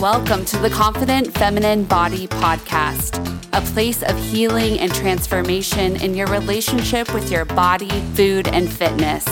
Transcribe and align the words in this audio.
Welcome 0.00 0.46
to 0.46 0.56
the 0.58 0.70
Confident 0.72 1.34
Feminine 1.34 1.84
Body 1.84 2.26
Podcast, 2.26 3.18
a 3.52 3.60
place 3.72 4.02
of 4.02 4.16
healing 4.16 4.78
and 4.78 4.94
transformation 4.94 5.96
in 5.96 6.14
your 6.14 6.28
relationship 6.28 7.12
with 7.12 7.30
your 7.30 7.44
body, 7.44 8.00
food, 8.14 8.48
and 8.48 8.72
fitness. 8.72 9.26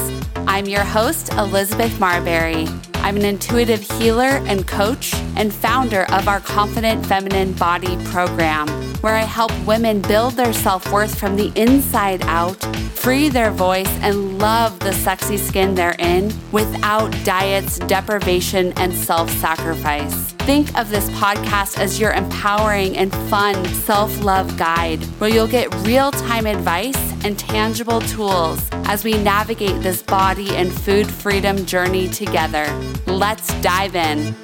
I'm 0.46 0.67
your 0.67 0.85
host, 0.85 1.33
Elizabeth 1.33 1.93
Marberry. 1.93 2.91
I'm 3.03 3.16
an 3.16 3.25
intuitive 3.25 3.80
healer 3.98 4.41
and 4.46 4.64
coach 4.64 5.12
and 5.37 5.52
founder 5.52 6.05
of 6.12 6.29
our 6.29 6.39
Confident 6.39 7.05
Feminine 7.05 7.52
Body 7.55 7.96
program, 8.05 8.69
where 9.02 9.16
I 9.16 9.23
help 9.23 9.51
women 9.66 10.01
build 10.02 10.34
their 10.34 10.52
self 10.52 10.91
worth 10.93 11.19
from 11.19 11.34
the 11.34 11.52
inside 11.57 12.23
out, 12.23 12.62
free 12.95 13.29
their 13.29 13.51
voice, 13.51 13.91
and 14.02 14.38
love 14.38 14.79
the 14.79 14.93
sexy 14.93 15.37
skin 15.37 15.75
they're 15.75 15.96
in 15.98 16.33
without 16.52 17.11
diets, 17.25 17.80
deprivation, 17.80 18.73
and 18.77 18.95
self 18.95 19.28
sacrifice. 19.30 20.33
Think 20.45 20.77
of 20.77 20.91
this 20.91 21.09
podcast 21.10 21.78
as 21.78 22.01
your 22.01 22.10
empowering 22.10 22.96
and 22.96 23.14
fun 23.30 23.64
self 23.64 24.24
love 24.24 24.56
guide, 24.56 25.00
where 25.20 25.30
you'll 25.30 25.46
get 25.46 25.73
real 25.87 26.10
time 26.10 26.46
advice 26.46 26.96
and 27.24 27.38
tangible 27.38 28.00
tools 28.00 28.69
as 28.86 29.05
we 29.05 29.12
navigate 29.23 29.80
this 29.84 30.02
body 30.02 30.50
and 30.56 30.73
food 30.73 31.06
freedom 31.06 31.64
journey 31.64 32.09
together. 32.09 32.66
Let's 33.06 33.47
dive 33.60 33.95
in. 33.95 34.34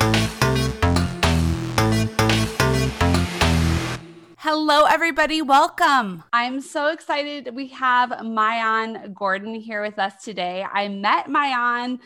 Hello, 4.37 4.85
everybody. 4.85 5.43
Welcome. 5.43 6.23
I'm 6.33 6.61
so 6.61 6.93
excited. 6.93 7.57
We 7.57 7.67
have 7.71 8.11
Maayan 8.11 9.13
Gordon 9.15 9.53
here 9.57 9.83
with 9.83 9.99
us 9.99 10.23
today. 10.23 10.63
I 10.63 10.87
met 10.87 11.27
Maayan 11.27 11.99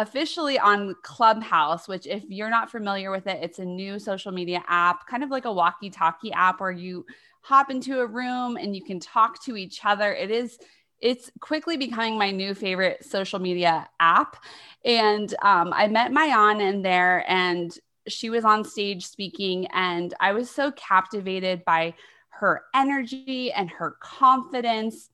officially 0.00 0.58
on 0.58 0.94
Clubhouse, 1.02 1.86
which, 1.86 2.06
if 2.06 2.24
you're 2.28 2.50
not 2.50 2.70
familiar 2.70 3.10
with 3.10 3.26
it, 3.26 3.40
it's 3.42 3.58
a 3.58 3.64
new 3.64 3.98
social 3.98 4.32
media 4.32 4.62
app, 4.68 5.06
kind 5.06 5.22
of 5.22 5.30
like 5.30 5.44
a 5.44 5.52
walkie 5.52 5.90
talkie 5.90 6.32
app 6.32 6.60
where 6.60 6.70
you 6.70 7.04
hop 7.42 7.70
into 7.70 8.00
a 8.00 8.06
room 8.06 8.56
and 8.56 8.74
you 8.74 8.82
can 8.82 8.98
talk 8.98 9.42
to 9.44 9.56
each 9.56 9.84
other. 9.84 10.12
It 10.12 10.30
is 10.30 10.58
it's 11.00 11.30
quickly 11.40 11.76
becoming 11.76 12.18
my 12.18 12.30
new 12.30 12.54
favorite 12.54 13.04
social 13.04 13.38
media 13.38 13.88
app. 14.00 14.36
And 14.84 15.34
um, 15.42 15.72
I 15.74 15.88
met 15.88 16.12
Maayan 16.12 16.60
in 16.60 16.82
there, 16.82 17.24
and 17.26 17.74
she 18.08 18.30
was 18.30 18.44
on 18.44 18.64
stage 18.64 19.06
speaking, 19.06 19.66
and 19.68 20.12
I 20.20 20.32
was 20.32 20.50
so 20.50 20.72
captivated 20.72 21.64
by 21.64 21.94
her 22.28 22.62
energy 22.74 23.52
and 23.52 23.70
her 23.70 23.96
confidence 24.00 25.09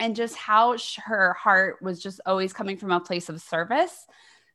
and 0.00 0.16
just 0.16 0.36
how 0.36 0.76
her 1.04 1.34
heart 1.34 1.82
was 1.82 2.02
just 2.02 2.20
always 2.26 2.52
coming 2.52 2.76
from 2.76 2.90
a 2.90 3.00
place 3.00 3.28
of 3.28 3.40
service. 3.40 4.06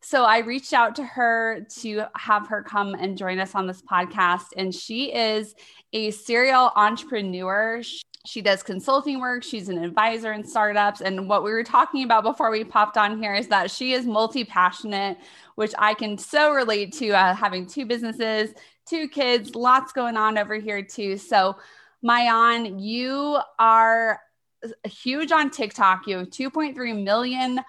So 0.05 0.25
I 0.25 0.39
reached 0.39 0.73
out 0.73 0.97
to 0.97 1.03
her 1.05 1.65
to 1.77 2.03
have 2.17 2.47
her 2.47 2.61
come 2.61 2.93
and 2.93 3.17
join 3.17 3.39
us 3.39 3.55
on 3.55 3.67
this 3.67 3.81
podcast. 3.81 4.47
And 4.57 4.75
she 4.75 5.13
is 5.13 5.55
a 5.93 6.11
serial 6.11 6.73
entrepreneur. 6.75 7.81
She 8.25 8.41
does 8.41 8.63
consulting 8.63 9.21
work. 9.21 9.43
She's 9.43 9.69
an 9.69 9.81
advisor 9.81 10.33
in 10.33 10.43
startups. 10.43 10.99
And 10.99 11.29
what 11.29 11.41
we 11.41 11.51
were 11.51 11.63
talking 11.63 12.03
about 12.03 12.23
before 12.23 12.51
we 12.51 12.65
popped 12.65 12.97
on 12.97 13.17
here 13.17 13.33
is 13.33 13.47
that 13.47 13.71
she 13.71 13.93
is 13.93 14.05
multi 14.05 14.43
passionate, 14.43 15.17
which 15.55 15.73
I 15.79 15.93
can 15.93 16.17
so 16.17 16.51
relate 16.51 16.91
to 16.95 17.11
uh, 17.11 17.33
having 17.33 17.65
two 17.65 17.85
businesses, 17.85 18.53
two 18.85 19.07
kids, 19.07 19.55
lots 19.55 19.93
going 19.93 20.17
on 20.17 20.37
over 20.37 20.55
here 20.55 20.81
too. 20.81 21.17
So, 21.17 21.55
Maayan, 22.03 22.81
you 22.81 23.39
are 23.57 24.19
huge 24.83 25.31
on 25.31 25.49
TikTok. 25.49 26.07
You 26.07 26.19
have 26.19 26.29
2.3 26.29 27.03
million 27.03 27.59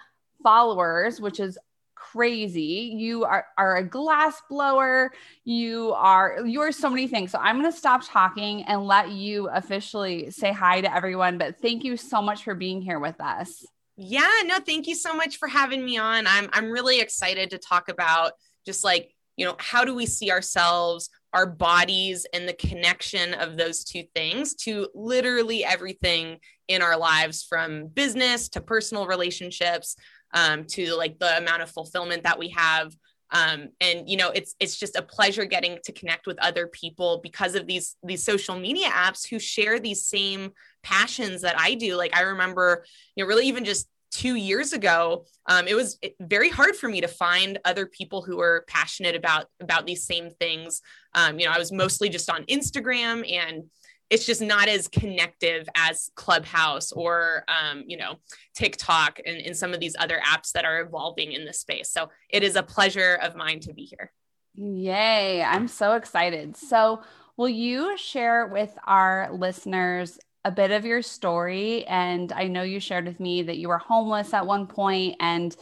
followers, 0.42 1.20
which 1.20 1.40
is 1.40 1.58
crazy. 1.94 2.94
You 2.96 3.24
are, 3.24 3.46
are 3.58 3.76
a 3.76 3.84
glass 3.84 4.40
blower. 4.48 5.12
You 5.44 5.92
are 5.96 6.40
you 6.44 6.60
are 6.60 6.72
so 6.72 6.88
many 6.90 7.08
things. 7.08 7.32
So 7.32 7.38
I'm 7.38 7.62
to 7.62 7.72
stop 7.72 8.02
talking 8.04 8.62
and 8.64 8.86
let 8.86 9.10
you 9.10 9.48
officially 9.48 10.30
say 10.30 10.52
hi 10.52 10.80
to 10.80 10.94
everyone. 10.94 11.38
But 11.38 11.60
thank 11.60 11.82
you 11.82 11.96
so 11.96 12.22
much 12.22 12.44
for 12.44 12.54
being 12.54 12.82
here 12.82 13.00
with 13.00 13.20
us. 13.20 13.66
Yeah, 13.96 14.30
no, 14.44 14.58
thank 14.58 14.86
you 14.86 14.94
so 14.94 15.14
much 15.14 15.38
for 15.38 15.48
having 15.48 15.84
me 15.84 15.98
on. 15.98 16.26
I'm 16.26 16.48
I'm 16.52 16.70
really 16.70 17.00
excited 17.00 17.50
to 17.50 17.58
talk 17.58 17.88
about 17.88 18.32
just 18.66 18.84
like 18.84 19.10
you 19.36 19.44
know 19.44 19.56
how 19.58 19.84
do 19.84 19.94
we 19.94 20.06
see 20.06 20.30
ourselves 20.30 21.10
our 21.34 21.46
bodies 21.46 22.26
and 22.32 22.48
the 22.48 22.54
connection 22.54 23.34
of 23.34 23.56
those 23.56 23.82
two 23.82 24.04
things 24.14 24.54
to 24.54 24.88
literally 24.94 25.64
everything 25.64 26.38
in 26.68 26.80
our 26.80 26.96
lives 26.96 27.42
from 27.42 27.88
business 27.88 28.48
to 28.50 28.60
personal 28.60 29.06
relationships 29.06 29.96
um, 30.32 30.64
to 30.64 30.94
like 30.94 31.18
the 31.18 31.36
amount 31.36 31.62
of 31.62 31.70
fulfillment 31.70 32.22
that 32.22 32.38
we 32.38 32.50
have. 32.50 32.94
Um, 33.30 33.70
and 33.80 34.08
you 34.08 34.16
know 34.16 34.30
it's 34.30 34.54
it's 34.60 34.78
just 34.78 34.96
a 34.96 35.02
pleasure 35.02 35.44
getting 35.44 35.78
to 35.84 35.92
connect 35.92 36.26
with 36.26 36.38
other 36.38 36.68
people 36.68 37.20
because 37.22 37.56
of 37.56 37.66
these 37.66 37.96
these 38.04 38.22
social 38.22 38.56
media 38.56 38.86
apps 38.88 39.28
who 39.28 39.40
share 39.40 39.80
these 39.80 40.06
same 40.06 40.52
passions 40.84 41.40
that 41.40 41.58
i 41.58 41.74
do. 41.74 41.96
Like 41.96 42.14
i 42.16 42.20
remember 42.20 42.84
you 43.16 43.24
know 43.24 43.28
really 43.28 43.48
even 43.48 43.64
just 43.64 43.88
two 44.14 44.36
years 44.36 44.72
ago 44.72 45.24
um, 45.46 45.66
it 45.66 45.74
was 45.74 45.98
very 46.20 46.48
hard 46.48 46.76
for 46.76 46.88
me 46.88 47.00
to 47.00 47.08
find 47.08 47.58
other 47.64 47.84
people 47.84 48.22
who 48.22 48.36
were 48.36 48.64
passionate 48.68 49.16
about 49.16 49.46
about 49.60 49.86
these 49.86 50.06
same 50.06 50.30
things. 50.30 50.80
Um, 51.14 51.38
you 51.38 51.46
know 51.46 51.52
i 51.52 51.58
was 51.58 51.72
mostly 51.72 52.08
just 52.08 52.30
on 52.30 52.44
instagram 52.44 53.30
and 53.30 53.64
it's 54.10 54.26
just 54.26 54.40
not 54.40 54.68
as 54.68 54.86
connective 54.86 55.68
as 55.74 56.10
clubhouse 56.14 56.92
or 56.92 57.44
um, 57.48 57.84
you 57.86 57.96
know 57.96 58.16
tiktok 58.54 59.18
and, 59.26 59.38
and 59.38 59.56
some 59.56 59.74
of 59.74 59.80
these 59.80 59.96
other 59.98 60.20
apps 60.24 60.52
that 60.52 60.64
are 60.64 60.80
evolving 60.80 61.32
in 61.32 61.44
this 61.44 61.60
space. 61.60 61.90
So 61.90 62.10
it 62.28 62.42
is 62.42 62.56
a 62.56 62.62
pleasure 62.62 63.18
of 63.22 63.34
mine 63.34 63.60
to 63.60 63.72
be 63.72 63.84
here. 63.84 64.12
Yay. 64.54 65.42
I'm 65.42 65.66
so 65.66 65.94
excited. 65.94 66.56
So 66.56 67.02
will 67.36 67.48
you 67.48 67.96
share 67.96 68.46
with 68.46 68.76
our 68.86 69.30
listeners 69.32 70.18
a 70.44 70.50
bit 70.50 70.70
of 70.70 70.84
your 70.84 71.02
story. 71.02 71.86
And 71.86 72.32
I 72.32 72.48
know 72.48 72.62
you 72.62 72.80
shared 72.80 73.06
with 73.06 73.20
me 73.20 73.42
that 73.42 73.56
you 73.56 73.68
were 73.68 73.78
homeless 73.78 74.34
at 74.34 74.46
one 74.46 74.66
point 74.66 75.16
and 75.20 75.56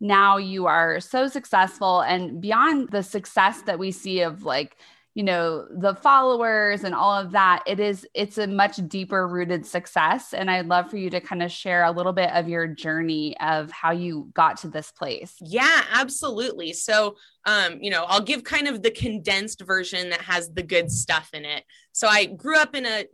now 0.00 0.36
you 0.36 0.66
are 0.66 1.00
so 1.00 1.26
successful. 1.26 2.02
And 2.02 2.40
beyond 2.40 2.90
the 2.90 3.02
success 3.02 3.62
that 3.62 3.78
we 3.78 3.90
see 3.90 4.20
of 4.20 4.42
like 4.44 4.76
you 5.14 5.24
know 5.24 5.66
the 5.80 5.96
followers 5.96 6.84
and 6.84 6.94
all 6.94 7.12
of 7.12 7.32
that 7.32 7.64
it 7.66 7.80
is 7.80 8.06
it's 8.14 8.38
a 8.38 8.46
much 8.46 8.76
deeper 8.86 9.26
rooted 9.26 9.66
success. 9.66 10.32
And 10.32 10.48
i'd 10.48 10.66
love 10.66 10.88
for 10.88 10.96
you 10.96 11.10
to 11.10 11.20
kind 11.20 11.42
of 11.42 11.50
share 11.50 11.82
a 11.82 11.90
little 11.90 12.12
bit 12.12 12.30
of 12.30 12.48
your 12.48 12.68
journey 12.68 13.36
of 13.40 13.72
how 13.72 13.90
you 13.90 14.30
got 14.34 14.58
to 14.58 14.68
this 14.68 14.92
place. 14.92 15.34
Yeah 15.40 15.82
absolutely. 15.92 16.72
So 16.72 17.16
um 17.46 17.78
you 17.80 17.90
know 17.90 18.04
i'll 18.04 18.22
give 18.22 18.44
kind 18.44 18.68
of 18.68 18.82
the 18.82 18.92
condensed 18.92 19.62
version 19.62 20.10
that 20.10 20.20
has 20.20 20.50
the 20.50 20.62
good 20.62 20.88
stuff 20.88 21.30
in 21.32 21.44
it. 21.44 21.64
So 21.90 22.06
i 22.06 22.26
grew 22.26 22.56
up 22.56 22.76
in 22.76 22.86
a 22.86 23.06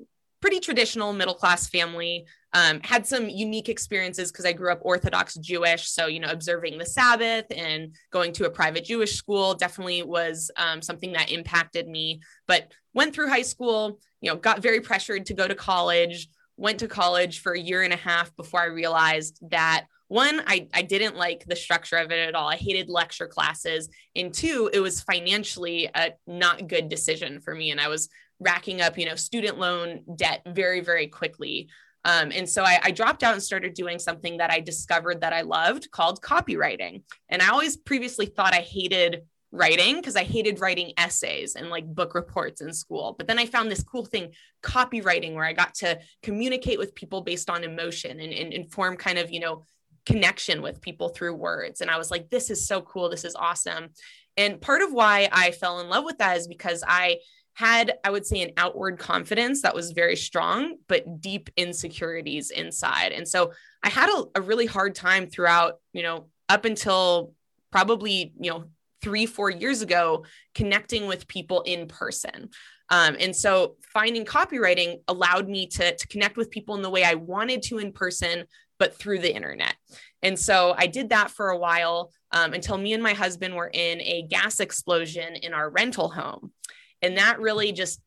pretty 0.44 0.60
traditional 0.60 1.14
middle 1.14 1.32
class 1.32 1.68
family. 1.68 2.26
Um, 2.52 2.78
had 2.84 3.06
some 3.06 3.30
unique 3.30 3.70
experiences 3.70 4.30
because 4.30 4.44
I 4.44 4.52
grew 4.52 4.70
up 4.70 4.80
Orthodox 4.82 5.36
Jewish. 5.36 5.88
So, 5.88 6.06
you 6.06 6.20
know, 6.20 6.28
observing 6.28 6.76
the 6.76 6.84
Sabbath 6.84 7.46
and 7.50 7.96
going 8.10 8.30
to 8.34 8.44
a 8.44 8.50
private 8.50 8.84
Jewish 8.84 9.16
school 9.16 9.54
definitely 9.54 10.02
was 10.02 10.50
um, 10.58 10.82
something 10.82 11.12
that 11.12 11.32
impacted 11.32 11.88
me. 11.88 12.20
But 12.46 12.70
went 12.92 13.14
through 13.14 13.30
high 13.30 13.40
school, 13.40 13.98
you 14.20 14.30
know, 14.30 14.36
got 14.36 14.60
very 14.60 14.82
pressured 14.82 15.24
to 15.26 15.34
go 15.34 15.48
to 15.48 15.54
college, 15.54 16.28
went 16.58 16.78
to 16.80 16.88
college 16.88 17.38
for 17.38 17.54
a 17.54 17.58
year 17.58 17.80
and 17.80 17.94
a 17.94 17.96
half 17.96 18.36
before 18.36 18.60
I 18.60 18.66
realized 18.66 19.38
that 19.48 19.86
one, 20.08 20.42
I, 20.46 20.68
I 20.74 20.82
didn't 20.82 21.16
like 21.16 21.44
the 21.46 21.56
structure 21.56 21.96
of 21.96 22.12
it 22.12 22.28
at 22.28 22.34
all. 22.34 22.48
I 22.48 22.56
hated 22.56 22.90
lecture 22.90 23.26
classes. 23.26 23.88
And 24.14 24.32
two, 24.32 24.68
it 24.72 24.80
was 24.80 25.00
financially 25.00 25.88
a 25.94 26.12
not 26.26 26.68
good 26.68 26.90
decision 26.90 27.40
for 27.40 27.54
me. 27.54 27.70
And 27.70 27.80
I 27.80 27.88
was 27.88 28.10
racking 28.44 28.80
up, 28.80 28.98
you 28.98 29.06
know, 29.06 29.14
student 29.14 29.58
loan 29.58 30.04
debt 30.16 30.42
very, 30.46 30.80
very 30.80 31.06
quickly. 31.06 31.68
Um, 32.04 32.30
and 32.32 32.48
so 32.48 32.62
I, 32.62 32.78
I, 32.82 32.90
dropped 32.90 33.22
out 33.22 33.32
and 33.32 33.42
started 33.42 33.72
doing 33.72 33.98
something 33.98 34.36
that 34.36 34.50
I 34.50 34.60
discovered 34.60 35.22
that 35.22 35.32
I 35.32 35.40
loved 35.40 35.90
called 35.90 36.20
copywriting. 36.20 37.02
And 37.30 37.40
I 37.40 37.48
always 37.48 37.78
previously 37.78 38.26
thought 38.26 38.52
I 38.52 38.60
hated 38.60 39.22
writing 39.50 39.96
because 39.96 40.16
I 40.16 40.24
hated 40.24 40.60
writing 40.60 40.92
essays 40.98 41.54
and 41.54 41.70
like 41.70 41.86
book 41.86 42.14
reports 42.14 42.60
in 42.60 42.74
school. 42.74 43.14
But 43.16 43.26
then 43.26 43.38
I 43.38 43.46
found 43.46 43.70
this 43.70 43.82
cool 43.82 44.04
thing, 44.04 44.32
copywriting, 44.62 45.32
where 45.32 45.44
I 45.44 45.54
got 45.54 45.74
to 45.76 45.98
communicate 46.22 46.78
with 46.78 46.94
people 46.94 47.22
based 47.22 47.48
on 47.48 47.64
emotion 47.64 48.20
and, 48.20 48.34
and, 48.34 48.52
and 48.52 48.70
form 48.70 48.96
kind 48.96 49.16
of, 49.16 49.32
you 49.32 49.40
know, 49.40 49.64
connection 50.04 50.60
with 50.60 50.82
people 50.82 51.08
through 51.08 51.34
words. 51.34 51.80
And 51.80 51.90
I 51.90 51.96
was 51.96 52.10
like, 52.10 52.28
this 52.28 52.50
is 52.50 52.66
so 52.66 52.82
cool. 52.82 53.08
This 53.08 53.24
is 53.24 53.34
awesome. 53.34 53.88
And 54.36 54.60
part 54.60 54.82
of 54.82 54.92
why 54.92 55.28
I 55.32 55.52
fell 55.52 55.80
in 55.80 55.88
love 55.88 56.04
with 56.04 56.18
that 56.18 56.36
is 56.36 56.48
because 56.48 56.82
I 56.86 57.18
had, 57.54 57.94
I 58.04 58.10
would 58.10 58.26
say, 58.26 58.42
an 58.42 58.52
outward 58.56 58.98
confidence 58.98 59.62
that 59.62 59.74
was 59.74 59.92
very 59.92 60.16
strong, 60.16 60.76
but 60.88 61.20
deep 61.20 61.50
insecurities 61.56 62.50
inside. 62.50 63.12
And 63.12 63.26
so 63.26 63.52
I 63.82 63.88
had 63.88 64.08
a, 64.08 64.24
a 64.36 64.40
really 64.40 64.66
hard 64.66 64.94
time 64.94 65.28
throughout, 65.28 65.74
you 65.92 66.02
know, 66.02 66.26
up 66.48 66.64
until 66.64 67.32
probably, 67.70 68.34
you 68.40 68.50
know, 68.50 68.64
three, 69.02 69.26
four 69.26 69.50
years 69.50 69.82
ago, 69.82 70.24
connecting 70.54 71.06
with 71.06 71.28
people 71.28 71.60
in 71.62 71.86
person. 71.86 72.48
Um, 72.90 73.16
and 73.20 73.34
so 73.34 73.76
finding 73.92 74.24
copywriting 74.24 75.00
allowed 75.08 75.48
me 75.48 75.66
to, 75.68 75.96
to 75.96 76.08
connect 76.08 76.36
with 76.36 76.50
people 76.50 76.74
in 76.74 76.82
the 76.82 76.90
way 76.90 77.04
I 77.04 77.14
wanted 77.14 77.62
to 77.64 77.78
in 77.78 77.92
person, 77.92 78.44
but 78.78 78.94
through 78.94 79.20
the 79.20 79.34
internet. 79.34 79.74
And 80.22 80.38
so 80.38 80.74
I 80.76 80.86
did 80.86 81.10
that 81.10 81.30
for 81.30 81.50
a 81.50 81.58
while 81.58 82.12
um, 82.32 82.52
until 82.52 82.78
me 82.78 82.94
and 82.94 83.02
my 83.02 83.12
husband 83.12 83.54
were 83.54 83.70
in 83.72 84.00
a 84.00 84.26
gas 84.28 84.58
explosion 84.58 85.36
in 85.36 85.54
our 85.54 85.70
rental 85.70 86.08
home. 86.08 86.52
And 87.02 87.18
that 87.18 87.40
really 87.40 87.72
just 87.72 88.00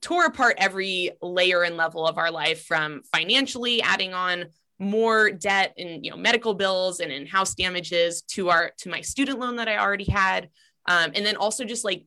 tore 0.00 0.26
apart 0.26 0.56
every 0.58 1.12
layer 1.22 1.62
and 1.62 1.76
level 1.76 2.06
of 2.06 2.18
our 2.18 2.30
life 2.30 2.64
from 2.64 3.02
financially 3.12 3.82
adding 3.82 4.12
on 4.12 4.46
more 4.78 5.30
debt 5.30 5.72
and 5.78 6.04
you 6.04 6.10
know 6.10 6.16
medical 6.16 6.52
bills 6.52 7.00
and 7.00 7.12
in 7.12 7.26
house 7.26 7.54
damages 7.54 8.22
to 8.22 8.50
our 8.50 8.72
to 8.78 8.88
my 8.88 9.00
student 9.00 9.38
loan 9.38 9.56
that 9.56 9.68
I 9.68 9.78
already 9.78 10.10
had. 10.10 10.50
Um, 10.86 11.12
and 11.14 11.24
then 11.24 11.36
also 11.36 11.64
just 11.64 11.84
like 11.84 12.04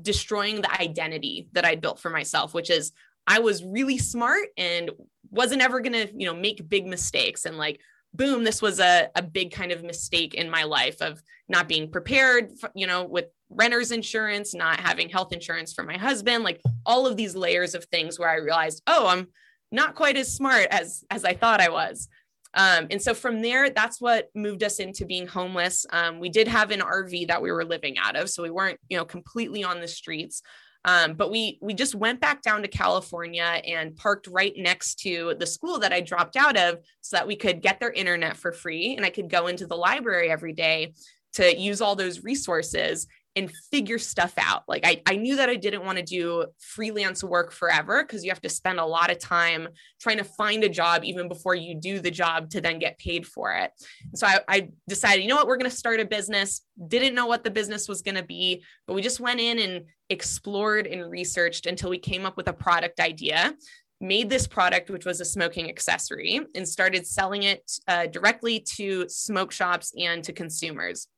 destroying 0.00 0.60
the 0.60 0.80
identity 0.80 1.48
that 1.52 1.64
I'd 1.64 1.80
built 1.80 1.98
for 1.98 2.10
myself 2.10 2.54
which 2.54 2.70
is 2.70 2.92
I 3.26 3.40
was 3.40 3.62
really 3.62 3.98
smart 3.98 4.48
and 4.56 4.90
wasn't 5.30 5.60
ever 5.62 5.80
going 5.80 5.92
to 5.92 6.08
you 6.16 6.26
know 6.26 6.34
make 6.34 6.68
big 6.68 6.86
mistakes. 6.86 7.44
And 7.44 7.58
like 7.58 7.80
boom 8.18 8.44
this 8.44 8.60
was 8.60 8.78
a, 8.80 9.08
a 9.14 9.22
big 9.22 9.52
kind 9.52 9.72
of 9.72 9.82
mistake 9.82 10.34
in 10.34 10.50
my 10.50 10.64
life 10.64 11.00
of 11.00 11.22
not 11.48 11.68
being 11.68 11.90
prepared 11.90 12.50
for, 12.60 12.70
you 12.74 12.86
know 12.86 13.04
with 13.04 13.26
renter's 13.50 13.92
insurance, 13.92 14.54
not 14.54 14.80
having 14.80 15.08
health 15.08 15.32
insurance 15.32 15.72
for 15.72 15.82
my 15.82 15.96
husband, 15.96 16.44
like 16.44 16.60
all 16.84 17.06
of 17.06 17.16
these 17.16 17.34
layers 17.34 17.74
of 17.74 17.84
things 17.86 18.18
where 18.18 18.28
I 18.28 18.36
realized, 18.36 18.82
oh, 18.86 19.06
I'm 19.06 19.28
not 19.70 19.94
quite 19.94 20.16
as 20.16 20.34
smart 20.34 20.66
as 20.70 21.04
as 21.10 21.24
I 21.24 21.34
thought 21.34 21.60
I 21.60 21.70
was. 21.70 22.08
Um, 22.54 22.86
and 22.90 23.00
so 23.00 23.12
from 23.12 23.42
there, 23.42 23.68
that's 23.70 24.00
what 24.00 24.28
moved 24.34 24.62
us 24.62 24.78
into 24.78 25.04
being 25.04 25.26
homeless. 25.26 25.84
Um, 25.92 26.18
we 26.18 26.30
did 26.30 26.48
have 26.48 26.70
an 26.70 26.80
RV 26.80 27.28
that 27.28 27.42
we 27.42 27.52
were 27.52 27.64
living 27.64 27.98
out 27.98 28.16
of, 28.16 28.30
so 28.30 28.42
we 28.42 28.50
weren't, 28.50 28.80
you 28.88 28.96
know, 28.96 29.04
completely 29.04 29.64
on 29.64 29.80
the 29.80 29.88
streets. 29.88 30.42
Um, 30.84 31.14
but 31.14 31.30
we 31.30 31.58
we 31.60 31.74
just 31.74 31.94
went 31.94 32.20
back 32.20 32.42
down 32.42 32.62
to 32.62 32.68
California 32.68 33.60
and 33.66 33.96
parked 33.96 34.26
right 34.28 34.54
next 34.56 35.00
to 35.00 35.34
the 35.38 35.46
school 35.46 35.78
that 35.80 35.92
I 35.92 36.00
dropped 36.00 36.36
out 36.36 36.56
of, 36.56 36.78
so 37.00 37.16
that 37.16 37.26
we 37.26 37.36
could 37.36 37.62
get 37.62 37.80
their 37.80 37.92
internet 37.92 38.36
for 38.36 38.52
free, 38.52 38.94
and 38.96 39.04
I 39.04 39.10
could 39.10 39.28
go 39.28 39.48
into 39.48 39.66
the 39.66 39.76
library 39.76 40.30
every 40.30 40.52
day 40.52 40.94
to 41.34 41.56
use 41.56 41.80
all 41.80 41.96
those 41.96 42.24
resources 42.24 43.06
and 43.38 43.50
figure 43.70 43.98
stuff 43.98 44.34
out. 44.36 44.64
Like 44.68 44.84
I, 44.84 45.00
I 45.06 45.16
knew 45.16 45.36
that 45.36 45.48
I 45.48 45.54
didn't 45.54 45.84
want 45.84 45.98
to 45.98 46.04
do 46.04 46.46
freelance 46.58 47.22
work 47.22 47.52
forever 47.52 48.02
because 48.02 48.24
you 48.24 48.30
have 48.30 48.40
to 48.42 48.48
spend 48.48 48.80
a 48.80 48.84
lot 48.84 49.10
of 49.10 49.18
time 49.18 49.68
trying 50.00 50.18
to 50.18 50.24
find 50.24 50.64
a 50.64 50.68
job 50.68 51.04
even 51.04 51.28
before 51.28 51.54
you 51.54 51.74
do 51.74 52.00
the 52.00 52.10
job 52.10 52.50
to 52.50 52.60
then 52.60 52.78
get 52.78 52.98
paid 52.98 53.26
for 53.26 53.52
it. 53.52 53.70
So 54.14 54.26
I, 54.26 54.40
I 54.48 54.68
decided, 54.88 55.22
you 55.22 55.28
know 55.28 55.36
what, 55.36 55.46
we're 55.46 55.56
going 55.56 55.70
to 55.70 55.76
start 55.76 56.00
a 56.00 56.04
business. 56.04 56.62
Didn't 56.88 57.14
know 57.14 57.26
what 57.26 57.44
the 57.44 57.50
business 57.50 57.88
was 57.88 58.02
going 58.02 58.16
to 58.16 58.24
be, 58.24 58.64
but 58.86 58.94
we 58.94 59.02
just 59.02 59.20
went 59.20 59.40
in 59.40 59.58
and 59.58 59.84
explored 60.10 60.86
and 60.86 61.10
researched 61.10 61.66
until 61.66 61.90
we 61.90 61.98
came 61.98 62.26
up 62.26 62.36
with 62.36 62.48
a 62.48 62.52
product 62.52 62.98
idea 63.00 63.54
made 64.00 64.30
this 64.30 64.46
product, 64.46 64.90
which 64.90 65.04
was 65.04 65.20
a 65.20 65.24
smoking 65.24 65.68
accessory, 65.68 66.40
and 66.54 66.68
started 66.68 67.04
selling 67.04 67.42
it 67.42 67.68
uh, 67.88 68.06
directly 68.06 68.60
to 68.60 69.08
smoke 69.08 69.50
shops 69.50 69.92
and 69.98 70.22
to 70.22 70.32
consumers. 70.32 71.08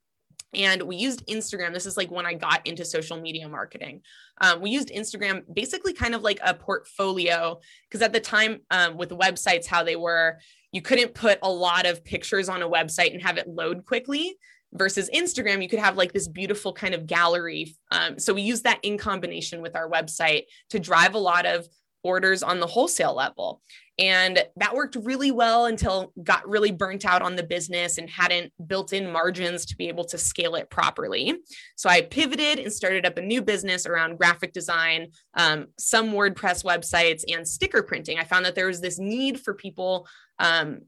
And 0.52 0.82
we 0.82 0.96
used 0.96 1.26
Instagram. 1.26 1.72
This 1.72 1.86
is 1.86 1.96
like 1.96 2.10
when 2.10 2.26
I 2.26 2.34
got 2.34 2.66
into 2.66 2.84
social 2.84 3.20
media 3.20 3.48
marketing. 3.48 4.02
Um, 4.40 4.60
we 4.60 4.70
used 4.70 4.90
Instagram 4.90 5.42
basically 5.52 5.92
kind 5.92 6.14
of 6.14 6.22
like 6.22 6.40
a 6.44 6.54
portfolio 6.54 7.60
because 7.88 8.02
at 8.02 8.12
the 8.12 8.20
time 8.20 8.60
um, 8.70 8.96
with 8.96 9.10
websites, 9.10 9.66
how 9.66 9.84
they 9.84 9.96
were, 9.96 10.38
you 10.72 10.82
couldn't 10.82 11.14
put 11.14 11.38
a 11.42 11.50
lot 11.50 11.86
of 11.86 12.04
pictures 12.04 12.48
on 12.48 12.62
a 12.62 12.68
website 12.68 13.12
and 13.12 13.22
have 13.22 13.38
it 13.38 13.48
load 13.48 13.84
quickly 13.84 14.36
versus 14.72 15.10
Instagram, 15.14 15.62
you 15.62 15.68
could 15.68 15.78
have 15.78 15.96
like 15.96 16.12
this 16.12 16.28
beautiful 16.28 16.72
kind 16.72 16.94
of 16.94 17.06
gallery. 17.06 17.74
Um, 17.90 18.18
so 18.18 18.32
we 18.32 18.42
use 18.42 18.62
that 18.62 18.80
in 18.82 18.98
combination 18.98 19.62
with 19.62 19.74
our 19.74 19.90
website 19.90 20.44
to 20.70 20.78
drive 20.78 21.14
a 21.14 21.18
lot 21.18 21.46
of 21.46 21.66
orders 22.02 22.42
on 22.42 22.60
the 22.60 22.66
wholesale 22.66 23.14
level. 23.14 23.62
And 24.00 24.42
that 24.56 24.74
worked 24.74 24.96
really 24.96 25.30
well 25.30 25.66
until 25.66 26.12
got 26.22 26.48
really 26.48 26.72
burnt 26.72 27.04
out 27.04 27.20
on 27.20 27.36
the 27.36 27.42
business 27.42 27.98
and 27.98 28.08
hadn't 28.08 28.50
built 28.66 28.94
in 28.94 29.12
margins 29.12 29.66
to 29.66 29.76
be 29.76 29.88
able 29.88 30.04
to 30.04 30.16
scale 30.16 30.54
it 30.54 30.70
properly. 30.70 31.34
So 31.76 31.90
I 31.90 32.00
pivoted 32.00 32.58
and 32.58 32.72
started 32.72 33.04
up 33.04 33.18
a 33.18 33.22
new 33.22 33.42
business 33.42 33.84
around 33.84 34.16
graphic 34.16 34.54
design, 34.54 35.08
um, 35.34 35.66
some 35.78 36.12
WordPress 36.12 36.64
websites, 36.64 37.24
and 37.28 37.46
sticker 37.46 37.82
printing. 37.82 38.18
I 38.18 38.24
found 38.24 38.46
that 38.46 38.54
there 38.54 38.68
was 38.68 38.80
this 38.80 38.98
need 38.98 39.38
for 39.38 39.52
people 39.52 40.08
um, 40.38 40.80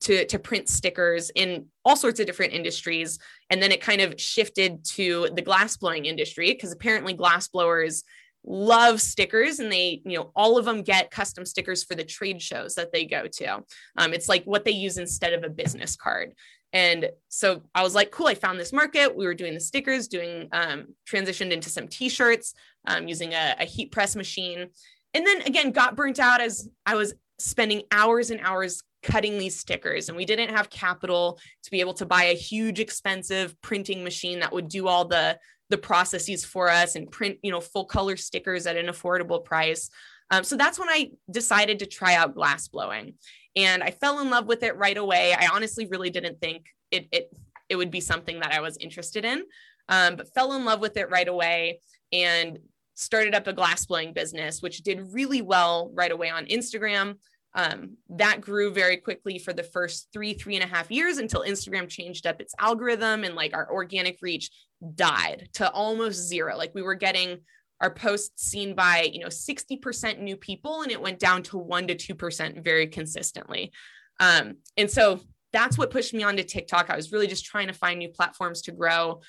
to, 0.00 0.26
to 0.26 0.38
print 0.38 0.68
stickers 0.68 1.30
in 1.34 1.66
all 1.86 1.96
sorts 1.96 2.20
of 2.20 2.26
different 2.26 2.52
industries. 2.52 3.18
And 3.48 3.62
then 3.62 3.72
it 3.72 3.80
kind 3.80 4.02
of 4.02 4.20
shifted 4.20 4.84
to 4.96 5.30
the 5.34 5.42
glass 5.42 5.78
blowing 5.78 6.04
industry 6.04 6.52
because 6.52 6.72
apparently 6.72 7.14
glass 7.14 7.48
blowers 7.48 8.04
love 8.48 9.00
stickers 9.00 9.58
and 9.58 9.70
they 9.70 10.00
you 10.04 10.16
know 10.16 10.30
all 10.34 10.56
of 10.56 10.64
them 10.64 10.82
get 10.82 11.10
custom 11.10 11.44
stickers 11.44 11.84
for 11.84 11.94
the 11.94 12.04
trade 12.04 12.40
shows 12.40 12.74
that 12.74 12.92
they 12.92 13.04
go 13.04 13.26
to. 13.26 13.62
Um, 13.96 14.14
it's 14.14 14.28
like 14.28 14.44
what 14.44 14.64
they 14.64 14.70
use 14.70 14.96
instead 14.96 15.34
of 15.34 15.44
a 15.44 15.50
business 15.50 15.96
card. 15.96 16.32
And 16.72 17.10
so 17.28 17.62
i 17.74 17.82
was 17.82 17.94
like 17.94 18.10
cool 18.10 18.26
i 18.26 18.34
found 18.34 18.58
this 18.58 18.72
market. 18.72 19.14
We 19.14 19.26
were 19.26 19.34
doing 19.34 19.54
the 19.54 19.60
stickers 19.60 20.08
doing 20.08 20.48
um, 20.52 20.94
transitioned 21.08 21.52
into 21.52 21.68
some 21.68 21.88
t-shirts 21.88 22.54
um, 22.86 23.06
using 23.06 23.34
a, 23.34 23.56
a 23.60 23.64
heat 23.64 23.92
press 23.92 24.16
machine. 24.16 24.68
And 25.14 25.26
then 25.26 25.42
again 25.42 25.70
got 25.70 25.96
burnt 25.96 26.18
out 26.18 26.40
as 26.40 26.68
i 26.86 26.94
was 26.94 27.14
spending 27.38 27.82
hours 27.92 28.30
and 28.30 28.40
hours 28.40 28.82
cutting 29.02 29.38
these 29.38 29.58
stickers 29.58 30.08
and 30.08 30.16
we 30.16 30.24
didn't 30.24 30.50
have 30.50 30.70
capital 30.70 31.38
to 31.62 31.70
be 31.70 31.80
able 31.80 31.94
to 31.94 32.06
buy 32.06 32.24
a 32.24 32.34
huge 32.34 32.80
expensive 32.80 33.54
printing 33.62 34.02
machine 34.02 34.40
that 34.40 34.52
would 34.52 34.68
do 34.68 34.88
all 34.88 35.04
the 35.04 35.38
the 35.70 35.78
processes 35.78 36.44
for 36.44 36.68
us 36.68 36.96
and 36.96 37.10
print 37.10 37.38
you 37.42 37.50
know 37.50 37.60
full 37.60 37.84
color 37.84 38.16
stickers 38.16 38.66
at 38.66 38.76
an 38.76 38.86
affordable 38.86 39.44
price. 39.44 39.90
Um, 40.30 40.44
so 40.44 40.56
that's 40.56 40.78
when 40.78 40.88
i 40.88 41.10
decided 41.30 41.78
to 41.78 41.86
try 41.86 42.14
out 42.14 42.34
glass 42.34 42.68
blowing 42.68 43.14
and 43.56 43.82
i 43.82 43.90
fell 43.90 44.20
in 44.20 44.30
love 44.30 44.46
with 44.46 44.62
it 44.62 44.76
right 44.76 44.96
away. 44.96 45.34
I 45.34 45.48
honestly 45.52 45.86
really 45.86 46.10
didn't 46.10 46.40
think 46.40 46.66
it 46.90 47.08
it, 47.12 47.30
it 47.68 47.76
would 47.76 47.90
be 47.90 48.00
something 48.00 48.40
that 48.40 48.52
i 48.52 48.60
was 48.60 48.76
interested 48.78 49.24
in 49.24 49.44
um, 49.88 50.16
but 50.16 50.32
fell 50.34 50.54
in 50.54 50.64
love 50.64 50.80
with 50.80 50.96
it 50.96 51.08
right 51.08 51.28
away 51.28 51.80
and 52.12 52.58
started 52.94 53.34
up 53.34 53.46
a 53.46 53.52
glass 53.52 53.86
blowing 53.86 54.12
business 54.12 54.60
which 54.60 54.82
did 54.82 55.12
really 55.12 55.40
well 55.40 55.90
right 55.94 56.10
away 56.10 56.28
on 56.28 56.46
instagram 56.46 57.14
um, 57.54 57.96
that 58.10 58.40
grew 58.40 58.70
very 58.70 58.98
quickly 58.98 59.38
for 59.38 59.52
the 59.52 59.62
first 59.62 60.08
three 60.12 60.34
three 60.34 60.54
and 60.54 60.64
a 60.64 60.66
half 60.66 60.90
years 60.90 61.18
until 61.18 61.40
instagram 61.40 61.88
changed 61.88 62.26
up 62.26 62.40
its 62.40 62.54
algorithm 62.58 63.24
and 63.24 63.34
like 63.34 63.54
our 63.54 63.70
organic 63.72 64.18
reach 64.20 64.50
died 64.94 65.48
to 65.54 65.70
almost 65.70 66.28
zero. 66.28 66.56
Like 66.56 66.74
we 66.74 66.82
were 66.82 66.94
getting 66.94 67.38
our 67.80 67.92
posts 67.92 68.50
seen 68.50 68.74
by 68.74 69.08
you 69.12 69.20
know 69.20 69.28
60% 69.28 70.20
new 70.20 70.36
people 70.36 70.82
and 70.82 70.90
it 70.90 71.00
went 71.00 71.18
down 71.18 71.42
to 71.44 71.58
1 71.58 71.88
to 71.88 71.94
2% 71.94 72.64
very 72.64 72.86
consistently. 72.86 73.72
Um, 74.20 74.56
and 74.76 74.90
so 74.90 75.20
that's 75.52 75.78
what 75.78 75.90
pushed 75.90 76.12
me 76.12 76.22
onto 76.22 76.42
tiktok. 76.42 76.90
I 76.90 76.96
was 76.96 77.12
really 77.12 77.26
just 77.26 77.44
trying 77.44 77.68
to 77.68 77.72
find 77.72 77.98
new 77.98 78.08
platforms 78.08 78.62
to 78.62 78.72
grow. 78.72 79.20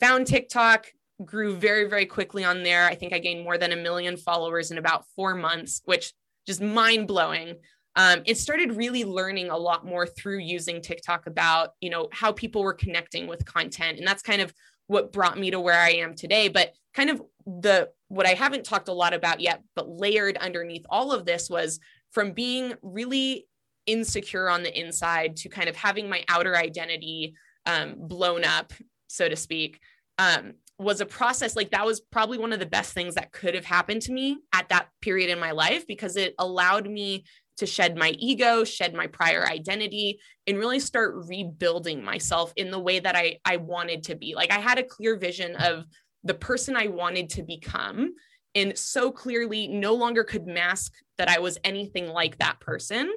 Found 0.00 0.26
tiktok 0.26 0.86
grew 1.24 1.56
very 1.56 1.88
very 1.88 2.06
quickly 2.06 2.44
on 2.44 2.62
there. 2.62 2.84
I 2.84 2.94
think 2.94 3.12
i 3.14 3.18
gained 3.18 3.44
more 3.44 3.56
than 3.56 3.72
a 3.72 3.76
million 3.76 4.16
followers 4.16 4.70
in 4.70 4.78
about 4.78 5.04
four 5.14 5.34
months 5.34 5.80
which 5.84 6.12
just 6.46 6.60
mind 6.60 7.06
blowing. 7.06 7.56
Um, 7.96 8.22
it 8.26 8.36
started 8.36 8.76
really 8.76 9.04
learning 9.04 9.48
a 9.48 9.56
lot 9.56 9.86
more 9.86 10.06
through 10.06 10.38
using 10.38 10.82
TikTok 10.82 11.26
about, 11.26 11.70
you 11.80 11.88
know, 11.88 12.08
how 12.12 12.32
people 12.32 12.62
were 12.62 12.74
connecting 12.74 13.26
with 13.26 13.44
content. 13.46 13.98
And 13.98 14.06
that's 14.06 14.22
kind 14.22 14.42
of 14.42 14.52
what 14.86 15.12
brought 15.12 15.38
me 15.38 15.50
to 15.50 15.60
where 15.60 15.78
I 15.78 15.90
am 15.90 16.14
today. 16.14 16.48
But 16.48 16.72
kind 16.94 17.10
of 17.10 17.22
the 17.46 17.90
what 18.08 18.26
I 18.26 18.34
haven't 18.34 18.64
talked 18.64 18.88
a 18.88 18.92
lot 18.92 19.14
about 19.14 19.40
yet, 19.40 19.62
but 19.74 19.88
layered 19.88 20.36
underneath 20.36 20.84
all 20.88 21.12
of 21.12 21.24
this 21.24 21.50
was 21.50 21.80
from 22.12 22.32
being 22.32 22.74
really 22.82 23.46
insecure 23.86 24.48
on 24.48 24.62
the 24.62 24.78
inside 24.78 25.36
to 25.36 25.48
kind 25.48 25.68
of 25.68 25.76
having 25.76 26.08
my 26.08 26.22
outer 26.28 26.56
identity 26.56 27.34
um, 27.66 27.94
blown 27.98 28.44
up, 28.44 28.72
so 29.08 29.28
to 29.28 29.36
speak. 29.36 29.80
Um, 30.18 30.54
was 30.78 31.00
a 31.00 31.06
process 31.06 31.56
like 31.56 31.70
that 31.70 31.86
was 31.86 32.00
probably 32.00 32.38
one 32.38 32.52
of 32.52 32.60
the 32.60 32.66
best 32.66 32.92
things 32.92 33.14
that 33.14 33.32
could 33.32 33.54
have 33.54 33.64
happened 33.64 34.02
to 34.02 34.12
me 34.12 34.38
at 34.52 34.68
that 34.68 34.88
period 35.00 35.30
in 35.30 35.38
my 35.38 35.52
life 35.52 35.86
because 35.86 36.16
it 36.16 36.34
allowed 36.38 36.88
me 36.88 37.24
to 37.56 37.66
shed 37.66 37.96
my 37.96 38.10
ego, 38.18 38.64
shed 38.64 38.94
my 38.94 39.06
prior 39.06 39.46
identity, 39.48 40.20
and 40.46 40.58
really 40.58 40.78
start 40.78 41.14
rebuilding 41.26 42.04
myself 42.04 42.52
in 42.56 42.70
the 42.70 42.78
way 42.78 42.98
that 42.98 43.16
I, 43.16 43.38
I 43.44 43.56
wanted 43.56 44.04
to 44.04 44.14
be. 44.14 44.34
Like 44.34 44.52
I 44.52 44.58
had 44.58 44.78
a 44.78 44.82
clear 44.84 45.16
vision 45.16 45.56
of 45.56 45.84
the 46.22 46.34
person 46.34 46.76
I 46.76 46.88
wanted 46.88 47.30
to 47.30 47.42
become, 47.42 48.12
and 48.54 48.76
so 48.76 49.10
clearly 49.10 49.68
no 49.68 49.94
longer 49.94 50.24
could 50.24 50.46
mask 50.46 50.92
that 51.16 51.28
I 51.28 51.38
was 51.38 51.58
anything 51.64 52.08
like 52.08 52.38
that 52.38 52.60
person. 52.60 53.10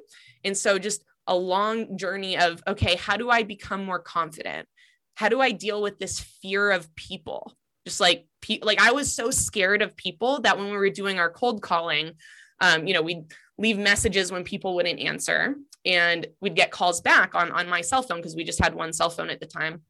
And 0.44 0.56
so 0.56 0.78
just 0.78 1.04
a 1.26 1.36
long 1.36 1.98
journey 1.98 2.38
of, 2.38 2.62
okay, 2.66 2.96
how 2.96 3.16
do 3.16 3.28
I 3.28 3.42
become 3.42 3.84
more 3.84 3.98
confident? 3.98 4.66
How 5.14 5.28
do 5.28 5.40
I 5.40 5.50
deal 5.50 5.82
with 5.82 5.98
this 5.98 6.20
fear 6.20 6.70
of 6.70 6.94
people? 6.94 7.56
Just 7.86 8.00
like 8.00 8.26
pe- 8.40 8.60
like 8.62 8.80
I 8.80 8.92
was 8.92 9.12
so 9.12 9.30
scared 9.30 9.82
of 9.82 9.96
people 9.96 10.40
that 10.42 10.58
when 10.58 10.70
we 10.70 10.76
were 10.76 10.90
doing 10.90 11.18
our 11.18 11.30
cold 11.30 11.62
calling, 11.62 12.12
um, 12.60 12.86
you 12.86 12.94
know, 12.94 13.02
we'd 13.02 13.32
leave 13.58 13.78
messages 13.78 14.32
when 14.32 14.44
people 14.44 14.74
wouldn't 14.74 15.00
answer, 15.00 15.54
and 15.84 16.26
we'd 16.40 16.56
get 16.56 16.70
calls 16.70 17.00
back 17.00 17.34
on 17.34 17.50
on 17.52 17.68
my 17.68 17.80
cell 17.80 18.02
phone 18.02 18.18
because 18.18 18.36
we 18.36 18.44
just 18.44 18.62
had 18.62 18.74
one 18.74 18.92
cell 18.92 19.10
phone 19.10 19.30
at 19.30 19.40
the 19.40 19.46
time, 19.46 19.82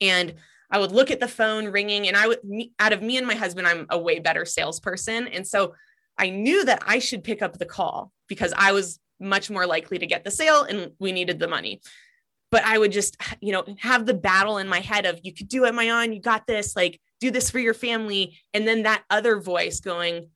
and 0.00 0.34
I 0.70 0.78
would 0.78 0.92
look 0.92 1.10
at 1.10 1.20
the 1.20 1.28
phone 1.28 1.68
ringing, 1.68 2.08
and 2.08 2.16
I 2.16 2.28
would 2.28 2.44
me, 2.44 2.72
out 2.78 2.92
of 2.92 3.02
me 3.02 3.18
and 3.18 3.26
my 3.26 3.34
husband, 3.34 3.66
I'm 3.66 3.86
a 3.90 3.98
way 3.98 4.18
better 4.18 4.44
salesperson, 4.44 5.26
and 5.28 5.46
so 5.46 5.74
I 6.18 6.30
knew 6.30 6.64
that 6.66 6.82
I 6.86 6.98
should 6.98 7.24
pick 7.24 7.42
up 7.42 7.58
the 7.58 7.66
call 7.66 8.12
because 8.28 8.52
I 8.56 8.72
was 8.72 9.00
much 9.18 9.50
more 9.50 9.66
likely 9.66 9.98
to 9.98 10.06
get 10.06 10.24
the 10.24 10.30
sale 10.30 10.64
and 10.64 10.92
we 10.98 11.12
needed 11.12 11.38
the 11.38 11.48
money 11.48 11.80
but 12.52 12.64
i 12.64 12.78
would 12.78 12.92
just 12.92 13.16
you 13.40 13.50
know 13.50 13.64
have 13.80 14.06
the 14.06 14.14
battle 14.14 14.58
in 14.58 14.68
my 14.68 14.78
head 14.78 15.06
of 15.06 15.18
you 15.24 15.34
could 15.34 15.48
do 15.48 15.64
it 15.64 15.74
Maayan 15.74 16.14
you 16.14 16.20
got 16.20 16.46
this 16.46 16.76
like 16.76 17.00
do 17.22 17.30
this 17.30 17.50
for 17.50 17.60
your 17.60 17.72
family. 17.72 18.36
And 18.52 18.66
then 18.66 18.82
that 18.82 19.04
other 19.08 19.40
voice 19.40 19.80
going 19.80 20.28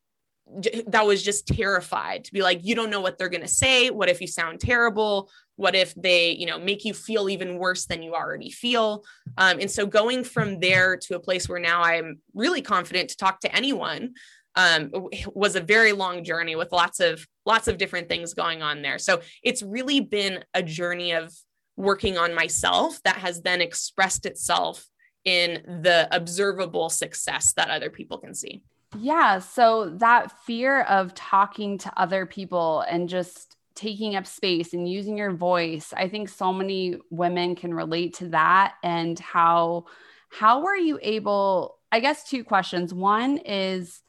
that 0.86 1.04
was 1.04 1.24
just 1.24 1.48
terrified 1.48 2.22
to 2.22 2.32
be 2.32 2.40
like 2.40 2.60
you 2.62 2.76
don't 2.76 2.88
know 2.88 3.00
what 3.00 3.18
they're 3.18 3.28
going 3.28 3.40
to 3.40 3.48
say. 3.48 3.90
What 3.90 4.08
if 4.08 4.20
you 4.20 4.28
sound 4.28 4.60
terrible? 4.60 5.28
What 5.56 5.74
if 5.74 5.92
they 5.96 6.30
you 6.30 6.46
know 6.46 6.60
make 6.60 6.84
you 6.84 6.94
feel 6.94 7.28
even 7.28 7.58
worse 7.58 7.86
than 7.86 8.04
you 8.04 8.14
already 8.14 8.52
feel? 8.52 9.02
Um, 9.36 9.58
and 9.58 9.68
so 9.68 9.84
going 9.84 10.22
from 10.22 10.60
there 10.60 10.96
to 10.98 11.16
a 11.16 11.20
place 11.20 11.48
where 11.48 11.58
now 11.58 11.82
i'm 11.82 12.20
really 12.32 12.62
confident 12.62 13.10
to 13.10 13.16
talk 13.16 13.40
to 13.40 13.54
anyone 13.54 14.14
um, 14.54 14.90
was 15.34 15.56
a 15.56 15.60
very 15.60 15.92
long 15.92 16.22
journey 16.22 16.54
with 16.54 16.70
lots 16.70 17.00
of 17.00 17.26
lots 17.44 17.66
of 17.66 17.76
different 17.76 18.08
things 18.08 18.32
going 18.32 18.62
on 18.62 18.82
there. 18.82 18.98
So 18.98 19.20
it's 19.42 19.62
really 19.62 20.00
been 20.00 20.44
a 20.54 20.62
journey 20.62 21.12
of 21.12 21.34
working 21.76 22.16
on 22.18 22.34
myself 22.34 23.02
that 23.02 23.16
has 23.16 23.42
then 23.42 23.60
expressed 23.60 24.26
itself 24.26 24.88
in 25.24 25.62
the 25.82 26.08
observable 26.12 26.88
success 26.88 27.52
that 27.54 27.68
other 27.68 27.90
people 27.90 28.18
can 28.18 28.34
see 28.34 28.62
yeah. 28.98 29.40
So 29.40 29.90
that 29.98 30.32
fear 30.42 30.82
of 30.82 31.14
talking 31.14 31.78
to 31.78 32.00
other 32.00 32.26
people 32.26 32.80
and 32.88 33.08
just 33.08 33.56
taking 33.74 34.16
up 34.16 34.26
space 34.26 34.72
and 34.72 34.88
using 34.88 35.18
your 35.18 35.32
voice, 35.32 35.92
I 35.94 36.08
think 36.08 36.28
so 36.28 36.52
many 36.52 36.96
women 37.10 37.56
can 37.56 37.74
relate 37.74 38.14
to 38.14 38.28
that 38.28 38.74
and 38.82 39.18
how 39.18 39.86
how 40.30 40.62
were 40.62 40.76
you 40.76 40.98
able 41.02 41.78
I 41.92 42.00
guess 42.00 42.28
two 42.28 42.44
questions. 42.44 42.92
One 42.92 43.38
is 43.38 44.02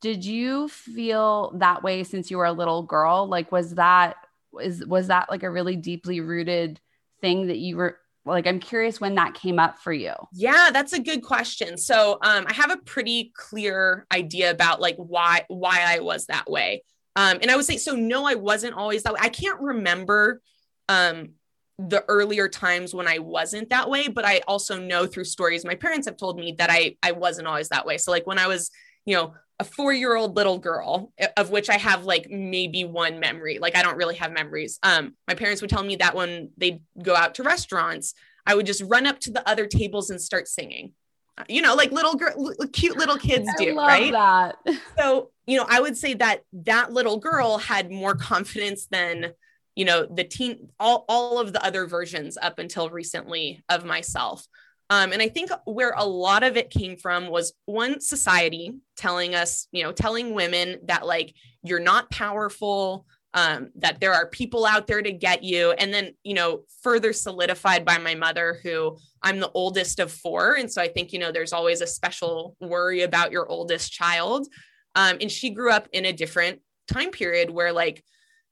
did 0.00 0.24
you 0.24 0.68
feel 0.68 1.52
that 1.58 1.82
way 1.82 2.04
since 2.04 2.30
you 2.30 2.38
were 2.38 2.46
a 2.46 2.52
little 2.52 2.82
girl? 2.82 3.28
Like 3.28 3.52
was 3.52 3.74
that 3.74 4.16
is 4.60 4.84
was 4.86 5.08
that 5.08 5.30
like 5.30 5.42
a 5.42 5.50
really 5.50 5.76
deeply 5.76 6.20
rooted 6.20 6.80
thing 7.20 7.46
that 7.48 7.58
you 7.58 7.76
were 7.76 7.98
like 8.24 8.46
i'm 8.46 8.60
curious 8.60 9.00
when 9.00 9.14
that 9.14 9.34
came 9.34 9.58
up 9.58 9.78
for 9.78 9.92
you. 9.92 10.12
Yeah 10.32 10.70
that's 10.72 10.92
a 10.92 11.00
good 11.00 11.22
question. 11.22 11.76
So 11.76 12.18
um, 12.22 12.44
i 12.46 12.52
have 12.52 12.70
a 12.70 12.76
pretty 12.78 13.32
clear 13.34 14.06
idea 14.12 14.50
about 14.50 14.80
like 14.80 14.96
why 14.96 15.44
why 15.48 15.82
i 15.86 16.00
was 16.00 16.26
that 16.26 16.50
way. 16.50 16.82
Um, 17.16 17.38
and 17.42 17.50
i 17.50 17.56
would 17.56 17.64
say 17.64 17.76
so 17.76 17.94
no 17.94 18.26
i 18.26 18.34
wasn't 18.34 18.74
always 18.74 19.02
that 19.02 19.14
way. 19.14 19.20
I 19.22 19.28
can't 19.28 19.60
remember 19.60 20.40
um, 20.88 21.30
the 21.78 22.04
earlier 22.08 22.46
times 22.46 22.94
when 22.94 23.08
i 23.08 23.18
wasn't 23.18 23.70
that 23.70 23.88
way 23.88 24.06
but 24.06 24.26
i 24.26 24.42
also 24.46 24.78
know 24.78 25.06
through 25.06 25.24
stories 25.24 25.64
my 25.64 25.74
parents 25.74 26.06
have 26.06 26.18
told 26.18 26.38
me 26.38 26.54
that 26.58 26.68
i 26.70 26.94
i 27.02 27.12
wasn't 27.12 27.46
always 27.46 27.70
that 27.70 27.86
way. 27.86 27.96
So 27.96 28.10
like 28.10 28.26
when 28.26 28.38
i 28.38 28.46
was 28.46 28.70
you 29.06 29.16
know 29.16 29.34
a 29.60 29.64
four 29.64 29.92
year 29.92 30.16
old 30.16 30.34
little 30.36 30.58
girl 30.58 31.12
of 31.36 31.50
which 31.50 31.68
i 31.68 31.76
have 31.76 32.04
like 32.04 32.28
maybe 32.30 32.84
one 32.84 33.20
memory. 33.20 33.58
Like 33.60 33.76
i 33.76 33.82
don't 33.82 33.98
really 33.98 34.16
have 34.16 34.32
memories. 34.32 34.78
Um 34.82 35.14
my 35.28 35.34
parents 35.34 35.60
would 35.60 35.70
tell 35.70 35.84
me 35.84 35.96
that 35.96 36.16
when 36.16 36.50
they'd 36.56 36.80
go 37.00 37.14
out 37.14 37.34
to 37.36 37.42
restaurants 37.42 38.14
i 38.46 38.54
would 38.54 38.66
just 38.66 38.82
run 38.82 39.06
up 39.06 39.20
to 39.20 39.30
the 39.30 39.48
other 39.48 39.66
tables 39.66 40.10
and 40.10 40.20
start 40.20 40.48
singing. 40.48 40.92
Uh, 41.38 41.44
you 41.48 41.62
know 41.62 41.74
like 41.74 41.92
little 41.92 42.14
girl 42.14 42.54
cute 42.72 42.96
little 42.96 43.18
kids 43.18 43.48
do 43.58 43.76
right? 43.76 44.12
that. 44.12 44.56
so 44.98 45.30
you 45.46 45.58
know 45.58 45.66
i 45.68 45.80
would 45.80 45.96
say 45.96 46.14
that 46.14 46.42
that 46.52 46.92
little 46.92 47.18
girl 47.18 47.58
had 47.58 47.92
more 47.92 48.14
confidence 48.14 48.86
than 48.90 49.32
you 49.76 49.84
know 49.84 50.06
the 50.06 50.24
teen 50.24 50.70
all, 50.80 51.04
all 51.06 51.38
of 51.38 51.52
the 51.52 51.64
other 51.64 51.86
versions 51.86 52.38
up 52.40 52.58
until 52.58 52.88
recently 52.88 53.62
of 53.68 53.84
myself 53.84 54.46
um, 54.90 55.12
and 55.12 55.22
I 55.22 55.28
think 55.28 55.50
where 55.64 55.94
a 55.96 56.04
lot 56.04 56.42
of 56.42 56.56
it 56.56 56.68
came 56.68 56.96
from 56.96 57.28
was 57.28 57.52
one 57.66 58.00
society 58.00 58.74
telling 58.96 59.36
us, 59.36 59.68
you 59.70 59.84
know, 59.84 59.92
telling 59.92 60.34
women 60.34 60.80
that 60.86 61.06
like 61.06 61.32
you're 61.62 61.78
not 61.78 62.10
powerful, 62.10 63.06
um, 63.32 63.70
that 63.76 64.00
there 64.00 64.12
are 64.12 64.26
people 64.26 64.66
out 64.66 64.88
there 64.88 65.00
to 65.00 65.12
get 65.12 65.44
you. 65.44 65.70
And 65.72 65.94
then, 65.94 66.14
you 66.24 66.34
know, 66.34 66.62
further 66.82 67.12
solidified 67.12 67.84
by 67.84 67.98
my 67.98 68.16
mother, 68.16 68.58
who 68.64 68.98
I'm 69.22 69.38
the 69.38 69.52
oldest 69.54 70.00
of 70.00 70.10
four. 70.10 70.54
And 70.54 70.70
so 70.70 70.82
I 70.82 70.88
think, 70.88 71.12
you 71.12 71.20
know, 71.20 71.30
there's 71.30 71.52
always 71.52 71.80
a 71.82 71.86
special 71.86 72.56
worry 72.60 73.02
about 73.02 73.30
your 73.30 73.48
oldest 73.48 73.92
child. 73.92 74.48
Um, 74.96 75.18
and 75.20 75.30
she 75.30 75.50
grew 75.50 75.70
up 75.70 75.88
in 75.92 76.04
a 76.04 76.12
different 76.12 76.60
time 76.88 77.10
period 77.10 77.48
where 77.48 77.72
like 77.72 78.02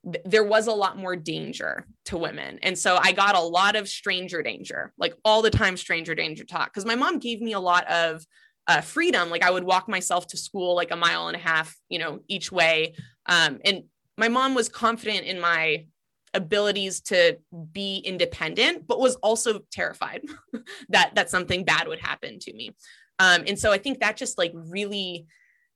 there 0.05 0.45
was 0.45 0.67
a 0.67 0.73
lot 0.73 0.97
more 0.97 1.17
danger 1.17 1.85
to 2.07 2.17
women. 2.17 2.59
And 2.63 2.79
so 2.79 2.99
I 3.01 3.13
got 3.13 3.35
a 3.35 3.41
lot 3.41 3.77
of 3.77 3.89
stranger 3.89 4.43
danger, 4.43 4.93
like 4.97 5.15
all 5.25 5.43
the 5.43 5.51
time 5.51 5.77
stranger 5.77 6.15
danger 6.15 6.45
talk. 6.45 6.73
Because 6.73 6.87
my 6.87 6.95
mom 6.95 7.19
gave 7.19 7.41
me 7.41 7.53
a 7.53 7.61
lot 7.61 7.87
of 7.91 8.25
uh, 8.69 8.81
freedom. 8.81 9.31
Like 9.31 9.43
I 9.43 9.51
would 9.51 9.65
walk 9.65 9.89
myself 9.89 10.27
to 10.29 10.37
school 10.37 10.77
like 10.77 10.91
a 10.91 10.97
mile 10.97 11.29
and 11.29 11.37
a 11.37 11.41
half, 11.41 11.75
you 11.89 11.99
know, 11.99 12.21
each 12.29 12.53
way. 12.53 12.95
Um, 13.27 13.59
and 13.65 13.85
my 14.17 14.29
mom 14.29 14.55
was 14.55 14.69
confident 14.69 15.27
in 15.27 15.41
my 15.41 15.87
abilities 16.35 17.01
to 17.01 17.39
be 17.73 17.99
independent, 17.99 18.87
but 18.87 19.01
was 19.01 19.17
also 19.17 19.61
terrified 19.73 20.23
that 20.91 21.15
that 21.15 21.31
something 21.31 21.65
bad 21.65 21.89
would 21.89 22.01
happen 22.01 22.39
to 22.41 22.53
me. 22.53 22.75
Um, 23.19 23.45
and 23.47 23.59
so 23.59 23.73
I 23.73 23.79
think 23.79 24.01
that 24.01 24.17
just 24.17 24.39
like 24.39 24.53
really 24.55 25.27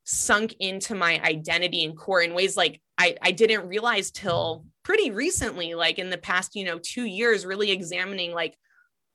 sunk 0.04 0.54
into 0.59 0.94
my 0.94 1.21
identity 1.23 1.85
and 1.85 1.97
core 1.97 2.23
in 2.23 2.35
ways 2.35 2.56
like 2.56 2.80
I, 2.99 3.16
I 3.23 3.32
didn't 3.32 3.68
realize 3.68 4.11
till 4.11 4.66
pretty 4.82 5.11
recently, 5.11 5.75
like 5.75 5.99
in 5.99 6.11
the 6.11 6.18
past, 6.18 6.54
you 6.54 6.64
know, 6.64 6.78
two 6.78 7.04
years, 7.04 7.47
really 7.47 7.71
examining 7.71 8.32
like 8.32 8.56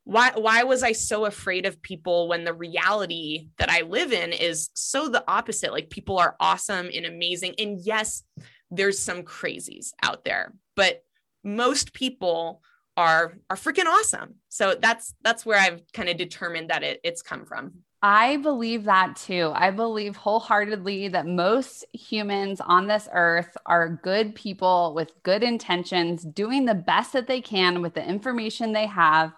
why 0.08 0.32
why 0.36 0.63
was 0.63 0.84
I 0.84 0.94
so 0.94 1.25
afraid 1.25 1.65
of 1.65 1.82
people 1.82 2.29
when 2.29 2.46
the 2.46 2.53
reality 2.53 3.50
that 3.58 3.70
I 3.70 3.82
live 3.82 4.13
in 4.13 4.32
is 4.32 4.70
so 4.74 5.10
the 5.10 5.24
opposite? 5.27 5.74
Like 5.74 5.89
people 5.89 6.17
are 6.17 6.38
awesome 6.39 6.89
and 6.94 7.06
amazing. 7.06 7.56
And 7.60 7.77
yes, 7.82 8.24
there's 8.72 9.00
some 9.00 9.24
crazies 9.24 9.91
out 10.01 10.24
there, 10.24 10.53
but 10.77 11.03
most 11.44 11.94
people 11.94 12.62
are 12.96 13.38
are 13.50 13.58
freaking 13.58 13.86
awesome. 13.86 14.36
So 14.48 14.75
that's 14.82 15.13
that's 15.24 15.46
where 15.46 15.60
I've 15.60 15.82
kind 15.94 16.08
of 16.08 16.15
determined 16.15 16.70
that 16.70 16.84
it, 16.84 17.01
it's 17.03 17.22
come 17.22 17.46
from. 17.46 17.74
I 18.01 18.38
believe 18.38 18.84
that 18.84 19.16
too. 19.16 19.51
I 19.56 19.72
believe 19.72 20.16
wholeheartedly 20.16 21.08
that 21.10 21.25
most 21.25 21.84
humans 21.94 22.62
on 22.62 22.88
this 22.88 23.10
earth 23.12 23.58
are 23.66 23.89
good 24.04 24.36
people 24.36 24.94
with 24.94 25.12
good 25.24 25.42
intentions, 25.42 26.24
doing 26.24 26.66
the 26.66 26.75
best 26.75 27.13
that 27.13 27.25
they 27.25 27.42
can 27.42 27.82
with 27.82 27.96
the 27.96 28.08
information 28.08 28.72
they 28.72 28.86
have. 28.86 29.34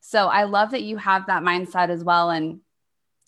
So 0.00 0.26
I 0.28 0.44
love 0.44 0.72
that 0.72 0.82
you 0.82 0.98
have 0.98 1.26
that 1.26 1.42
mindset 1.42 1.88
as 1.88 2.04
well. 2.04 2.28
And 2.30 2.60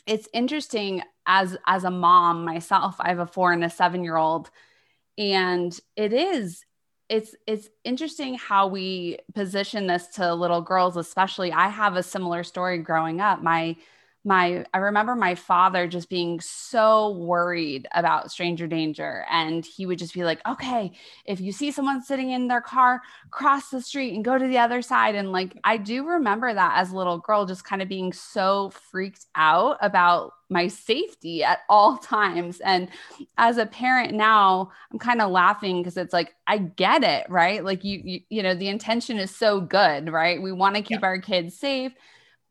it's 0.07 0.29
interesting 0.35 1.03
as 1.27 1.57
as 1.67 1.85
a 1.85 1.91
mom 1.91 2.45
myself, 2.45 2.97
I 2.99 3.09
have 3.09 3.21
a 3.21 3.27
four 3.27 3.53
and 3.53 3.65
a 3.65 3.71
seven 3.71 4.05
year 4.05 4.17
old, 4.19 4.51
and 5.17 5.79
it 5.97 6.13
is 6.13 6.65
it's 7.09 7.35
it's 7.47 7.69
interesting 7.85 8.35
how 8.35 8.67
we 8.67 9.19
position 9.35 9.87
this 9.87 10.09
to 10.09 10.35
little 10.35 10.63
girls 10.63 10.97
especially 10.97 11.53
i 11.53 11.69
have 11.69 11.97
a 11.97 12.03
similar 12.03 12.43
story 12.43 12.79
growing 12.79 13.21
up 13.21 13.43
my 13.43 13.77
my 14.25 14.65
I 14.73 14.79
remember 14.79 15.15
my 15.15 15.35
father 15.35 15.87
just 15.87 16.09
being 16.09 16.41
so 16.41 17.11
worried 17.11 17.87
about 17.93 18.31
stranger 18.31 18.67
danger 18.67 19.25
and 19.31 19.65
he 19.65 19.85
would 19.87 19.99
just 19.99 20.15
be 20.15 20.25
like, 20.25 20.41
"Okay, 20.47 20.93
if 21.27 21.41
you 21.41 21.53
see 21.53 21.71
someone 21.71 22.03
sitting 22.03 22.31
in 22.31 22.49
their 22.49 22.63
car, 22.63 23.03
cross 23.31 23.69
the 23.69 23.83
street 23.83 24.15
and 24.15 24.25
go 24.25 24.39
to 24.39 24.47
the 24.47 24.59
other 24.59 24.81
side." 24.81 25.15
And 25.15 25.31
like 25.31 25.59
I 25.65 25.77
do 25.77 26.07
remember 26.07 26.53
that 26.53 26.79
as 26.79 26.91
a 26.91 26.97
little 26.97 27.19
girl 27.19 27.45
just 27.45 27.65
kind 27.65 27.83
of 27.83 27.89
being 27.89 28.13
so 28.13 28.71
freaked 28.71 29.27
out 29.35 29.77
about 29.83 30.33
my 30.49 30.69
safety 30.69 31.45
at 31.45 31.61
all 31.69 31.99
times. 31.99 32.61
And 32.61 32.89
as 33.39 33.59
a 33.59 33.67
parent 33.67 34.15
now, 34.15 34.71
I'm 34.91 34.99
kind 34.99 35.21
of 35.21 35.31
laughing 35.31 35.83
because 35.83 35.97
it's 35.97 36.13
like 36.13 36.35
I 36.47 36.59
get 36.59 37.05
it, 37.05 37.27
right? 37.29 37.63
Like 37.63 37.85
you, 37.85 38.01
you 38.03 38.21
you 38.31 38.43
know, 38.43 38.55
the 38.55 38.69
intention 38.69 39.19
is 39.19 39.35
so 39.35 39.61
good, 39.61 40.11
right? 40.11 40.41
We 40.41 40.53
want 40.53 40.77
to 40.77 40.83
keep 40.83 41.01
yeah. 41.01 41.07
our 41.07 41.19
kids 41.19 41.57
safe 41.57 41.93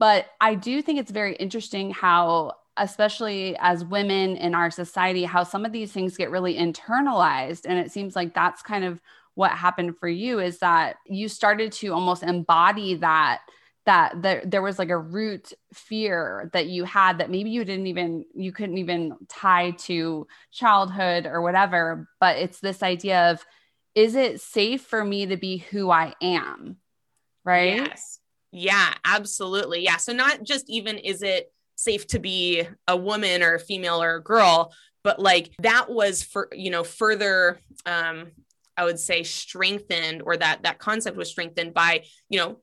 but 0.04 0.26
I 0.42 0.56
do 0.56 0.82
think 0.82 1.00
it's 1.00 1.12
very 1.12 1.34
interesting 1.38 1.90
how, 1.92 2.56
especially 2.76 3.56
as 3.58 3.86
women 3.86 4.36
in 4.36 4.54
our 4.54 4.70
society, 4.70 5.24
how 5.24 5.44
some 5.44 5.64
of 5.64 5.72
these 5.72 5.94
things 5.94 6.18
get 6.18 6.30
really 6.30 6.56
internalized. 6.56 7.62
And 7.64 7.80
it 7.80 7.90
seems 7.90 8.14
like 8.14 8.34
that's 8.34 8.62
kind 8.62 8.84
of 8.84 9.00
what 9.36 9.52
happened 9.52 9.98
for 9.98 10.10
you 10.10 10.40
is 10.40 10.60
that 10.60 10.98
you 11.08 11.30
started 11.30 11.72
to 11.72 11.94
almost 11.94 12.22
embody 12.22 12.96
that 12.96 13.44
that 13.86 14.22
there, 14.22 14.44
there 14.46 14.62
was 14.62 14.78
like 14.78 14.90
a 14.90 14.98
root 14.98 15.54
fear 15.74 16.50
that 16.52 16.68
you 16.68 16.84
had 16.84 17.20
that 17.20 17.30
maybe 17.32 17.52
you 17.52 17.64
didn't 17.64 17.88
even 17.88 18.26
you 18.36 18.52
couldn't 18.52 18.80
even 18.80 19.16
tie 19.30 19.72
to 19.72 20.28
childhood 20.52 21.26
or 21.26 21.42
whatever. 21.42 22.10
But 22.20 22.36
it's 22.40 22.60
this 22.60 22.84
idea 22.84 23.32
of 23.32 23.46
is 23.96 24.16
it 24.16 24.42
safe 24.42 24.82
for 24.82 25.02
me 25.02 25.28
to 25.28 25.38
be 25.38 25.60
who 25.60 25.90
i 25.90 26.14
am? 26.22 26.76
Right? 27.46 27.78
Yes 27.78 28.20
yeah, 28.54 28.94
absolutely. 29.04 29.84
Yeah. 29.84 29.98
So 29.98 30.14
not 30.14 30.44
just 30.44 30.70
even 30.70 31.00
is 31.00 31.24
it 31.24 31.52
safe 31.76 32.06
to 32.08 32.20
be 32.20 32.62
a 32.88 32.96
woman 32.96 33.42
or 33.42 33.56
a 33.56 33.60
female 33.60 34.02
or 34.02 34.16
a 34.16 34.24
girl, 34.24 34.72
but 35.04 35.20
like 35.20 35.50
that 35.60 35.90
was 35.90 36.22
for, 36.22 36.50
you 36.54 36.70
know, 36.70 36.84
further 36.84 37.58
um 37.88 38.28
I 38.78 38.86
would 38.86 39.00
say 39.00 39.24
strengthened 39.24 40.22
or 40.24 40.38
that 40.38 40.64
that 40.64 40.78
concept 40.78 41.18
was 41.18 41.30
strengthened 41.30 41.74
by, 41.74 42.04
you 42.30 42.40
know, 42.40 42.60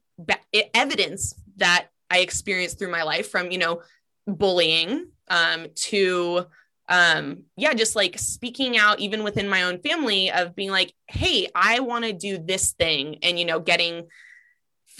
evidence 0.74 1.34
that 1.56 1.88
I 2.08 2.20
experienced 2.20 2.78
through 2.78 2.92
my 2.92 3.02
life 3.02 3.28
from, 3.28 3.50
you 3.50 3.58
know, 3.58 3.82
bullying 4.28 5.08
um 5.28 5.66
to 5.74 6.46
um 6.88 7.44
yeah 7.56 7.72
just 7.72 7.96
like 7.96 8.16
speaking 8.16 8.76
out 8.76 9.00
even 9.00 9.24
within 9.24 9.48
my 9.48 9.64
own 9.64 9.80
family 9.80 10.30
of 10.30 10.54
being 10.54 10.70
like 10.70 10.92
hey 11.08 11.48
i 11.54 11.80
want 11.80 12.04
to 12.04 12.12
do 12.12 12.38
this 12.38 12.72
thing 12.72 13.16
and 13.22 13.38
you 13.38 13.44
know 13.44 13.58
getting 13.58 14.06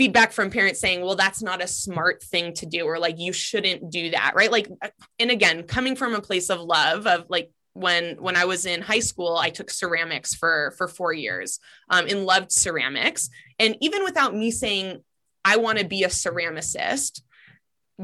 feedback 0.00 0.32
from 0.32 0.48
parents 0.48 0.80
saying 0.80 1.02
well 1.02 1.14
that's 1.14 1.42
not 1.42 1.62
a 1.62 1.66
smart 1.66 2.22
thing 2.22 2.54
to 2.54 2.64
do 2.64 2.86
or 2.86 2.98
like 2.98 3.18
you 3.18 3.34
shouldn't 3.34 3.92
do 3.92 4.10
that 4.12 4.32
right? 4.34 4.50
Like 4.50 4.66
and 5.18 5.30
again 5.30 5.64
coming 5.64 5.94
from 5.94 6.14
a 6.14 6.22
place 6.22 6.48
of 6.48 6.58
love 6.58 7.06
of 7.06 7.26
like 7.28 7.50
when 7.74 8.16
when 8.16 8.34
i 8.34 8.46
was 8.46 8.64
in 8.64 8.80
high 8.80 9.00
school 9.00 9.36
i 9.36 9.50
took 9.50 9.70
ceramics 9.70 10.34
for 10.34 10.72
for 10.78 10.88
four 10.88 11.12
years 11.12 11.58
um, 11.90 12.06
and 12.08 12.24
loved 12.24 12.50
ceramics. 12.50 13.28
And 13.58 13.76
even 13.82 14.02
without 14.02 14.34
me 14.34 14.50
saying 14.50 15.04
i 15.44 15.58
want 15.58 15.76
to 15.76 15.84
be 15.84 16.02
a 16.04 16.08
ceramicist 16.08 17.20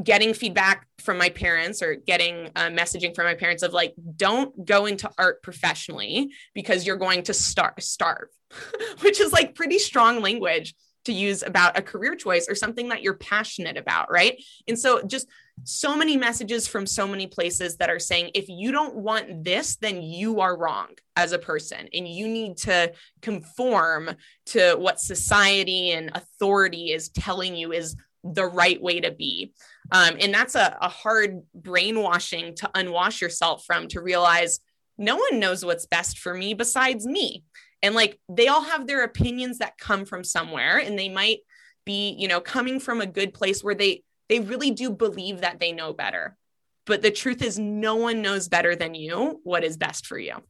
getting 0.02 0.34
feedback 0.34 0.86
from 0.98 1.16
my 1.16 1.30
parents 1.30 1.80
or 1.80 1.94
getting 1.94 2.50
uh, 2.56 2.68
messaging 2.68 3.14
from 3.14 3.24
my 3.24 3.34
parents 3.34 3.62
of 3.62 3.72
like 3.72 3.94
don't 4.16 4.66
go 4.66 4.84
into 4.84 5.10
art 5.16 5.42
professionally 5.42 6.30
because 6.52 6.86
you're 6.86 6.96
going 6.96 7.22
to 7.22 7.32
star- 7.32 7.72
starve 7.80 8.28
which 9.00 9.18
is 9.18 9.32
like 9.32 9.54
pretty 9.54 9.78
strong 9.78 10.20
language 10.20 10.74
to 11.06 11.12
use 11.12 11.42
about 11.42 11.78
a 11.78 11.82
career 11.82 12.14
choice 12.14 12.48
or 12.48 12.54
something 12.54 12.88
that 12.88 13.02
you're 13.02 13.14
passionate 13.14 13.76
about 13.76 14.10
right 14.10 14.42
and 14.68 14.78
so 14.78 15.02
just 15.02 15.26
so 15.64 15.96
many 15.96 16.16
messages 16.16 16.68
from 16.68 16.86
so 16.86 17.08
many 17.08 17.26
places 17.26 17.76
that 17.78 17.88
are 17.88 17.98
saying 17.98 18.30
if 18.34 18.48
you 18.48 18.70
don't 18.70 18.94
want 18.94 19.44
this 19.44 19.76
then 19.76 20.02
you 20.02 20.40
are 20.40 20.56
wrong 20.58 20.88
as 21.16 21.32
a 21.32 21.38
person 21.38 21.88
and 21.94 22.06
you 22.06 22.28
need 22.28 22.56
to 22.56 22.92
conform 23.22 24.10
to 24.44 24.74
what 24.74 25.00
society 25.00 25.92
and 25.92 26.10
authority 26.14 26.92
is 26.92 27.08
telling 27.08 27.56
you 27.56 27.72
is 27.72 27.96
the 28.22 28.46
right 28.46 28.82
way 28.82 29.00
to 29.00 29.10
be 29.10 29.52
um, 29.92 30.16
and 30.20 30.34
that's 30.34 30.56
a, 30.56 30.76
a 30.80 30.88
hard 30.88 31.42
brainwashing 31.54 32.54
to 32.56 32.70
unwash 32.74 33.20
yourself 33.20 33.64
from 33.64 33.88
to 33.88 34.00
realize 34.00 34.60
no 34.98 35.16
one 35.16 35.38
knows 35.38 35.64
what's 35.64 35.86
best 35.86 36.18
for 36.18 36.34
me 36.34 36.54
besides 36.54 37.06
me. 37.06 37.44
And 37.82 37.94
like 37.94 38.18
they 38.28 38.48
all 38.48 38.62
have 38.62 38.86
their 38.86 39.04
opinions 39.04 39.58
that 39.58 39.78
come 39.78 40.04
from 40.04 40.24
somewhere 40.24 40.78
and 40.78 40.98
they 40.98 41.08
might 41.08 41.40
be, 41.84 42.16
you 42.18 42.28
know, 42.28 42.40
coming 42.40 42.80
from 42.80 43.00
a 43.00 43.06
good 43.06 43.32
place 43.32 43.62
where 43.62 43.74
they 43.74 44.02
they 44.28 44.40
really 44.40 44.72
do 44.72 44.90
believe 44.90 45.42
that 45.42 45.60
they 45.60 45.72
know 45.72 45.92
better. 45.92 46.36
But 46.84 47.02
the 47.02 47.10
truth 47.10 47.42
is 47.42 47.58
no 47.58 47.96
one 47.96 48.22
knows 48.22 48.48
better 48.48 48.74
than 48.76 48.94
you 48.94 49.40
what 49.44 49.64
is 49.64 49.76
best 49.76 50.06
for 50.06 50.18
you. 50.18 50.42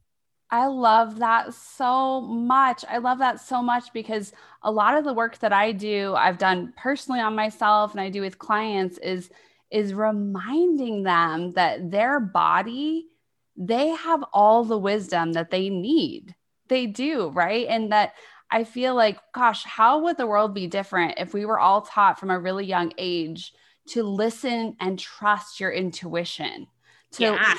I 0.49 0.67
love 0.67 1.19
that 1.19 1.53
so 1.53 2.21
much. 2.21 2.85
I 2.87 2.99
love 2.99 3.19
that 3.19 3.41
so 3.41 3.61
much 3.61 3.91
because 3.93 4.31
a 4.63 4.71
lot 4.71 4.97
of 4.97 5.03
the 5.03 5.13
work 5.13 5.37
that 5.39 5.51
I 5.51 5.73
do, 5.73 6.15
I've 6.15 6.37
done 6.37 6.73
personally 6.77 7.19
on 7.19 7.35
myself 7.35 7.91
and 7.91 7.99
I 7.99 8.09
do 8.09 8.21
with 8.21 8.39
clients 8.39 8.97
is 8.99 9.29
is 9.69 9.93
reminding 9.93 11.03
them 11.03 11.51
that 11.53 11.91
their 11.91 12.21
body 12.21 13.07
they 13.57 13.89
have 13.89 14.23
all 14.31 14.63
the 14.63 14.77
wisdom 14.77 15.33
that 15.33 15.49
they 15.49 15.69
need. 15.69 16.35
They 16.67 16.85
do, 16.85 17.29
right? 17.29 17.67
And 17.67 17.91
that 17.91 18.13
I 18.49 18.63
feel 18.63 18.95
like 18.95 19.19
gosh, 19.33 19.63
how 19.63 19.99
would 20.03 20.17
the 20.17 20.27
world 20.27 20.53
be 20.53 20.67
different 20.67 21.15
if 21.17 21.33
we 21.33 21.45
were 21.45 21.59
all 21.59 21.81
taught 21.81 22.19
from 22.19 22.29
a 22.29 22.39
really 22.39 22.65
young 22.65 22.93
age 22.97 23.53
to 23.89 24.03
listen 24.03 24.75
and 24.79 24.97
trust 24.97 25.59
your 25.59 25.71
intuition? 25.71 26.67
To 27.13 27.23
yeah 27.23 27.55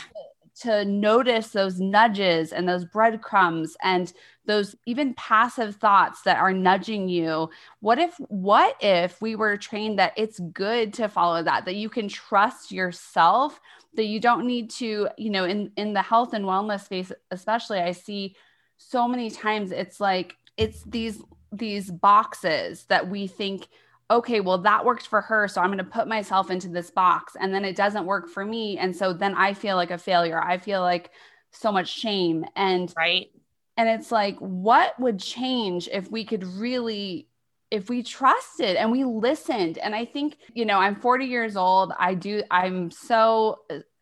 to 0.61 0.85
notice 0.85 1.51
those 1.51 1.79
nudges 1.79 2.53
and 2.53 2.69
those 2.69 2.85
breadcrumbs 2.85 3.77
and 3.83 4.13
those 4.47 4.75
even 4.87 5.15
passive 5.15 5.77
thoughts 5.77 6.23
that 6.23 6.39
are 6.39 6.53
nudging 6.53 7.09
you 7.09 7.49
what 7.81 7.99
if 7.99 8.15
what 8.29 8.77
if 8.81 9.21
we 9.21 9.37
were 9.37 9.57
trained 9.57 9.99
that 9.99 10.13
it's 10.17 10.41
good 10.53 10.93
to 10.93 11.09
follow 11.09 11.43
that 11.43 11.65
that 11.65 11.77
you 11.77 11.89
can 11.89 12.09
trust 12.09 12.73
yourself 12.73 13.61
that 13.95 14.07
you 14.07 14.19
don't 14.19 14.47
need 14.47 14.71
to 14.71 15.09
you 15.17 15.31
know 15.31 15.45
in 15.45 15.71
in 15.77 15.93
the 15.93 16.03
health 16.03 16.33
and 16.33 16.45
wellness 16.45 16.85
space 16.85 17.13
especially 17.31 17.79
i 17.79 17.93
see 17.93 18.35
so 18.79 19.07
many 19.07 19.31
times 19.31 19.71
it's 19.71 20.01
like 20.01 20.35
it's 20.57 20.83
these 20.85 21.23
these 21.53 21.91
boxes 21.91 22.85
that 22.85 23.09
we 23.09 23.27
think 23.27 23.69
okay, 24.11 24.41
well, 24.41 24.59
that 24.59 24.85
worked 24.85 25.07
for 25.07 25.21
her. 25.21 25.49
So 25.49 25.61
I'm 25.61 25.69
going 25.69 25.79
to 25.79 25.85
put 25.85 26.09
myself 26.09 26.51
into 26.51 26.69
this 26.69 26.91
box. 26.91 27.37
And 27.39 27.53
then 27.53 27.65
it 27.65 27.77
doesn't 27.77 28.07
work 28.07 28.29
for 28.29 28.45
me. 28.45 28.79
And 28.79 28.95
so 28.95 29.13
then 29.13 29.35
I 29.35 29.53
feel 29.55 29.77
like 29.77 29.91
a 29.91 29.99
failure. 29.99 30.41
I 30.41 30.59
feel 30.59 30.81
like 30.81 31.11
so 31.53 31.71
much 31.71 31.89
shame. 31.89 32.45
And 32.57 32.93
right. 32.97 33.31
And 33.77 33.89
it's 33.89 34.11
like, 34.11 34.37
what 34.39 34.99
would 34.99 35.21
change 35.21 35.89
if 35.93 36.11
we 36.11 36.25
could 36.25 36.45
really, 36.45 37.29
if 37.71 37.89
we 37.89 38.03
trusted 38.03 38.77
and 38.77 38.91
we 38.91 39.05
listened? 39.05 39.79
And 39.79 39.95
I 39.95 40.05
think, 40.05 40.37
you 40.53 40.65
know, 40.65 40.79
I'm 40.79 40.97
40 40.97 41.27
years 41.27 41.57
old. 41.57 41.93
I 41.97 42.15
do, 42.15 42.43
I'm 42.51 42.91
so, 42.91 43.59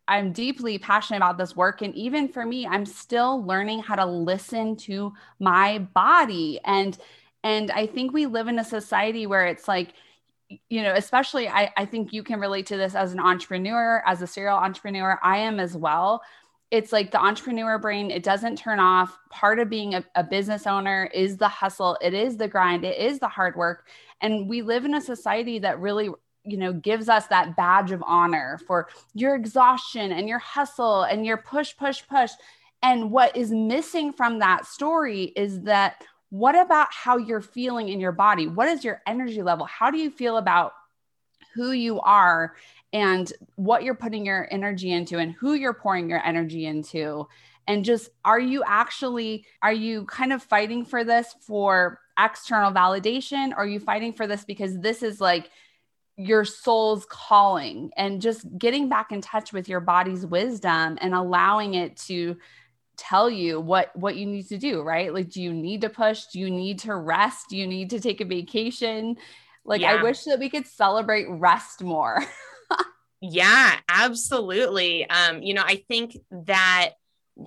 I'm 0.08 0.32
deeply 0.32 0.78
passionate 0.78 1.18
about 1.18 1.38
this 1.38 1.56
work. 1.56 1.82
And 1.82 1.94
even 1.94 2.28
for 2.28 2.46
me, 2.46 2.66
I'm 2.66 2.86
still 2.86 3.44
learning 3.44 3.80
how 3.80 3.96
to 3.96 4.06
listen 4.06 4.76
to 4.76 5.12
my 5.38 5.78
body. 5.78 6.60
And 6.64 6.96
and 7.42 7.70
I 7.70 7.86
think 7.86 8.12
we 8.12 8.26
live 8.26 8.48
in 8.48 8.58
a 8.58 8.64
society 8.64 9.26
where 9.26 9.46
it's 9.46 9.68
like, 9.68 9.92
you 10.68 10.82
know, 10.82 10.94
especially 10.94 11.48
I, 11.48 11.72
I 11.76 11.84
think 11.84 12.12
you 12.12 12.22
can 12.22 12.40
relate 12.40 12.66
to 12.66 12.76
this 12.76 12.94
as 12.94 13.12
an 13.12 13.20
entrepreneur, 13.20 14.02
as 14.04 14.22
a 14.22 14.26
serial 14.26 14.56
entrepreneur. 14.56 15.18
I 15.22 15.38
am 15.38 15.60
as 15.60 15.76
well. 15.76 16.22
It's 16.72 16.92
like 16.92 17.12
the 17.12 17.22
entrepreneur 17.22 17.78
brain, 17.78 18.10
it 18.10 18.24
doesn't 18.24 18.56
turn 18.56 18.80
off. 18.80 19.16
Part 19.30 19.60
of 19.60 19.70
being 19.70 19.94
a, 19.94 20.04
a 20.16 20.24
business 20.24 20.66
owner 20.66 21.08
is 21.14 21.36
the 21.36 21.48
hustle, 21.48 21.96
it 22.02 22.12
is 22.12 22.36
the 22.36 22.48
grind, 22.48 22.84
it 22.84 22.98
is 22.98 23.20
the 23.20 23.28
hard 23.28 23.54
work. 23.54 23.86
And 24.20 24.48
we 24.48 24.62
live 24.62 24.84
in 24.84 24.94
a 24.94 25.00
society 25.00 25.60
that 25.60 25.78
really 25.78 26.10
you 26.46 26.56
know 26.56 26.72
gives 26.72 27.08
us 27.08 27.26
that 27.26 27.56
badge 27.56 27.90
of 27.90 28.02
honor 28.06 28.58
for 28.66 28.88
your 29.14 29.34
exhaustion 29.34 30.12
and 30.12 30.28
your 30.28 30.38
hustle 30.38 31.02
and 31.02 31.26
your 31.26 31.36
push 31.36 31.76
push 31.76 32.02
push 32.08 32.30
and 32.82 33.10
what 33.10 33.36
is 33.36 33.50
missing 33.50 34.12
from 34.12 34.38
that 34.38 34.66
story 34.66 35.32
is 35.36 35.62
that 35.62 36.02
what 36.30 36.58
about 36.58 36.88
how 36.90 37.16
you're 37.16 37.40
feeling 37.40 37.88
in 37.88 38.00
your 38.00 38.12
body? 38.12 38.46
What 38.46 38.68
is 38.68 38.84
your 38.84 39.00
energy 39.06 39.42
level? 39.42 39.66
How 39.66 39.90
do 39.90 39.98
you 39.98 40.10
feel 40.10 40.36
about 40.36 40.72
who 41.54 41.72
you 41.72 42.00
are 42.00 42.54
and 42.92 43.32
what 43.54 43.82
you're 43.82 43.94
putting 43.94 44.26
your 44.26 44.48
energy 44.50 44.92
into 44.92 45.18
and 45.18 45.32
who 45.32 45.54
you're 45.54 45.74
pouring 45.74 46.10
your 46.10 46.24
energy 46.24 46.66
into? 46.66 47.28
And 47.68 47.84
just 47.84 48.10
are 48.24 48.40
you 48.40 48.62
actually 48.66 49.46
are 49.62 49.72
you 49.72 50.04
kind 50.04 50.32
of 50.32 50.42
fighting 50.42 50.84
for 50.84 51.04
this 51.04 51.34
for 51.40 52.00
external 52.18 52.72
validation 52.72 53.50
or 53.50 53.58
are 53.58 53.66
you 53.66 53.80
fighting 53.80 54.12
for 54.12 54.26
this 54.26 54.44
because 54.44 54.78
this 54.78 55.02
is 55.02 55.20
like 55.20 55.50
your 56.16 56.44
soul's 56.44 57.06
calling 57.08 57.90
and 57.96 58.22
just 58.22 58.46
getting 58.58 58.88
back 58.88 59.12
in 59.12 59.20
touch 59.20 59.52
with 59.52 59.68
your 59.68 59.80
body's 59.80 60.24
wisdom 60.24 60.96
and 61.00 61.14
allowing 61.14 61.74
it 61.74 61.96
to 61.96 62.36
tell 62.96 63.28
you 63.28 63.60
what 63.60 63.94
what 63.94 64.16
you 64.16 64.24
need 64.24 64.48
to 64.48 64.56
do 64.56 64.80
right? 64.80 65.12
Like 65.12 65.28
do 65.28 65.42
you 65.42 65.52
need 65.52 65.82
to 65.82 65.90
push? 65.90 66.24
Do 66.32 66.38
you 66.38 66.50
need 66.50 66.78
to 66.80 66.94
rest? 66.94 67.46
Do 67.50 67.56
you 67.56 67.66
need 67.66 67.90
to 67.90 68.00
take 68.00 68.20
a 68.20 68.24
vacation? 68.24 69.16
Like 69.64 69.82
yeah. 69.82 69.92
i 69.92 70.02
wish 70.02 70.24
that 70.24 70.38
we 70.38 70.48
could 70.48 70.66
celebrate 70.66 71.26
rest 71.28 71.82
more. 71.82 72.24
Yeah 73.22 73.78
absolutely. 73.88 75.08
Um 75.08 75.42
you 75.42 75.54
know 75.54 75.64
i 75.64 75.76
think 75.88 76.18
that 76.30 76.90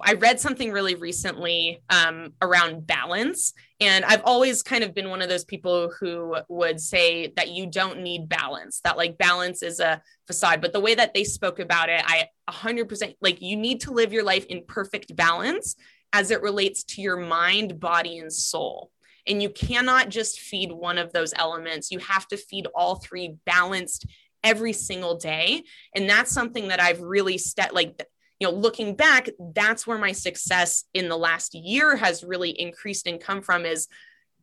I 0.03 0.13
read 0.13 0.39
something 0.39 0.71
really 0.71 0.95
recently 0.95 1.81
um, 1.89 2.33
around 2.41 2.85
balance. 2.85 3.53
And 3.81 4.03
I've 4.03 4.23
always 4.25 4.61
kind 4.61 4.83
of 4.83 4.93
been 4.93 5.09
one 5.09 5.21
of 5.21 5.29
those 5.29 5.45
people 5.45 5.91
who 5.99 6.35
would 6.49 6.81
say 6.81 7.31
that 7.37 7.49
you 7.49 7.65
don't 7.65 8.01
need 8.01 8.27
balance, 8.27 8.81
that 8.83 8.97
like 8.97 9.17
balance 9.17 9.63
is 9.63 9.79
a 9.79 10.01
facade. 10.27 10.59
But 10.59 10.73
the 10.73 10.81
way 10.81 10.95
that 10.95 11.13
they 11.13 11.23
spoke 11.23 11.59
about 11.59 11.87
it, 11.89 12.03
I 12.05 12.27
100% 12.49 13.15
like 13.21 13.41
you 13.41 13.55
need 13.55 13.81
to 13.81 13.91
live 13.91 14.11
your 14.11 14.23
life 14.23 14.45
in 14.45 14.65
perfect 14.67 15.15
balance 15.15 15.77
as 16.11 16.31
it 16.31 16.41
relates 16.41 16.83
to 16.83 17.01
your 17.01 17.17
mind, 17.17 17.79
body, 17.79 18.17
and 18.17 18.33
soul. 18.33 18.91
And 19.25 19.41
you 19.41 19.49
cannot 19.49 20.09
just 20.09 20.39
feed 20.39 20.71
one 20.71 20.97
of 20.97 21.13
those 21.13 21.33
elements. 21.37 21.91
You 21.91 21.99
have 21.99 22.27
to 22.29 22.37
feed 22.37 22.67
all 22.75 22.95
three 22.95 23.35
balanced 23.45 24.07
every 24.43 24.73
single 24.73 25.17
day. 25.17 25.63
And 25.95 26.09
that's 26.09 26.31
something 26.31 26.69
that 26.69 26.81
I've 26.81 27.01
really 27.01 27.39
like 27.71 28.01
you 28.39 28.47
know, 28.47 28.53
looking 28.53 28.95
back, 28.95 29.29
that's 29.53 29.85
where 29.85 29.97
my 29.97 30.13
success 30.13 30.85
in 30.93 31.09
the 31.09 31.17
last 31.17 31.53
year 31.53 31.95
has 31.97 32.23
really 32.23 32.51
increased 32.51 33.05
and 33.05 33.19
come 33.19 33.41
from 33.41 33.65
is 33.65 33.87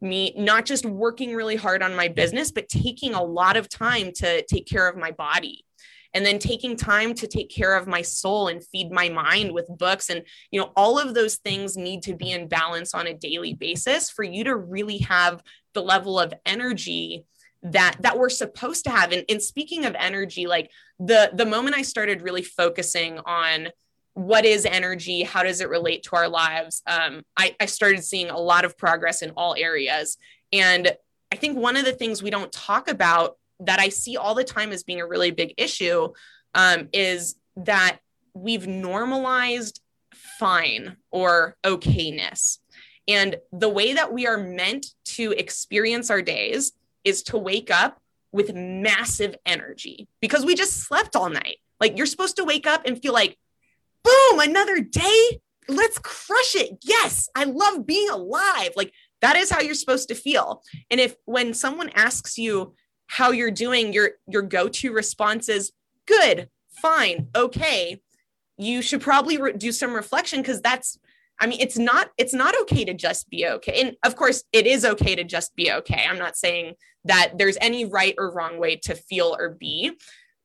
me 0.00 0.34
not 0.36 0.66
just 0.66 0.84
working 0.84 1.34
really 1.34 1.56
hard 1.56 1.82
on 1.82 1.96
my 1.96 2.08
business, 2.08 2.50
but 2.50 2.68
taking 2.68 3.14
a 3.14 3.22
lot 3.22 3.56
of 3.56 3.68
time 3.68 4.12
to 4.12 4.42
take 4.42 4.66
care 4.66 4.86
of 4.88 4.96
my 4.96 5.10
body 5.12 5.64
and 6.12 6.24
then 6.24 6.38
taking 6.38 6.76
time 6.76 7.14
to 7.14 7.26
take 7.26 7.50
care 7.50 7.76
of 7.76 7.86
my 7.86 8.02
soul 8.02 8.48
and 8.48 8.64
feed 8.66 8.90
my 8.90 9.08
mind 9.08 9.52
with 9.52 9.66
books. 9.78 10.10
And 10.10 10.22
you 10.50 10.60
know 10.60 10.72
all 10.76 10.98
of 10.98 11.14
those 11.14 11.36
things 11.36 11.76
need 11.76 12.02
to 12.02 12.14
be 12.14 12.30
in 12.30 12.48
balance 12.48 12.94
on 12.94 13.06
a 13.06 13.14
daily 13.14 13.54
basis 13.54 14.10
for 14.10 14.22
you 14.22 14.44
to 14.44 14.56
really 14.56 14.98
have 14.98 15.42
the 15.72 15.82
level 15.82 16.18
of 16.20 16.34
energy 16.44 17.24
that 17.62 17.96
that 18.00 18.18
we're 18.18 18.28
supposed 18.28 18.84
to 18.84 18.90
have. 18.90 19.12
And, 19.12 19.24
and 19.30 19.42
speaking 19.42 19.86
of 19.86 19.94
energy 19.98 20.46
like 20.46 20.70
the 20.98 21.30
the 21.32 21.46
moment 21.46 21.76
i 21.76 21.82
started 21.82 22.22
really 22.22 22.42
focusing 22.42 23.18
on 23.20 23.68
what 24.16 24.44
is 24.44 24.64
energy 24.64 25.22
how 25.22 25.42
does 25.42 25.60
it 25.60 25.68
relate 25.68 26.02
to 26.02 26.16
our 26.16 26.28
lives 26.28 26.82
um, 26.86 27.22
I, 27.36 27.54
I 27.60 27.66
started 27.66 28.02
seeing 28.02 28.30
a 28.30 28.38
lot 28.38 28.64
of 28.64 28.76
progress 28.76 29.22
in 29.22 29.30
all 29.30 29.54
areas 29.56 30.16
and 30.52 30.96
i 31.32 31.36
think 31.36 31.58
one 31.58 31.76
of 31.76 31.84
the 31.84 31.92
things 31.92 32.22
we 32.22 32.30
don't 32.30 32.50
talk 32.50 32.88
about 32.88 33.36
that 33.60 33.78
i 33.78 33.90
see 33.90 34.16
all 34.16 34.34
the 34.34 34.44
time 34.44 34.72
as 34.72 34.82
being 34.82 35.00
a 35.00 35.06
really 35.06 35.30
big 35.30 35.54
issue 35.58 36.08
um, 36.54 36.88
is 36.92 37.36
that 37.56 37.98
we've 38.34 38.66
normalized 38.66 39.80
fine 40.38 40.96
or 41.10 41.56
okayness. 41.64 42.58
And 43.08 43.36
the 43.52 43.68
way 43.68 43.94
that 43.94 44.12
we 44.12 44.26
are 44.26 44.38
meant 44.38 44.86
to 45.04 45.32
experience 45.32 46.10
our 46.10 46.22
days 46.22 46.72
is 47.04 47.22
to 47.24 47.38
wake 47.38 47.70
up 47.70 48.00
with 48.32 48.54
massive 48.54 49.36
energy 49.46 50.08
because 50.20 50.44
we 50.44 50.54
just 50.54 50.76
slept 50.76 51.14
all 51.14 51.30
night. 51.30 51.58
Like 51.80 51.96
you're 51.96 52.06
supposed 52.06 52.36
to 52.36 52.44
wake 52.44 52.66
up 52.66 52.84
and 52.84 53.00
feel 53.00 53.12
like, 53.12 53.38
boom, 54.06 54.40
another 54.40 54.80
day. 54.80 55.40
Let's 55.68 55.98
crush 55.98 56.54
it. 56.54 56.78
Yes, 56.82 57.28
I 57.34 57.44
love 57.44 57.86
being 57.86 58.08
alive. 58.08 58.70
Like 58.76 58.92
that 59.20 59.36
is 59.36 59.50
how 59.50 59.60
you're 59.60 59.74
supposed 59.74 60.08
to 60.08 60.14
feel. 60.14 60.62
And 60.90 61.00
if 61.00 61.16
when 61.24 61.54
someone 61.54 61.90
asks 61.94 62.38
you 62.38 62.74
how 63.08 63.32
you're 63.32 63.50
doing, 63.50 63.92
your 63.92 64.10
your 64.28 64.42
go-to 64.42 64.92
response 64.92 65.48
is 65.48 65.72
good, 66.06 66.48
fine, 66.80 67.28
okay, 67.34 68.00
you 68.56 68.80
should 68.82 69.00
probably 69.00 69.38
re- 69.38 69.52
do 69.52 69.72
some 69.72 69.92
reflection 69.92 70.40
because 70.40 70.60
that's 70.60 70.98
I 71.40 71.46
mean, 71.46 71.60
it's 71.60 71.78
not 71.78 72.10
it's 72.16 72.34
not 72.34 72.58
okay 72.62 72.84
to 72.84 72.94
just 72.94 73.28
be 73.28 73.46
okay. 73.46 73.82
And 73.82 73.96
of 74.04 74.16
course, 74.16 74.44
it 74.52 74.66
is 74.66 74.84
okay 74.84 75.16
to 75.16 75.24
just 75.24 75.54
be 75.56 75.72
okay. 75.72 76.06
I'm 76.08 76.18
not 76.18 76.36
saying 76.36 76.74
that 77.04 77.38
there's 77.38 77.58
any 77.60 77.84
right 77.84 78.14
or 78.18 78.32
wrong 78.32 78.58
way 78.58 78.76
to 78.84 78.94
feel 78.94 79.36
or 79.38 79.50
be, 79.50 79.92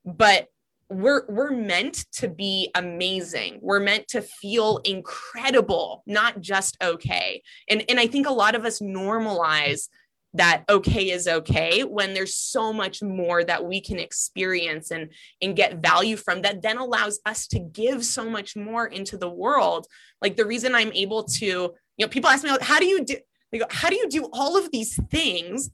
but 0.04 0.48
we're 0.92 1.26
we're 1.30 1.52
meant 1.52 2.06
to 2.14 2.28
be 2.28 2.70
amazing. 2.76 3.60
We're 3.62 3.80
meant 3.80 4.10
to 4.10 4.22
feel 4.22 4.80
incredible, 4.84 6.04
not 6.06 6.42
just 6.42 6.78
okay. 6.84 7.42
And 7.70 7.84
and 7.90 8.00
I 8.00 8.08
think 8.08 8.28
a 8.28 8.34
lot 8.34 8.56
of 8.56 8.66
us 8.66 8.80
normalize 8.80 9.88
that 10.34 10.64
okay 10.70 11.10
is 11.10 11.28
okay 11.28 11.84
when 11.84 12.14
there's 12.14 12.36
so 12.36 12.72
much 12.72 13.02
more 13.02 13.44
that 13.44 13.66
we 13.66 13.82
can 13.82 14.00
experience 14.00 14.92
and 14.92 15.10
and 15.42 15.56
get 15.56 15.82
value 15.82 16.16
from 16.16 16.42
that 16.42 16.62
then 16.62 16.78
allows 16.78 17.20
us 17.26 17.48
to 17.48 17.60
give 17.60 18.06
so 18.06 18.30
much 18.30 18.56
more 18.56 18.88
into 18.88 19.18
the 19.18 19.30
world 19.30 19.88
like 20.22 20.38
the 20.38 20.46
reason 20.46 20.74
i'm 20.74 20.94
able 20.94 21.26
to 21.26 21.46
you 21.46 21.74
know 22.00 22.08
people 22.08 22.30
ask 22.30 22.46
me 22.46 22.52
how 22.62 22.80
do 22.80 22.86
you 22.86 23.04
do 23.04 23.18
they 23.52 23.58
go 23.58 23.66
how 23.70 23.90
do 23.90 23.98
you 23.98 24.08
do 24.08 24.30
all 24.32 24.58
of 24.58 24.72
these 24.72 24.98
things 25.10 25.70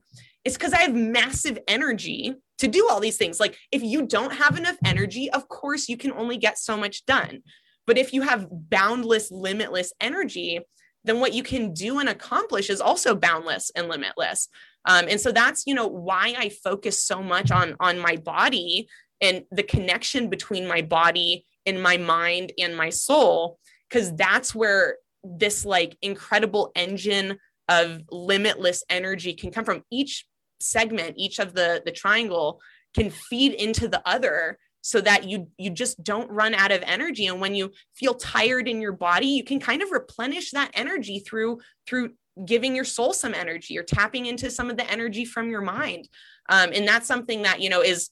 it's 0.47 0.57
because 0.57 0.73
i 0.73 0.79
have 0.79 0.95
massive 0.95 1.59
energy 1.67 2.33
to 2.57 2.67
do 2.67 2.87
all 2.89 2.99
these 2.99 3.17
things. 3.17 3.39
Like 3.39 3.57
if 3.71 3.83
you 3.83 4.05
don't 4.05 4.33
have 4.33 4.57
enough 4.57 4.77
energy 4.85 5.29
of 5.31 5.47
course 5.47 5.87
you 5.89 5.97
can 5.97 6.11
only 6.11 6.37
get 6.37 6.57
so 6.57 6.77
much 6.77 7.05
done. 7.05 7.41
But 7.85 7.97
if 7.97 8.13
you 8.13 8.21
have 8.23 8.47
boundless 8.51 9.31
limitless 9.31 9.93
energy 10.01 10.59
then 11.03 11.19
what 11.21 11.33
you 11.33 11.43
can 11.43 11.73
do 11.73 11.99
and 11.99 12.09
accomplish 12.09 12.69
is 12.69 12.81
also 12.81 13.15
boundless 13.15 13.71
and 13.75 13.87
limitless. 13.87 14.49
Um, 14.83 15.05
and 15.07 15.21
so 15.21 15.31
that's 15.31 15.63
you 15.65 15.73
know 15.73 15.87
why 15.87 16.35
I 16.37 16.49
focus 16.49 17.03
so 17.03 17.21
much 17.21 17.51
on 17.51 17.75
on 17.79 17.99
my 17.99 18.17
body 18.17 18.87
and 19.21 19.43
the 19.51 19.63
connection 19.63 20.29
between 20.29 20.67
my 20.67 20.81
body 20.81 21.45
and 21.65 21.81
my 21.81 21.97
mind 21.97 22.51
and 22.59 22.75
my 22.75 22.89
soul 22.89 23.57
because 23.89 24.15
that's 24.15 24.53
where 24.53 24.97
this 25.23 25.65
like 25.65 25.97
incredible 26.01 26.71
engine 26.75 27.37
of 27.69 28.01
limitless 28.11 28.83
energy 28.89 29.33
can 29.33 29.51
come 29.51 29.65
from. 29.65 29.83
Each 29.91 30.25
segment 30.59 31.15
each 31.17 31.39
of 31.39 31.53
the 31.53 31.81
the 31.85 31.91
triangle 31.91 32.59
can 32.95 33.09
feed 33.09 33.53
into 33.53 33.87
the 33.87 34.01
other 34.07 34.57
so 34.81 35.01
that 35.01 35.27
you 35.27 35.47
you 35.57 35.69
just 35.69 36.01
don't 36.03 36.31
run 36.31 36.53
out 36.53 36.71
of 36.71 36.81
energy. 36.85 37.27
And 37.27 37.41
when 37.41 37.55
you 37.55 37.71
feel 37.93 38.13
tired 38.13 38.67
in 38.67 38.81
your 38.81 38.93
body 38.93 39.27
you 39.27 39.43
can 39.43 39.59
kind 39.59 39.81
of 39.81 39.91
replenish 39.91 40.51
that 40.51 40.71
energy 40.73 41.19
through 41.19 41.59
through 41.85 42.13
giving 42.45 42.75
your 42.75 42.85
soul 42.85 43.13
some 43.13 43.33
energy 43.33 43.77
or 43.77 43.83
tapping 43.83 44.27
into 44.27 44.51
some 44.51 44.69
of 44.69 44.77
the 44.77 44.89
energy 44.89 45.25
from 45.25 45.49
your 45.49 45.61
mind. 45.61 46.07
Um, 46.49 46.71
and 46.73 46.87
that's 46.87 47.07
something 47.07 47.41
that 47.41 47.61
you 47.61 47.69
know 47.69 47.81
is 47.81 48.09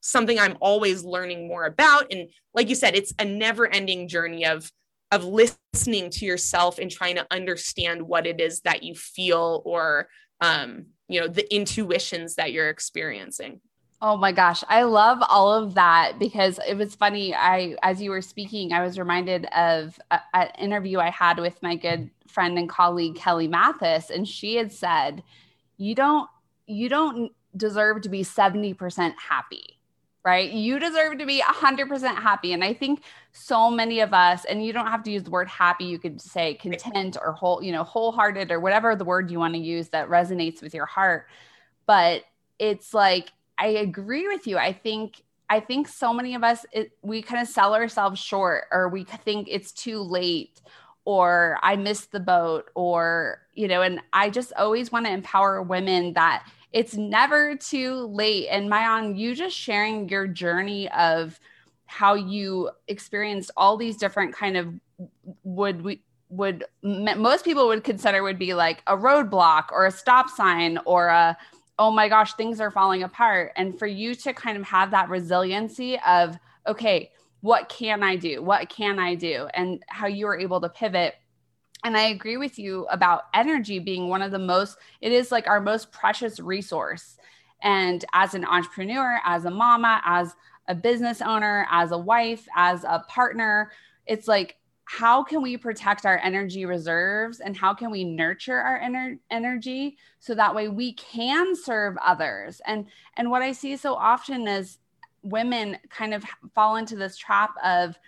something 0.00 0.38
i'm 0.38 0.56
always 0.60 1.02
learning 1.02 1.48
more 1.48 1.64
about. 1.64 2.12
And 2.12 2.30
like 2.54 2.68
you 2.68 2.74
said 2.74 2.94
it's 2.94 3.14
a 3.18 3.24
never 3.24 3.66
ending 3.66 4.08
journey 4.08 4.44
of 4.44 4.70
of 5.10 5.24
listening 5.24 6.10
to 6.10 6.26
yourself 6.26 6.78
and 6.78 6.90
trying 6.90 7.16
to 7.16 7.26
understand 7.30 8.02
what 8.02 8.26
it 8.26 8.40
is 8.40 8.60
that 8.60 8.82
you 8.82 8.94
feel 8.94 9.62
or 9.64 10.08
um, 10.40 10.86
you 11.08 11.20
know 11.20 11.28
the 11.28 11.52
intuitions 11.54 12.36
that 12.36 12.52
you're 12.52 12.70
experiencing. 12.70 13.60
Oh 14.00 14.16
my 14.16 14.30
gosh, 14.30 14.62
I 14.68 14.82
love 14.82 15.18
all 15.28 15.52
of 15.52 15.74
that 15.74 16.20
because 16.20 16.60
it 16.66 16.76
was 16.76 16.94
funny. 16.94 17.34
I, 17.34 17.74
as 17.82 18.00
you 18.00 18.10
were 18.10 18.22
speaking, 18.22 18.72
I 18.72 18.84
was 18.84 18.96
reminded 18.96 19.46
of 19.46 19.98
an 20.32 20.50
interview 20.56 21.00
I 21.00 21.10
had 21.10 21.38
with 21.38 21.60
my 21.64 21.74
good 21.74 22.10
friend 22.28 22.56
and 22.58 22.68
colleague 22.68 23.16
Kelly 23.16 23.48
Mathis, 23.48 24.10
and 24.10 24.28
she 24.28 24.54
had 24.54 24.70
said, 24.70 25.24
"You 25.78 25.96
don't, 25.96 26.28
you 26.66 26.88
don't 26.88 27.32
deserve 27.56 28.02
to 28.02 28.08
be 28.08 28.22
seventy 28.22 28.72
percent 28.72 29.16
happy, 29.18 29.77
right? 30.24 30.50
You 30.50 30.78
deserve 30.78 31.18
to 31.18 31.26
be 31.26 31.40
hundred 31.40 31.88
percent 31.88 32.18
happy." 32.18 32.52
And 32.52 32.64
I 32.64 32.74
think 32.74 33.02
so 33.32 33.70
many 33.70 34.00
of 34.00 34.12
us, 34.12 34.44
and 34.44 34.64
you 34.64 34.72
don't 34.72 34.86
have 34.86 35.02
to 35.04 35.10
use 35.10 35.24
the 35.24 35.30
word 35.30 35.48
happy. 35.48 35.84
You 35.84 35.98
could 35.98 36.20
say 36.20 36.54
content 36.54 37.16
or 37.22 37.32
whole, 37.32 37.62
you 37.62 37.72
know, 37.72 37.84
wholehearted 37.84 38.50
or 38.50 38.60
whatever 38.60 38.94
the 38.96 39.04
word 39.04 39.30
you 39.30 39.38
want 39.38 39.54
to 39.54 39.60
use 39.60 39.88
that 39.90 40.08
resonates 40.08 40.62
with 40.62 40.74
your 40.74 40.86
heart. 40.86 41.26
But 41.86 42.24
it's 42.58 42.92
like 42.94 43.32
I 43.58 43.68
agree 43.68 44.28
with 44.28 44.46
you. 44.46 44.58
I 44.58 44.72
think 44.72 45.22
I 45.50 45.60
think 45.60 45.88
so 45.88 46.12
many 46.12 46.34
of 46.34 46.44
us 46.44 46.66
it, 46.72 46.92
we 47.02 47.22
kind 47.22 47.40
of 47.40 47.48
sell 47.48 47.74
ourselves 47.74 48.20
short 48.20 48.64
or 48.70 48.88
we 48.88 49.04
think 49.04 49.48
it's 49.50 49.72
too 49.72 50.00
late 50.00 50.60
or 51.04 51.58
I 51.62 51.76
missed 51.76 52.12
the 52.12 52.20
boat 52.20 52.70
or 52.74 53.40
you 53.54 53.66
know 53.68 53.82
and 53.82 54.00
I 54.12 54.30
just 54.30 54.52
always 54.54 54.92
want 54.92 55.06
to 55.06 55.12
empower 55.12 55.62
women 55.62 56.12
that 56.14 56.46
it's 56.72 56.94
never 56.94 57.56
too 57.56 58.06
late 58.12 58.48
and 58.48 58.70
Maayan 58.70 59.18
you 59.18 59.34
just 59.34 59.56
sharing 59.56 60.08
your 60.08 60.26
journey 60.26 60.88
of 60.90 61.38
how 61.86 62.14
you 62.14 62.70
experienced 62.88 63.50
all 63.56 63.76
these 63.76 63.96
different 63.96 64.34
kind 64.34 64.56
of 64.56 64.74
would 65.44 65.82
we 65.82 66.02
would 66.30 66.64
most 66.82 67.44
people 67.44 67.68
would 67.68 67.84
consider 67.84 68.22
would 68.22 68.38
be 68.38 68.52
like 68.52 68.82
a 68.86 68.94
roadblock 68.94 69.72
or 69.72 69.86
a 69.86 69.90
stop 69.90 70.28
sign 70.28 70.78
or 70.84 71.08
a 71.08 71.36
oh 71.78 71.90
my 71.90 72.08
gosh, 72.08 72.34
things 72.34 72.60
are 72.60 72.70
falling 72.70 73.02
apart. 73.02 73.52
And 73.56 73.78
for 73.78 73.86
you 73.86 74.14
to 74.16 74.32
kind 74.32 74.58
of 74.58 74.64
have 74.64 74.90
that 74.90 75.08
resiliency 75.08 75.98
of, 76.00 76.36
okay, 76.66 77.12
what 77.40 77.68
can 77.68 78.02
I 78.02 78.16
do? 78.16 78.42
What 78.42 78.68
can 78.68 78.98
I 78.98 79.14
do? 79.14 79.48
And 79.54 79.82
how 79.88 80.08
you 80.08 80.26
were 80.26 80.38
able 80.38 80.60
to 80.60 80.68
pivot. 80.68 81.14
And 81.84 81.96
I 81.96 82.08
agree 82.08 82.36
with 82.36 82.58
you 82.58 82.86
about 82.90 83.24
energy 83.34 83.78
being 83.78 84.08
one 84.08 84.22
of 84.22 84.30
the 84.32 84.38
most, 84.38 84.78
it 85.00 85.12
is 85.12 85.30
like 85.30 85.46
our 85.46 85.60
most 85.60 85.92
precious 85.92 86.40
resource. 86.40 87.16
And 87.62 88.04
as 88.12 88.34
an 88.34 88.44
entrepreneur, 88.44 89.20
as 89.24 89.44
a 89.44 89.50
mama, 89.50 90.00
as 90.04 90.34
a 90.68 90.74
business 90.74 91.22
owner, 91.22 91.66
as 91.70 91.92
a 91.92 91.98
wife, 91.98 92.46
as 92.56 92.84
a 92.84 93.04
partner, 93.08 93.72
it's 94.06 94.28
like 94.28 94.56
how 94.88 95.22
can 95.22 95.42
we 95.42 95.54
protect 95.54 96.06
our 96.06 96.18
energy 96.18 96.64
reserves 96.64 97.40
and 97.40 97.54
how 97.54 97.74
can 97.74 97.90
we 97.90 98.04
nurture 98.04 98.58
our 98.58 98.80
ener- 98.80 99.18
energy 99.30 99.98
so 100.18 100.34
that 100.34 100.54
way 100.54 100.68
we 100.68 100.94
can 100.94 101.54
serve 101.54 101.94
others 102.02 102.62
and 102.66 102.86
and 103.18 103.30
what 103.30 103.42
i 103.42 103.52
see 103.52 103.76
so 103.76 103.94
often 103.94 104.48
is 104.48 104.78
women 105.22 105.76
kind 105.90 106.14
of 106.14 106.24
fall 106.54 106.76
into 106.76 106.96
this 106.96 107.18
trap 107.18 107.50
of 107.62 107.98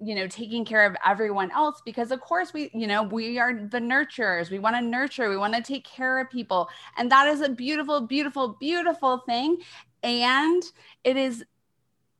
you 0.00 0.14
know 0.14 0.26
taking 0.28 0.64
care 0.64 0.86
of 0.86 0.94
everyone 1.04 1.50
else 1.50 1.82
because 1.84 2.12
of 2.12 2.20
course 2.20 2.52
we 2.52 2.70
you 2.72 2.86
know 2.86 3.02
we 3.02 3.38
are 3.38 3.52
the 3.52 3.80
nurturers. 3.80 4.50
We 4.50 4.58
want 4.58 4.76
to 4.76 4.82
nurture. 4.82 5.28
We 5.28 5.36
want 5.36 5.54
to 5.54 5.62
take 5.62 5.84
care 5.84 6.18
of 6.20 6.30
people. 6.30 6.68
And 6.96 7.10
that 7.10 7.26
is 7.28 7.40
a 7.40 7.48
beautiful 7.48 8.00
beautiful 8.02 8.56
beautiful 8.60 9.18
thing. 9.18 9.58
And 10.02 10.62
it 11.04 11.16
is 11.16 11.44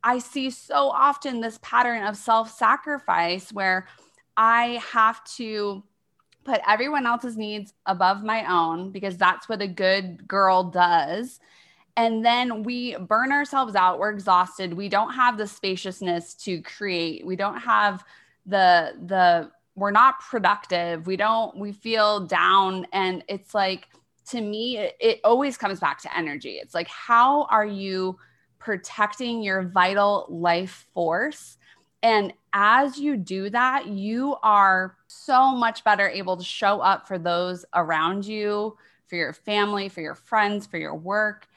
I 0.03 0.19
see 0.19 0.51
so 0.51 0.91
often 0.91 1.41
this 1.41 1.59
pattern 1.63 2.03
of 2.05 2.17
self 2.17 2.51
sacrifice 2.51 3.53
where 3.53 3.87
I 4.37 4.81
have 4.93 5.23
to 5.37 5.83
put 6.45 6.61
everyone 6.67 7.07
else's 7.07 7.37
needs 7.37 7.75
above 7.85 8.23
my 8.23 8.51
own 8.51 8.91
because 8.91 9.17
that's 9.17 9.49
what 9.49 9.61
a 9.61 9.69
good 9.69 10.27
girl 10.27 10.65
does. 10.65 11.41
And 11.99 12.25
then 12.25 12.63
we 12.63 12.97
burn 12.97 13.31
ourselves 13.31 13.75
out. 13.75 13.99
We're 13.99 14.11
exhausted. 14.11 14.73
We 14.73 14.89
don't 14.89 15.13
have 15.13 15.37
the 15.37 15.47
spaciousness 15.47 16.33
to 16.45 16.63
create. 16.63 17.27
We 17.27 17.37
don't 17.37 17.59
have 17.59 18.05
the, 18.47 18.95
the, 19.07 19.51
we're 19.75 19.91
not 19.91 20.21
productive. 20.21 21.07
We 21.07 21.17
don't, 21.17 21.59
we 21.59 21.73
feel 21.73 22.21
down. 22.21 22.87
And 22.93 23.23
it's 23.29 23.53
like, 23.53 23.89
to 24.31 24.41
me, 24.41 24.79
it, 24.79 24.97
it 25.01 25.21
always 25.25 25.59
comes 25.59 25.81
back 25.81 26.01
to 26.03 26.17
energy. 26.17 26.53
It's 26.53 26.75
like, 26.75 26.89
how 26.89 27.45
are 27.51 27.67
you 27.67 28.17
protecting 28.59 29.43
your 29.43 29.63
vital 29.63 30.27
life 30.29 30.87
force. 30.93 31.57
And 32.03 32.33
as 32.53 32.99
you 32.99 33.17
do 33.17 33.51
that, 33.51 33.87
you 33.87 34.37
are 34.43 34.97
so 35.07 35.51
much 35.53 35.85
better 35.85 36.09
able 36.09 36.37
to 36.37 36.45
show 36.45 36.81
up 36.81 37.09
for 37.09 37.19
those 37.19 37.65
around 37.75 38.27
you, 38.27 38.77
for 39.07 39.17
your 39.17 39.33
family, 39.33 39.89
for 39.89 40.01
your 40.01 40.15
friends, 40.15 40.67
for 40.67 40.79
your 40.79 40.95
work. 40.95 41.48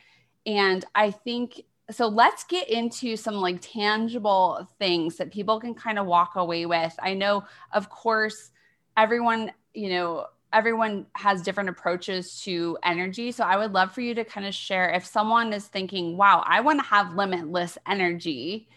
And 0.46 0.84
I 0.96 1.12
think 1.12 1.62
so. 1.92 2.08
Let's 2.08 2.44
get 2.46 2.70
into 2.70 3.16
some 3.16 3.36
like 3.36 3.60
tangible 3.62 4.68
things 4.80 5.18
that 5.18 5.32
people 5.32 5.60
can 5.60 5.74
kind 5.76 6.00
of 6.00 6.06
walk 6.06 6.36
away 6.36 6.66
with. 6.66 6.94
I 7.00 7.14
know, 7.14 7.44
of 7.74 7.90
course, 7.90 8.52
everyone, 8.98 9.52
you 9.74 9.90
know, 9.90 10.26
everyone 10.54 11.06
has 11.14 11.42
different 11.42 11.70
approaches 11.70 12.42
to 12.42 12.78
energy. 12.84 13.32
So 13.32 13.44
I 13.44 13.58
would 13.58 13.72
love 13.74 13.94
for 13.94 14.02
you 14.02 14.14
to 14.16 14.26
kind 14.26 14.46
of 14.46 14.54
share 14.54 14.90
if 14.92 15.06
someone 15.06 15.54
is 15.54 15.68
thinking, 15.68 16.18
wow, 16.18 16.44
I 16.46 16.62
want 16.62 16.80
to 16.80 16.86
have 16.86 17.16
limitless 17.16 17.78
energy. 17.88 18.68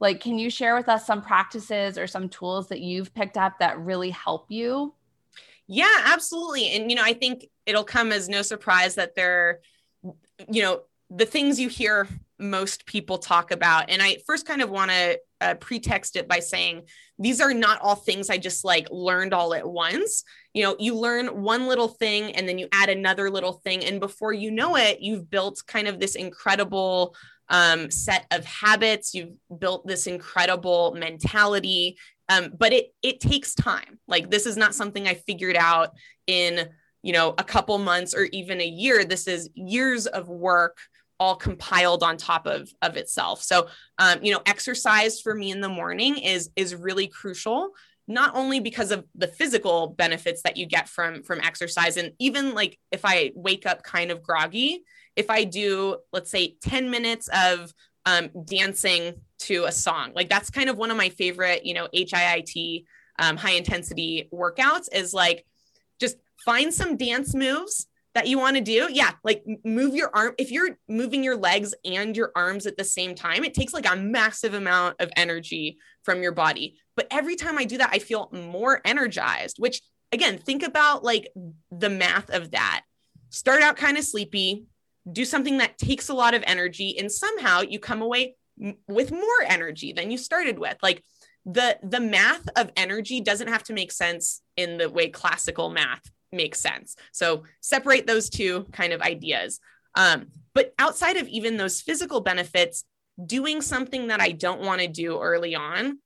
like 0.00 0.20
can 0.20 0.38
you 0.38 0.50
share 0.50 0.74
with 0.76 0.88
us 0.88 1.06
some 1.06 1.22
practices 1.22 1.98
or 1.98 2.06
some 2.06 2.28
tools 2.28 2.68
that 2.68 2.80
you've 2.80 3.14
picked 3.14 3.36
up 3.36 3.58
that 3.58 3.78
really 3.78 4.10
help 4.10 4.46
you 4.50 4.94
yeah 5.66 6.02
absolutely 6.06 6.70
and 6.72 6.90
you 6.90 6.96
know 6.96 7.04
i 7.04 7.12
think 7.12 7.46
it'll 7.66 7.84
come 7.84 8.10
as 8.12 8.28
no 8.28 8.42
surprise 8.42 8.94
that 8.96 9.14
they're 9.14 9.60
you 10.50 10.62
know 10.62 10.80
the 11.10 11.26
things 11.26 11.58
you 11.58 11.68
hear 11.68 12.06
most 12.38 12.86
people 12.86 13.18
talk 13.18 13.50
about 13.50 13.90
and 13.90 14.00
i 14.00 14.16
first 14.26 14.46
kind 14.46 14.62
of 14.62 14.70
want 14.70 14.90
to 14.90 15.18
uh, 15.42 15.54
pretext 15.54 16.16
it 16.16 16.28
by 16.28 16.38
saying 16.38 16.82
these 17.18 17.40
are 17.40 17.52
not 17.52 17.80
all 17.80 17.94
things 17.96 18.30
i 18.30 18.38
just 18.38 18.64
like 18.64 18.86
learned 18.90 19.34
all 19.34 19.54
at 19.54 19.66
once. 19.66 20.24
You 20.54 20.64
know 20.64 20.76
you 20.78 20.94
learn 20.94 21.42
one 21.42 21.66
little 21.66 21.88
thing 21.88 22.34
and 22.34 22.48
then 22.48 22.58
you 22.58 22.68
add 22.72 22.88
another 22.88 23.30
little 23.30 23.54
thing 23.64 23.84
and 23.84 24.00
before 24.00 24.32
you 24.32 24.50
know 24.50 24.76
it 24.76 25.00
you've 25.00 25.30
built 25.30 25.62
kind 25.66 25.88
of 25.88 26.00
this 26.00 26.14
incredible 26.14 27.14
um, 27.50 27.90
set 27.90 28.26
of 28.30 28.44
habits. 28.44 29.12
You've 29.12 29.34
built 29.58 29.86
this 29.86 30.06
incredible 30.06 30.94
mentality. 30.96 31.98
Um, 32.28 32.52
but 32.56 32.72
it 32.72 32.94
it 33.02 33.20
takes 33.20 33.54
time. 33.54 33.98
Like 34.06 34.30
this 34.30 34.46
is 34.46 34.56
not 34.56 34.74
something 34.74 35.06
i 35.08 35.14
figured 35.14 35.56
out 35.56 35.90
in 36.26 36.68
you 37.02 37.12
know 37.12 37.34
a 37.36 37.44
couple 37.44 37.76
months 37.78 38.14
or 38.14 38.24
even 38.32 38.60
a 38.60 38.66
year. 38.66 39.04
This 39.04 39.26
is 39.26 39.50
years 39.54 40.06
of 40.06 40.28
work 40.28 40.78
all 41.20 41.36
compiled 41.36 42.02
on 42.02 42.16
top 42.16 42.46
of 42.46 42.68
of 42.82 42.96
itself. 42.96 43.42
So 43.42 43.68
um, 43.98 44.18
you 44.22 44.32
know 44.32 44.40
exercise 44.46 45.20
for 45.20 45.34
me 45.34 45.52
in 45.52 45.60
the 45.60 45.68
morning 45.68 46.18
is 46.18 46.50
is 46.56 46.74
really 46.74 47.06
crucial 47.06 47.70
not 48.10 48.34
only 48.34 48.58
because 48.58 48.90
of 48.90 49.04
the 49.14 49.28
physical 49.28 49.86
benefits 49.86 50.42
that 50.42 50.56
you 50.56 50.66
get 50.66 50.88
from 50.88 51.22
from 51.22 51.40
exercise 51.40 51.96
and 51.96 52.12
even 52.18 52.54
like 52.54 52.78
if 52.90 53.02
i 53.04 53.30
wake 53.36 53.64
up 53.66 53.82
kind 53.84 54.10
of 54.10 54.22
groggy 54.22 54.82
if 55.14 55.30
i 55.30 55.44
do 55.44 55.96
let's 56.12 56.30
say 56.30 56.56
10 56.62 56.90
minutes 56.90 57.28
of 57.32 57.72
um, 58.06 58.30
dancing 58.46 59.14
to 59.38 59.64
a 59.64 59.72
song 59.72 60.10
like 60.14 60.28
that's 60.28 60.50
kind 60.50 60.68
of 60.68 60.76
one 60.76 60.90
of 60.90 60.96
my 60.96 61.08
favorite 61.10 61.64
you 61.64 61.72
know 61.72 61.86
hiit 61.94 62.84
um, 63.18 63.36
high 63.36 63.52
intensity 63.52 64.28
workouts 64.32 64.88
is 64.92 65.14
like 65.14 65.44
just 66.00 66.16
find 66.44 66.74
some 66.74 66.96
dance 66.96 67.34
moves 67.34 67.86
that 68.14 68.26
you 68.26 68.38
want 68.38 68.56
to 68.56 68.62
do 68.62 68.88
yeah 68.90 69.12
like 69.24 69.44
move 69.64 69.94
your 69.94 70.10
arm 70.14 70.34
if 70.38 70.50
you're 70.50 70.76
moving 70.88 71.22
your 71.22 71.36
legs 71.36 71.74
and 71.84 72.16
your 72.16 72.32
arms 72.34 72.66
at 72.66 72.76
the 72.76 72.84
same 72.84 73.14
time 73.14 73.44
it 73.44 73.54
takes 73.54 73.72
like 73.72 73.90
a 73.90 73.96
massive 73.96 74.54
amount 74.54 74.96
of 75.00 75.10
energy 75.16 75.78
from 76.02 76.22
your 76.22 76.32
body. 76.32 76.78
But 76.96 77.06
every 77.10 77.36
time 77.36 77.58
i 77.58 77.64
do 77.64 77.78
that 77.78 77.90
i 77.92 77.98
feel 77.98 78.28
more 78.32 78.80
energized 78.84 79.56
which 79.58 79.80
again 80.12 80.38
think 80.38 80.62
about 80.62 81.04
like 81.04 81.28
the 81.70 81.90
math 81.90 82.30
of 82.30 82.50
that. 82.52 82.82
Start 83.30 83.62
out 83.62 83.76
kind 83.76 83.96
of 83.96 84.04
sleepy 84.04 84.64
do 85.10 85.24
something 85.24 85.58
that 85.58 85.78
takes 85.78 86.08
a 86.08 86.14
lot 86.14 86.34
of 86.34 86.44
energy 86.46 86.96
and 86.98 87.10
somehow 87.10 87.62
you 87.62 87.78
come 87.78 88.02
away 88.02 88.34
m- 88.62 88.76
with 88.86 89.10
more 89.10 89.42
energy 89.46 89.92
than 89.92 90.10
you 90.10 90.18
started 90.18 90.58
with. 90.58 90.76
Like 90.82 91.02
the 91.46 91.78
the 91.82 92.00
math 92.00 92.46
of 92.56 92.70
energy 92.76 93.20
doesn't 93.20 93.48
have 93.48 93.62
to 93.64 93.72
make 93.72 93.92
sense 93.92 94.42
in 94.56 94.76
the 94.76 94.90
way 94.90 95.08
classical 95.08 95.70
math 95.70 96.02
makes 96.32 96.60
sense. 96.60 96.96
So 97.12 97.44
separate 97.60 98.06
those 98.06 98.30
two 98.30 98.66
kind 98.72 98.92
of 98.92 99.00
ideas. 99.00 99.60
Um, 99.94 100.28
but 100.54 100.72
outside 100.78 101.16
of 101.16 101.28
even 101.28 101.56
those 101.56 101.80
physical 101.80 102.20
benefits, 102.20 102.84
doing 103.24 103.60
something 103.60 104.08
that 104.08 104.20
I 104.20 104.32
don't 104.32 104.62
want 104.62 104.80
to 104.80 104.88
do 104.88 105.20
early 105.20 105.54
on, 105.54 105.98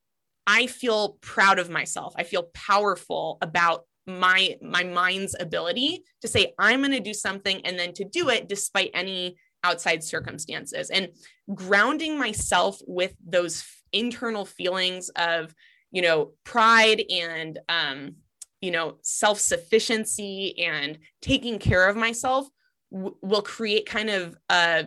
I 0.46 0.66
feel 0.66 1.16
proud 1.20 1.58
of 1.58 1.70
myself. 1.70 2.14
I 2.16 2.22
feel 2.22 2.50
powerful 2.54 3.38
about 3.40 3.84
my 4.06 4.56
my 4.60 4.84
mind's 4.84 5.34
ability 5.38 6.04
to 6.20 6.28
say 6.28 6.52
I'm 6.58 6.80
going 6.80 6.92
to 6.92 7.00
do 7.00 7.14
something 7.14 7.64
and 7.64 7.78
then 7.78 7.94
to 7.94 8.04
do 8.04 8.28
it 8.28 8.48
despite 8.48 8.90
any 8.92 9.36
outside 9.62 10.04
circumstances 10.04 10.90
and 10.90 11.08
grounding 11.54 12.18
myself 12.18 12.78
with 12.86 13.14
those 13.26 13.64
internal 13.92 14.44
feelings 14.44 15.08
of 15.16 15.54
you 15.90 16.02
know 16.02 16.32
pride 16.44 17.02
and 17.10 17.58
um, 17.70 18.16
you 18.64 18.70
know 18.70 18.96
self 19.02 19.38
sufficiency 19.38 20.58
and 20.58 20.98
taking 21.20 21.58
care 21.58 21.86
of 21.86 21.96
myself 21.96 22.48
w- 22.90 23.14
will 23.20 23.42
create 23.42 23.84
kind 23.84 24.08
of 24.08 24.34
a 24.48 24.86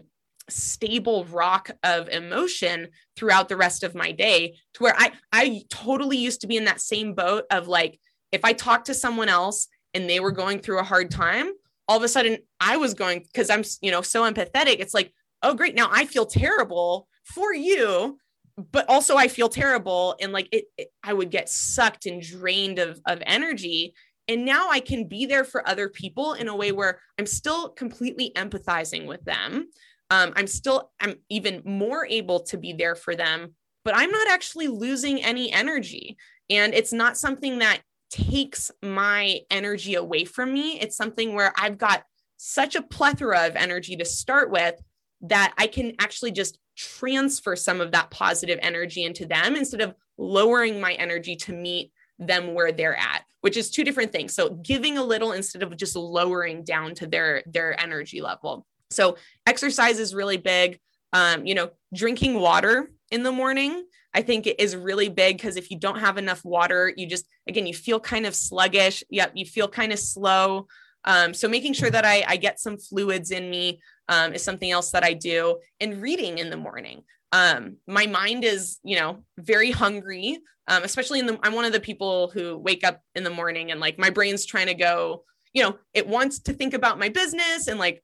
stable 0.50 1.26
rock 1.26 1.70
of 1.84 2.10
emotion 2.10 2.88
throughout 3.16 3.50
the 3.50 3.56
rest 3.56 3.84
of 3.84 3.94
my 3.94 4.12
day 4.12 4.56
to 4.74 4.84
where 4.84 4.96
I 4.98 5.12
I 5.32 5.62
totally 5.70 6.18
used 6.18 6.42
to 6.42 6.48
be 6.48 6.58
in 6.58 6.66
that 6.66 6.82
same 6.82 7.14
boat 7.14 7.44
of 7.52 7.68
like 7.68 8.00
if 8.32 8.44
I 8.44 8.54
talked 8.54 8.88
to 8.88 8.96
someone 8.96 9.30
else 9.30 9.68
and 9.94 10.10
they 10.10 10.20
were 10.20 10.32
going 10.32 10.60
through 10.60 10.80
a 10.80 10.84
hard 10.84 11.12
time 11.12 11.52
all 11.88 11.98
of 11.98 12.04
a 12.04 12.08
sudden 12.08 12.40
I 12.60 12.78
was 12.78 12.96
going 12.96 13.20
because 13.32 13.52
I'm 13.52 13.64
you 13.82 13.92
know 13.92 14.02
so 14.02 14.24
empathetic 14.24 14.78
it's 14.80 14.96
like 14.96 15.14
oh 15.44 15.54
great 15.54 15.76
now 15.76 15.90
I 15.92 16.06
feel 16.06 16.26
terrible 16.26 17.08
for 17.26 17.54
you 17.54 18.18
but 18.58 18.90
also 18.90 19.16
I 19.16 19.28
feel 19.28 19.50
terrible 19.50 20.16
and 20.20 20.34
like 20.34 20.50
it, 20.52 20.66
it, 20.78 20.88
I 21.04 21.14
would 21.14 21.32
get 21.32 21.50
sucked 21.50 22.06
and 22.06 22.22
drained 22.22 22.80
of 22.80 23.00
of 23.06 23.22
energy. 23.26 23.94
And 24.28 24.44
now 24.44 24.70
I 24.70 24.82
can 24.82 25.08
be 25.08 25.26
there 25.26 25.46
for 25.46 25.68
other 25.68 25.88
people 25.88 26.34
in 26.34 26.50
a 26.50 26.56
way 26.56 26.72
where 26.72 27.00
I'm 27.18 27.26
still 27.26 27.70
completely 27.70 28.32
empathizing 28.36 29.08
with 29.08 29.24
them. 29.24 29.70
Um, 30.10 30.34
I'm 30.36 30.48
still 30.48 30.92
I'm 31.00 31.16
even 31.30 31.62
more 31.66 32.06
able 32.06 32.42
to 32.42 32.58
be 32.58 32.74
there 32.74 32.96
for 32.96 33.16
them 33.16 33.56
but 33.88 33.96
I'm 33.96 34.12
not 34.12 34.28
actually 34.28 34.68
losing 34.68 35.24
any 35.24 35.50
energy. 35.50 36.18
And 36.50 36.74
it's 36.74 36.92
not 36.92 37.18
something 37.18 37.60
that 37.60 37.80
takes 38.10 38.70
my 38.84 39.40
energy 39.50 39.96
away 39.96 40.26
from 40.26 40.52
me. 40.52 40.78
It's 40.78 40.98
something 40.98 41.34
where 41.34 41.54
I've 41.58 41.78
got 41.78 42.04
such 42.36 42.76
a 42.76 42.82
plethora 42.82 43.48
of 43.48 43.56
energy 43.56 43.96
to 43.96 44.04
start 44.04 44.52
with 44.52 44.76
that 45.22 45.54
I 45.58 45.68
can 45.68 45.94
actually 46.00 46.32
just 46.32 46.60
transfer 46.78 47.56
some 47.56 47.82
of 47.82 47.92
that 47.92 48.10
positive 48.12 48.60
energy 48.62 49.04
into 49.04 49.26
them 49.26 49.56
instead 49.56 49.82
of 49.82 49.96
lowering 50.18 50.80
my 50.80 50.94
energy 50.94 51.36
to 51.36 51.52
meet 51.52 51.92
them 52.20 52.54
where 52.54 52.72
they're 52.72 52.98
at 52.98 53.24
which 53.42 53.56
is 53.56 53.70
two 53.70 53.86
different 53.86 54.12
things. 54.12 54.34
So 54.34 54.50
giving 54.50 54.98
a 54.98 55.04
little 55.04 55.32
instead 55.32 55.64
of 55.64 55.76
just 55.78 55.96
lowering 55.96 56.64
down 56.64 56.96
to 56.96 57.08
their 57.08 57.44
their 57.46 57.80
energy 57.80 58.20
level. 58.22 58.66
So 58.90 59.18
exercise 59.46 60.00
is 60.00 60.14
really 60.14 60.36
big. 60.36 60.80
Um, 61.14 61.46
you 61.46 61.56
know 61.56 61.70
drinking 61.94 62.38
water 62.38 62.92
in 63.12 63.24
the 63.24 63.32
morning 63.32 63.86
i 64.14 64.22
think 64.22 64.46
it 64.46 64.60
is 64.60 64.76
really 64.76 65.08
big 65.08 65.38
because 65.38 65.56
if 65.56 65.72
you 65.72 65.80
don't 65.80 66.00
have 66.00 66.18
enough 66.18 66.44
water 66.44 66.92
you 66.98 67.08
just 67.08 67.26
again 67.48 67.66
you 67.66 67.74
feel 67.74 67.98
kind 68.02 68.26
of 68.26 68.36
sluggish. 68.36 69.06
Yep 69.10 69.32
you 69.36 69.46
feel 69.46 69.70
kind 69.70 69.94
of 69.94 70.00
slow. 70.00 70.68
Um, 71.06 71.34
so 71.34 71.48
making 71.48 71.72
sure 71.74 71.90
that 71.90 72.04
I, 72.04 72.26
I 72.28 72.36
get 72.36 72.60
some 72.60 72.78
fluids 72.78 73.32
in 73.32 73.50
me 73.50 73.80
um, 74.10 74.34
is 74.34 74.44
something 74.44 74.72
else 74.72 74.92
that 74.92 75.04
I 75.04 75.14
do. 75.14 75.60
And 75.80 76.02
reading 76.02 76.38
in 76.38 76.50
the 76.50 76.58
morning. 76.58 77.04
Um, 77.32 77.78
my 77.88 78.08
mind 78.08 78.44
is, 78.44 78.80
you 78.84 78.98
know, 78.98 79.24
very 79.38 79.72
hungry, 79.72 80.40
um, 80.68 80.84
especially 80.84 81.20
in 81.20 81.26
the, 81.26 81.40
I'm 81.44 81.54
one 81.54 81.66
of 81.66 81.74
the 81.74 81.80
people 81.80 82.30
who 82.30 82.58
wake 82.58 82.84
up 82.84 83.02
in 83.16 83.24
the 83.24 83.30
morning 83.30 83.72
and 83.72 83.80
like 83.80 84.00
my 84.00 84.10
brain's 84.10 84.46
trying 84.46 84.68
to 84.68 84.74
go, 84.74 85.24
you 85.54 85.64
know, 85.64 85.78
it 85.94 86.08
wants 86.08 86.40
to 86.40 86.54
think 86.54 86.74
about 86.74 87.00
my 87.00 87.10
business 87.10 87.68
and 87.68 87.80
like 87.80 88.02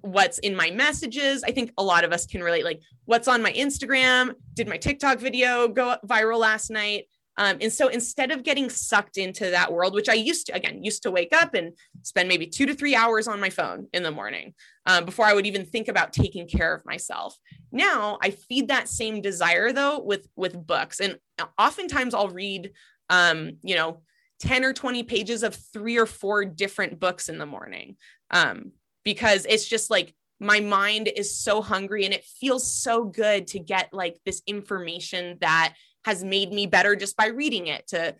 what's 0.00 0.38
in 0.40 0.54
my 0.54 0.70
messages. 0.70 1.42
I 1.42 1.52
think 1.52 1.72
a 1.78 1.82
lot 1.82 2.04
of 2.04 2.12
us 2.12 2.26
can 2.26 2.42
relate, 2.42 2.64
like 2.64 2.80
what's 3.04 3.28
on 3.28 3.42
my 3.42 3.52
Instagram. 3.52 4.34
Did 4.54 4.68
my 4.68 4.76
TikTok 4.76 5.18
video 5.18 5.68
go 5.68 5.96
viral 6.06 6.38
last 6.38 6.70
night? 6.70 7.04
Um, 7.38 7.58
and 7.60 7.72
so 7.72 7.86
instead 7.86 8.32
of 8.32 8.42
getting 8.42 8.68
sucked 8.68 9.16
into 9.16 9.48
that 9.50 9.72
world, 9.72 9.94
which 9.94 10.08
I 10.08 10.14
used 10.14 10.46
to, 10.46 10.54
again, 10.54 10.82
used 10.82 11.04
to 11.04 11.10
wake 11.12 11.32
up 11.32 11.54
and 11.54 11.72
spend 12.02 12.28
maybe 12.28 12.46
two 12.46 12.66
to 12.66 12.74
three 12.74 12.96
hours 12.96 13.28
on 13.28 13.38
my 13.38 13.48
phone 13.48 13.86
in 13.92 14.02
the 14.02 14.10
morning 14.10 14.54
um, 14.86 15.04
before 15.04 15.24
I 15.24 15.32
would 15.32 15.46
even 15.46 15.64
think 15.64 15.86
about 15.86 16.12
taking 16.12 16.48
care 16.48 16.74
of 16.74 16.84
myself. 16.84 17.38
Now 17.70 18.18
I 18.20 18.30
feed 18.30 18.68
that 18.68 18.88
same 18.88 19.22
desire 19.22 19.72
though 19.72 20.00
with 20.00 20.28
with 20.34 20.66
books, 20.66 21.00
and 21.00 21.16
oftentimes 21.56 22.12
I'll 22.12 22.28
read, 22.28 22.72
um, 23.08 23.52
you 23.62 23.76
know, 23.76 24.02
ten 24.40 24.64
or 24.64 24.72
twenty 24.72 25.04
pages 25.04 25.44
of 25.44 25.56
three 25.72 25.96
or 25.96 26.06
four 26.06 26.44
different 26.44 26.98
books 26.98 27.28
in 27.28 27.38
the 27.38 27.46
morning, 27.46 27.96
um, 28.32 28.72
because 29.04 29.46
it's 29.48 29.68
just 29.68 29.90
like 29.90 30.12
my 30.40 30.60
mind 30.60 31.08
is 31.08 31.36
so 31.36 31.62
hungry 31.62 32.04
and 32.04 32.14
it 32.14 32.24
feels 32.24 32.70
so 32.70 33.04
good 33.04 33.46
to 33.48 33.58
get 33.58 33.92
like 33.92 34.16
this 34.24 34.42
information 34.46 35.36
that 35.40 35.74
has 36.08 36.24
made 36.24 36.50
me 36.50 36.66
better 36.66 36.96
just 36.96 37.18
by 37.18 37.26
reading 37.26 37.66
it 37.66 37.86
to 37.86 38.14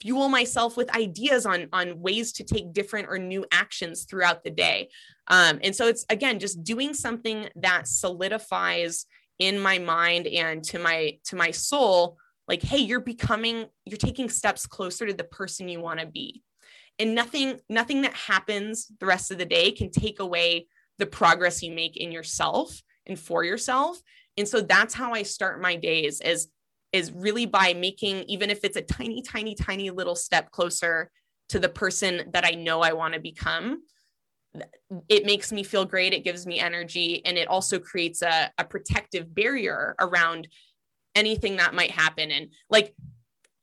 fuel 0.00 0.28
myself 0.28 0.76
with 0.76 0.92
ideas 0.96 1.46
on 1.46 1.68
on 1.72 2.00
ways 2.00 2.32
to 2.32 2.42
take 2.42 2.72
different 2.72 3.06
or 3.08 3.16
new 3.16 3.46
actions 3.52 4.06
throughout 4.10 4.42
the 4.42 4.50
day. 4.50 4.88
Um, 5.28 5.60
and 5.62 5.74
so 5.74 5.86
it's 5.86 6.04
again 6.10 6.40
just 6.40 6.64
doing 6.64 6.94
something 6.94 7.48
that 7.54 7.86
solidifies 7.86 9.06
in 9.38 9.60
my 9.60 9.78
mind 9.78 10.26
and 10.26 10.64
to 10.64 10.80
my 10.80 11.18
to 11.26 11.36
my 11.36 11.52
soul 11.52 12.16
like 12.48 12.60
hey 12.60 12.78
you're 12.78 12.98
becoming 12.98 13.66
you're 13.84 13.98
taking 13.98 14.28
steps 14.28 14.66
closer 14.66 15.06
to 15.06 15.14
the 15.14 15.22
person 15.22 15.68
you 15.68 15.80
want 15.80 16.00
to 16.00 16.06
be. 16.06 16.42
And 16.98 17.14
nothing 17.14 17.60
nothing 17.68 18.02
that 18.02 18.14
happens 18.14 18.90
the 18.98 19.06
rest 19.06 19.30
of 19.30 19.38
the 19.38 19.44
day 19.44 19.70
can 19.70 19.92
take 19.92 20.18
away 20.18 20.66
the 20.98 21.06
progress 21.06 21.62
you 21.62 21.70
make 21.70 21.96
in 21.96 22.10
yourself 22.10 22.82
and 23.06 23.16
for 23.16 23.44
yourself. 23.44 24.02
And 24.36 24.48
so 24.48 24.60
that's 24.60 24.94
how 24.94 25.12
i 25.12 25.22
start 25.22 25.62
my 25.62 25.76
days 25.76 26.20
is 26.20 26.48
is 26.92 27.12
really 27.12 27.46
by 27.46 27.74
making, 27.74 28.24
even 28.24 28.50
if 28.50 28.64
it's 28.64 28.76
a 28.76 28.82
tiny, 28.82 29.22
tiny, 29.22 29.54
tiny 29.54 29.90
little 29.90 30.16
step 30.16 30.50
closer 30.50 31.10
to 31.50 31.58
the 31.58 31.68
person 31.68 32.30
that 32.32 32.44
I 32.44 32.50
know 32.52 32.80
I 32.80 32.92
want 32.92 33.14
to 33.14 33.20
become. 33.20 33.82
It 35.08 35.26
makes 35.26 35.52
me 35.52 35.62
feel 35.62 35.84
great. 35.84 36.14
It 36.14 36.24
gives 36.24 36.46
me 36.46 36.58
energy. 36.58 37.24
And 37.24 37.36
it 37.36 37.48
also 37.48 37.78
creates 37.78 38.22
a, 38.22 38.50
a 38.58 38.64
protective 38.64 39.34
barrier 39.34 39.94
around 40.00 40.48
anything 41.14 41.56
that 41.56 41.74
might 41.74 41.90
happen 41.90 42.30
and 42.30 42.48
like 42.70 42.94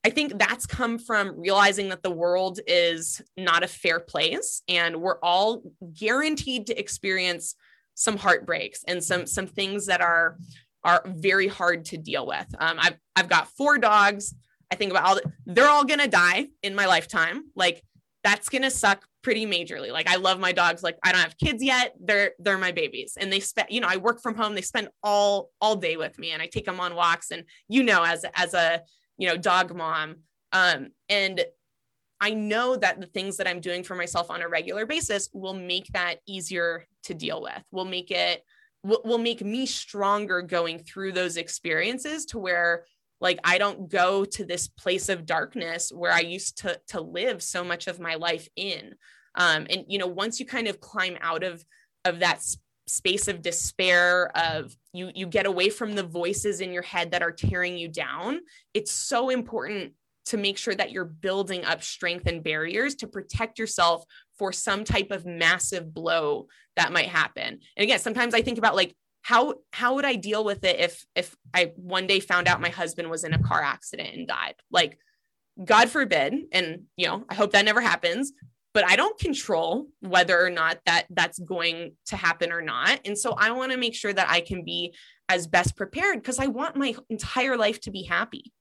I 0.04 0.12
think 0.12 0.38
that's 0.38 0.68
come 0.68 1.00
from 1.00 1.40
realizing 1.40 1.90
that 1.90 2.04
the 2.04 2.12
world 2.12 2.60
is 2.68 3.24
not 3.38 3.64
a 3.64 3.68
fair 3.68 4.00
place 4.00 4.62
and 4.68 4.98
we're 4.98 5.18
all 5.24 5.64
guaranteed 5.94 6.68
to 6.68 6.80
experience 6.80 7.56
some 7.96 8.18
heartbreaks 8.18 8.84
and 8.88 9.04
some 9.04 9.26
some 9.26 9.48
things 9.48 9.88
that 9.88 10.02
are 10.02 10.38
are 10.86 11.02
very 11.06 11.48
hard 11.48 11.84
to 11.86 11.98
deal 11.98 12.26
with. 12.26 12.46
Um, 12.60 12.78
I've 12.80 12.98
I've 13.16 13.28
got 13.28 13.50
four 13.50 13.78
dogs. 13.78 14.34
I 14.72 14.76
think 14.76 14.92
about 14.92 15.04
all 15.04 15.16
the, 15.16 15.32
they're 15.46 15.68
all 15.68 15.84
gonna 15.84 16.08
die 16.08 16.48
in 16.64 16.76
my 16.76 16.86
lifetime. 16.86 17.46
Like 17.56 17.84
that's 18.24 18.48
gonna 18.50 18.72
suck 18.72 19.06
pretty 19.24 19.46
majorly. 19.46 19.92
Like 19.92 20.08
I 20.08 20.18
love 20.18 20.40
my 20.40 20.52
dogs. 20.52 20.84
Like 20.84 20.98
I 21.04 21.12
don't 21.12 21.22
have 21.22 21.38
kids 21.38 21.64
yet. 21.64 21.96
They're 22.00 22.34
they're 22.40 22.60
my 22.60 22.72
babies, 22.72 23.18
and 23.20 23.34
they 23.34 23.40
spend. 23.40 23.70
You 23.72 23.82
know, 23.82 23.88
I 23.90 23.98
work 23.98 24.22
from 24.22 24.36
home. 24.36 24.54
They 24.54 24.62
spend 24.62 24.90
all 25.04 25.50
all 25.60 25.76
day 25.76 25.98
with 25.98 26.18
me, 26.20 26.32
and 26.32 26.42
I 26.42 26.46
take 26.46 26.66
them 26.66 26.80
on 26.80 26.96
walks. 26.96 27.32
And 27.32 27.44
you 27.68 27.84
know, 27.84 28.04
as 28.04 28.24
as 28.36 28.54
a 28.54 28.84
you 29.18 29.28
know 29.28 29.38
dog 29.38 29.76
mom, 29.76 30.18
um, 30.54 30.90
and 31.10 31.44
I 32.22 32.32
know 32.32 32.76
that 32.76 33.02
the 33.02 33.08
things 33.08 33.38
that 33.38 33.48
I'm 33.48 33.60
doing 33.60 33.84
for 33.84 33.96
myself 33.96 34.30
on 34.30 34.42
a 34.42 34.48
regular 34.48 34.86
basis 34.86 35.30
will 35.34 35.54
make 35.54 35.88
that 35.94 36.20
easier 36.28 36.86
to 37.04 37.16
deal 37.16 37.42
with. 37.42 37.64
Will 37.72 37.86
make 37.86 38.12
it 38.12 38.44
will, 38.86 39.18
make 39.18 39.44
me 39.44 39.66
stronger 39.66 40.42
going 40.42 40.80
through 40.80 41.12
those 41.14 41.38
experiences 41.38 42.26
to 42.28 42.40
where 42.40 42.86
like 43.22 43.40
I 43.44 43.58
don't 43.58 43.90
go 43.90 44.26
to 44.26 44.46
this 44.46 44.68
place 44.68 45.10
of 45.10 45.26
darkness 45.26 45.92
where 45.92 46.12
I 46.12 46.20
used 46.20 46.60
to 46.60 46.80
to 46.90 47.02
live 47.02 47.42
so 47.42 47.64
much 47.64 47.88
of 47.88 48.00
my 48.00 48.16
life 48.16 48.48
in. 48.56 48.94
Um, 49.36 49.66
and 49.70 49.86
you 49.88 49.98
know, 49.98 50.08
once 50.08 50.40
you 50.40 50.46
kind 50.46 50.68
of 50.68 50.80
climb 50.80 51.18
out 51.22 51.44
of 51.44 51.64
of 52.04 52.20
that 52.20 52.42
space 52.88 53.28
of 53.28 53.42
despair 53.42 54.32
of 54.38 54.76
you 54.94 55.10
you 55.16 55.26
get 55.26 55.48
away 55.48 55.70
from 55.70 55.96
the 55.96 56.04
voices 56.04 56.62
in 56.62 56.72
your 56.72 56.84
head 56.84 57.12
that 57.12 57.24
are 57.24 57.32
tearing 57.32 57.78
you 57.78 57.88
down 57.88 58.40
it's 58.76 58.92
so 58.92 59.30
important 59.30 59.94
to 60.26 60.38
make 60.38 60.58
sure 60.58 60.76
that 60.76 60.92
you're 60.92 61.06
building 61.06 61.64
up 61.66 61.84
strength 61.84 62.28
and 62.28 62.44
barriers 62.44 62.96
to 62.96 63.08
protect 63.08 63.60
yourself 63.60 64.04
for 64.38 64.52
some 64.52 64.84
type 64.84 65.12
of 65.12 65.26
massive 65.26 65.94
blow 65.94 66.48
that 66.76 66.92
might 66.92 67.08
happen. 67.08 67.60
And 67.78 67.84
again, 67.84 68.00
sometimes 68.00 68.34
I 68.34 68.42
think 68.42 68.58
about 68.58 68.76
like 68.76 68.96
how 69.22 69.56
how 69.74 69.96
would 69.96 70.06
I 70.06 70.16
deal 70.16 70.44
with 70.44 70.64
it 70.64 70.80
if 70.80 71.06
if 71.16 71.36
I 71.54 71.72
one 71.78 72.06
day 72.06 72.20
found 72.20 72.48
out 72.48 72.62
my 72.62 72.70
husband 72.70 73.10
was 73.10 73.24
in 73.24 73.34
a 73.34 73.42
car 73.42 73.62
accident 73.62 74.10
and 74.14 74.28
died? 74.28 74.56
Like 74.70 75.00
God 75.64 75.90
forbid, 75.90 76.34
and 76.52 76.84
you 76.96 77.08
know, 77.08 77.24
I 77.30 77.34
hope 77.34 77.52
that 77.52 77.66
never 77.66 77.82
happens, 77.82 78.34
but 78.74 78.86
I 78.86 78.96
don't 78.96 79.18
control 79.18 79.88
whether 80.02 80.40
or 80.40 80.50
not 80.50 80.80
that 80.86 81.06
that's 81.10 81.40
going 81.40 81.94
to 82.08 82.18
happen 82.18 82.52
or 82.52 82.62
not. 82.62 83.00
And 83.06 83.18
so 83.18 83.34
I 83.38 83.52
want 83.52 83.72
to 83.72 83.78
make 83.78 83.96
sure 83.96 84.14
that 84.14 84.30
I 84.30 84.42
can 84.42 84.64
be 84.64 84.94
as 85.30 85.48
best 85.48 85.76
prepared 85.76 86.22
because 86.22 86.40
I 86.40 86.48
want 86.48 86.76
my 86.76 86.94
entire 87.10 87.58
life 87.58 87.80
to 87.82 87.92
be 87.92 88.04
happy. 88.04 88.52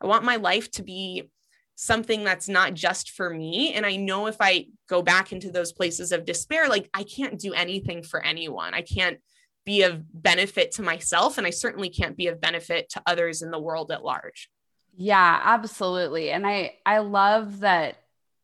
I 0.00 0.06
want 0.06 0.24
my 0.24 0.36
life 0.36 0.70
to 0.72 0.82
be 0.82 1.30
something 1.74 2.24
that's 2.24 2.48
not 2.48 2.74
just 2.74 3.12
for 3.12 3.30
me. 3.30 3.72
And 3.72 3.86
I 3.86 3.96
know 3.96 4.26
if 4.26 4.36
I 4.40 4.66
go 4.88 5.00
back 5.00 5.32
into 5.32 5.52
those 5.52 5.72
places 5.72 6.10
of 6.10 6.24
despair, 6.24 6.68
like 6.68 6.90
I 6.92 7.04
can't 7.04 7.38
do 7.38 7.54
anything 7.54 8.02
for 8.02 8.24
anyone. 8.24 8.74
I 8.74 8.82
can't 8.82 9.18
be 9.64 9.82
of 9.82 10.02
benefit 10.12 10.72
to 10.72 10.82
myself. 10.82 11.38
And 11.38 11.46
I 11.46 11.50
certainly 11.50 11.88
can't 11.88 12.16
be 12.16 12.26
of 12.26 12.40
benefit 12.40 12.88
to 12.90 13.02
others 13.06 13.42
in 13.42 13.50
the 13.50 13.60
world 13.60 13.92
at 13.92 14.02
large. 14.02 14.50
Yeah, 14.96 15.40
absolutely. 15.44 16.32
And 16.32 16.44
I 16.44 16.74
I 16.84 16.98
love 16.98 17.60
that 17.60 17.98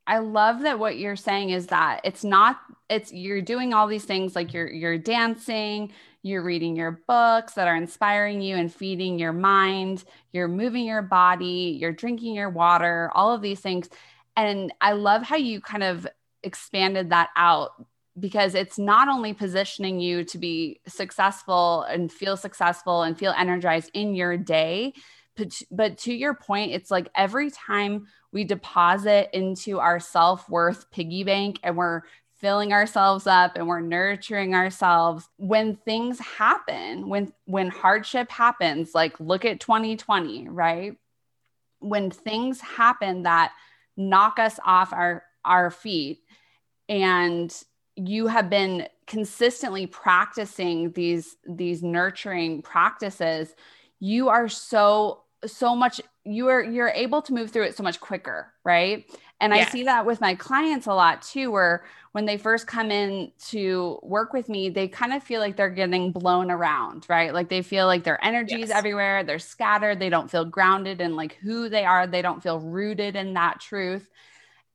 I 0.07 0.19
love 0.19 0.61
that 0.61 0.79
what 0.79 0.97
you're 0.97 1.17
saying 1.17 1.51
is 1.51 1.69
that 1.69 2.03
it's 2.05 2.23
not 2.23 2.61
it's 2.89 3.13
you're 3.13 3.43
doing 3.43 3.75
all 3.75 3.89
these 3.89 4.05
things 4.05 4.37
like 4.37 4.53
you're 4.55 4.71
you're 4.71 4.99
dancing, 4.99 5.93
you're 6.25 6.43
reading 6.43 6.75
your 6.75 7.03
books 7.07 7.53
that 7.53 7.69
are 7.69 7.77
inspiring 7.77 8.41
you 8.41 8.57
and 8.57 8.73
feeding 8.73 9.19
your 9.19 9.35
mind, 9.35 10.05
you're 10.33 10.49
moving 10.49 10.87
your 10.87 11.03
body, 11.03 11.77
you're 11.79 11.93
drinking 11.93 12.35
your 12.35 12.49
water, 12.49 13.11
all 13.15 13.31
of 13.31 13.43
these 13.43 13.61
things. 13.61 13.91
And 14.35 14.73
I 14.81 14.93
love 14.93 15.23
how 15.23 15.37
you 15.37 15.61
kind 15.61 15.83
of 15.83 16.07
expanded 16.43 17.11
that 17.11 17.29
out 17.37 17.73
because 18.19 18.55
it's 18.55 18.79
not 18.79 19.09
only 19.09 19.35
positioning 19.35 20.01
you 20.01 20.25
to 20.25 20.39
be 20.39 20.81
successful 20.87 21.83
and 21.83 22.11
feel 22.11 22.39
successful 22.39 23.03
and 23.03 23.19
feel 23.19 23.35
energized 23.37 23.91
in 23.93 24.15
your 24.15 24.39
day, 24.39 24.95
but, 25.37 25.53
but 25.71 25.99
to 25.99 26.15
your 26.15 26.33
point, 26.33 26.73
it's 26.73 26.91
like 26.91 27.11
every 27.15 27.51
time 27.51 28.07
we 28.33 28.45
deposit 28.45 29.29
into 29.37 29.79
our 29.79 30.01
self 30.01 30.49
worth 30.49 30.91
piggy 30.91 31.23
bank 31.23 31.61
and 31.63 31.77
we're 31.77 32.03
filling 32.45 32.75
ourselves 32.75 33.27
up 33.27 33.57
and 33.57 33.67
we're 33.67 33.81
nurturing 33.81 34.55
ourselves 34.55 35.27
when 35.39 35.77
things 35.77 36.19
happen 36.19 37.09
when 37.09 37.33
when 37.47 37.71
hardship 37.71 38.31
happens 38.31 38.95
like 38.95 39.19
look 39.19 39.47
at 39.47 39.61
2020 39.61 40.51
right? 40.51 40.95
When 41.79 42.11
things 42.11 42.61
happen 42.61 43.23
that 43.23 43.53
knock 43.97 44.39
us 44.39 44.61
off 44.63 44.93
our 44.93 45.23
our 45.43 45.71
feet 45.71 46.21
and 46.87 47.51
you 47.97 48.27
have 48.27 48.51
been 48.51 48.89
consistently 49.07 49.87
practicing 49.87 50.93
these 50.93 51.37
these 51.49 51.83
nurturing 51.83 52.61
practices 52.61 53.55
you 54.01 54.29
are 54.29 54.51
so 54.51 55.23
so 55.47 55.75
much 55.75 55.99
you 56.25 56.49
are 56.49 56.63
you're 56.63 56.89
able 56.89 57.23
to 57.23 57.33
move 57.33 57.51
through 57.51 57.65
it 57.65 57.75
so 57.75 57.83
much 57.83 58.01
quicker 58.01 58.53
right 58.65 59.07
and 59.41 59.53
yes. 59.55 59.69
i 59.69 59.71
see 59.71 59.85
that 59.85 60.07
with 60.07 60.21
my 60.21 60.35
clients 60.35 60.87
a 60.87 60.95
lot 60.95 61.23
too 61.23 61.51
where 61.51 61.85
when 62.13 62.27
they 62.27 62.37
first 62.37 62.67
come 62.67 62.91
in 62.91 63.31
to 63.39 63.99
work 64.03 64.33
with 64.33 64.49
me 64.49 64.69
they 64.69 64.89
kind 64.89 65.13
of 65.13 65.23
feel 65.23 65.41
like 65.41 65.57
they're 65.57 65.71
getting 65.71 66.13
blown 66.13 66.51
around 66.51 67.07
right 67.09 67.35
like 67.35 67.49
they 67.49 67.63
feel 67.63 67.87
like 67.87 68.05
their 68.05 68.23
energy 68.25 68.63
is 68.63 68.69
yes. 68.69 68.79
everywhere 68.79 69.25
they're 69.25 69.39
scattered 69.39 69.99
they 69.99 70.11
don't 70.11 70.31
feel 70.31 70.45
grounded 70.45 71.01
in 71.01 71.17
like 71.17 71.35
who 71.35 71.69
they 71.69 71.85
are 71.85 72.07
they 72.07 72.23
don't 72.23 72.43
feel 72.43 72.61
rooted 72.61 73.17
in 73.17 73.35
that 73.35 73.61
truth 73.61 74.09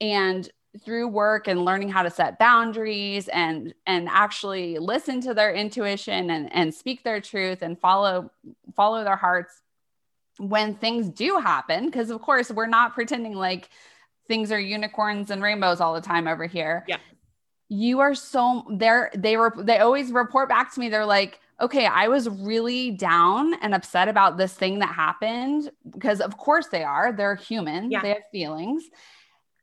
and 0.01 0.49
through 0.85 1.07
work 1.07 1.47
and 1.47 1.65
learning 1.65 1.89
how 1.89 2.03
to 2.03 2.11
set 2.11 2.37
boundaries 2.37 3.27
and 3.29 3.73
and 3.87 4.07
actually 4.09 4.77
listen 4.77 5.19
to 5.19 5.33
their 5.33 5.51
intuition 5.51 6.29
and 6.29 6.53
and 6.53 6.73
speak 6.73 7.03
their 7.03 7.19
truth 7.19 7.63
and 7.63 7.79
follow 7.79 8.29
follow 8.75 9.03
their 9.03 9.15
hearts 9.15 9.61
when 10.39 10.75
things 10.75 11.09
do 11.09 11.37
happen, 11.37 11.85
because 11.85 12.09
of 12.09 12.21
course 12.21 12.49
we're 12.49 12.65
not 12.65 12.93
pretending 12.93 13.33
like 13.33 13.69
things 14.29 14.51
are 14.53 14.59
unicorns 14.59 15.31
and 15.31 15.43
rainbows 15.43 15.81
all 15.81 15.93
the 15.93 15.99
time 15.99 16.27
over 16.27 16.45
here. 16.45 16.85
Yeah. 16.87 16.97
You 17.67 17.99
are 17.99 18.15
so 18.15 18.63
they're 18.77 19.11
they 19.13 19.35
were 19.35 19.53
they 19.57 19.79
always 19.79 20.11
report 20.11 20.47
back 20.47 20.73
to 20.73 20.79
me. 20.79 20.87
They're 20.87 21.05
like, 21.05 21.41
okay, 21.59 21.85
I 21.85 22.07
was 22.07 22.29
really 22.29 22.91
down 22.91 23.53
and 23.55 23.75
upset 23.75 24.07
about 24.07 24.37
this 24.37 24.53
thing 24.53 24.79
that 24.79 24.93
happened 24.93 25.69
because 25.89 26.21
of 26.21 26.37
course 26.37 26.67
they 26.67 26.83
are. 26.83 27.11
They're 27.11 27.35
human. 27.35 27.91
Yeah. 27.91 28.01
They 28.01 28.09
have 28.09 28.23
feelings. 28.31 28.85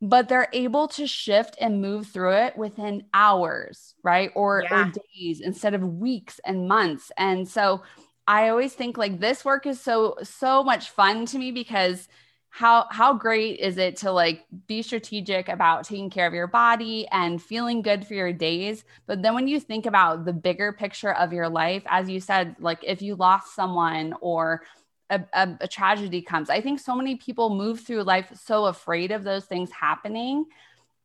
But 0.02 0.28
they're 0.28 0.48
able 0.52 0.88
to 0.88 1.06
shift 1.06 1.56
and 1.58 1.80
move 1.80 2.08
through 2.08 2.32
it 2.32 2.58
within 2.58 3.04
hours, 3.14 3.94
right? 4.02 4.30
Or, 4.34 4.62
yeah. 4.62 4.88
or 4.88 4.92
days 4.92 5.40
instead 5.40 5.72
of 5.72 5.82
weeks 5.82 6.38
and 6.44 6.68
months. 6.68 7.10
And 7.16 7.48
so 7.48 7.80
I 8.28 8.50
always 8.50 8.74
think 8.74 8.98
like 8.98 9.20
this 9.20 9.42
work 9.42 9.64
is 9.64 9.80
so 9.80 10.16
so 10.22 10.62
much 10.62 10.90
fun 10.90 11.24
to 11.26 11.38
me 11.38 11.50
because 11.50 12.08
how 12.56 12.86
how 12.90 13.12
great 13.12 13.60
is 13.60 13.76
it 13.76 13.96
to 13.96 14.10
like 14.10 14.46
be 14.66 14.80
strategic 14.80 15.50
about 15.50 15.84
taking 15.84 16.08
care 16.08 16.26
of 16.26 16.32
your 16.32 16.46
body 16.46 17.06
and 17.12 17.42
feeling 17.42 17.82
good 17.82 18.06
for 18.06 18.14
your 18.14 18.32
days? 18.32 18.82
But 19.06 19.20
then 19.20 19.34
when 19.34 19.46
you 19.46 19.60
think 19.60 19.84
about 19.84 20.24
the 20.24 20.32
bigger 20.32 20.72
picture 20.72 21.12
of 21.12 21.34
your 21.34 21.50
life 21.50 21.82
as 21.86 22.08
you 22.08 22.18
said 22.18 22.56
like 22.58 22.78
if 22.82 23.02
you 23.02 23.14
lost 23.14 23.54
someone 23.54 24.14
or 24.22 24.62
a, 25.10 25.20
a, 25.34 25.56
a 25.60 25.68
tragedy 25.68 26.22
comes 26.22 26.50
i 26.50 26.60
think 26.60 26.80
so 26.80 26.96
many 26.96 27.14
people 27.14 27.54
move 27.54 27.80
through 27.80 28.02
life 28.02 28.32
so 28.34 28.64
afraid 28.64 29.12
of 29.12 29.22
those 29.22 29.44
things 29.44 29.70
happening 29.70 30.46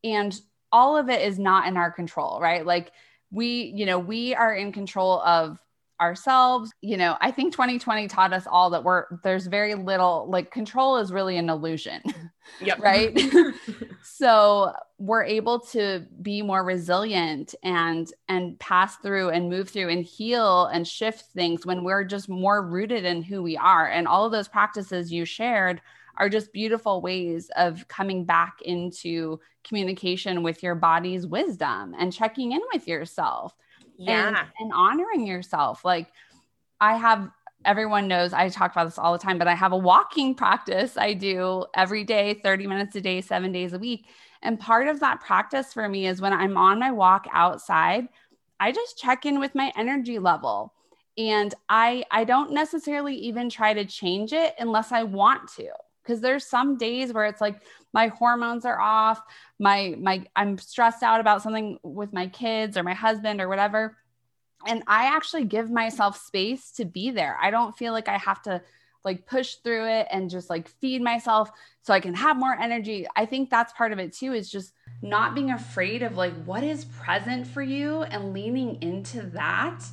and 0.04 0.42
all 0.72 0.98
of 0.98 1.10
it 1.10 1.22
is 1.22 1.38
not 1.38 1.68
in 1.68 1.76
our 1.76 1.92
control 1.92 2.40
right? 2.40 2.66
Like 2.66 2.94
we 3.30 3.74
you 3.76 3.86
know 3.86 4.00
we 4.00 4.36
are 4.36 4.56
in 4.56 4.72
control 4.72 5.22
of 5.22 5.60
ourselves. 6.02 6.74
You 6.82 6.98
know, 6.98 7.16
I 7.22 7.32
think 7.32 7.54
2020 7.54 8.08
taught 8.08 8.34
us 8.34 8.48
all 8.50 8.70
that 8.72 8.84
we're 8.84 9.06
there's 9.24 9.48
very 9.48 9.76
little 9.76 10.28
like 10.30 10.52
control 10.52 10.98
is 10.98 11.12
really 11.14 11.38
an 11.38 11.50
illusion. 11.50 12.02
Yep. 12.60 12.80
right. 12.80 13.18
so 14.04 14.74
we're 14.98 15.24
able 15.24 15.60
to 15.60 16.06
be 16.22 16.42
more 16.42 16.66
resilient 16.66 17.56
and 17.64 18.12
and 18.28 18.60
pass 18.60 18.98
through 18.98 19.30
and 19.30 19.50
move 19.50 19.70
through 19.70 19.90
and 19.90 20.04
heal 20.04 20.66
and 20.66 20.86
shift 20.86 21.26
things 21.34 21.66
when 21.66 21.84
we're 21.84 22.04
just 22.04 22.28
more 22.28 22.68
rooted 22.68 23.06
in 23.06 23.22
who 23.22 23.42
we 23.42 23.56
are. 23.56 23.88
And 23.88 24.08
all 24.08 24.26
of 24.26 24.34
those 24.34 24.50
practices 24.50 25.14
you 25.14 25.24
shared 25.24 25.82
are 26.18 26.30
just 26.30 26.52
beautiful 26.52 27.02
ways 27.02 27.50
of 27.56 27.88
coming 27.88 28.26
back 28.26 28.58
into 28.64 29.40
communication 29.64 30.44
with 30.44 30.62
your 30.62 30.76
body's 30.76 31.26
wisdom 31.26 31.96
and 31.98 32.12
checking 32.12 32.52
in 32.52 32.62
with 32.74 32.88
yourself 32.88 33.56
yeah. 34.10 34.28
and, 34.28 34.38
and 34.60 34.74
honoring 34.74 35.26
yourself. 35.26 35.86
Like 35.86 36.08
I 36.80 36.98
have 36.98 37.30
everyone 37.64 38.08
knows 38.08 38.34
I 38.34 38.50
talk 38.50 38.72
about 38.72 38.86
this 38.86 38.98
all 38.98 39.14
the 39.14 39.20
time, 39.20 39.38
but 39.38 39.48
I 39.48 39.56
have 39.56 39.72
a 39.72 39.78
walking 39.78 40.34
practice 40.44 40.98
I 40.98 41.14
do 41.14 41.66
every 41.76 42.04
day, 42.04 42.40
30 42.44 42.68
minutes 42.68 42.96
a 42.96 43.02
day, 43.02 43.22
seven 43.22 43.52
days 43.52 43.74
a 43.74 43.80
week. 43.80 44.08
And 44.42 44.60
part 44.60 44.88
of 44.88 45.00
that 45.02 45.22
practice 45.22 45.72
for 45.74 45.88
me 45.88 46.08
is 46.08 46.22
when 46.22 46.34
I'm 46.34 46.58
on 46.58 46.80
my 46.80 46.92
walk 46.92 47.28
outside, 47.32 48.08
I 48.60 48.72
just 48.72 48.98
check 48.98 49.26
in 49.26 49.40
with 49.40 49.54
my 49.56 49.72
energy 49.76 50.20
level. 50.20 50.74
and 51.18 51.54
I 51.70 52.06
I 52.10 52.24
don't 52.24 52.52
necessarily 52.54 53.16
even 53.16 53.50
try 53.50 53.74
to 53.74 53.86
change 53.86 54.34
it 54.34 54.56
unless 54.60 54.92
I 54.92 55.04
want 55.04 55.50
to 55.58 55.70
because 56.04 56.22
there's 56.22 56.46
some 56.46 56.78
days 56.78 57.14
where 57.14 57.26
it's 57.26 57.42
like 57.42 57.62
my 57.94 58.08
hormones 58.08 58.66
are 58.66 58.80
off 58.80 59.22
my 59.60 59.96
my 60.00 60.26
i'm 60.36 60.58
stressed 60.58 61.04
out 61.04 61.20
about 61.20 61.42
something 61.42 61.78
with 61.84 62.14
my 62.14 62.28
kids 62.28 62.78
or 62.78 62.84
my 62.84 62.94
husband 62.94 63.42
or 63.42 63.48
whatever 63.48 63.98
and 64.68 64.84
i 64.88 65.06
actually 65.06 65.46
give 65.46 65.70
myself 65.70 66.18
space 66.18 66.72
to 66.72 66.86
be 66.86 67.12
there. 67.12 67.38
I 67.42 67.52
don't 67.52 67.78
feel 67.78 67.94
like 67.94 68.08
i 68.08 68.18
have 68.18 68.42
to 68.44 68.62
like 69.04 69.26
push 69.26 69.56
through 69.56 69.88
it 69.88 70.08
and 70.12 70.30
just 70.30 70.50
like 70.50 70.68
feed 70.68 71.02
myself 71.02 71.50
so 71.82 71.94
i 71.94 72.00
can 72.00 72.14
have 72.14 72.38
more 72.38 72.58
energy. 72.60 73.08
I 73.16 73.26
think 73.26 73.50
that's 73.50 73.74
part 73.74 73.92
of 73.92 74.00
it 74.00 74.14
too 74.14 74.34
is 74.34 74.52
just 74.52 74.74
not 75.02 75.34
being 75.34 75.52
afraid 75.52 76.04
of 76.04 76.18
like 76.18 76.34
what 76.46 76.64
is 76.64 76.86
present 76.86 77.48
for 77.48 77.62
you 77.62 78.04
and 78.04 78.34
leaning 78.34 78.82
into 78.82 79.22
that. 79.34 79.84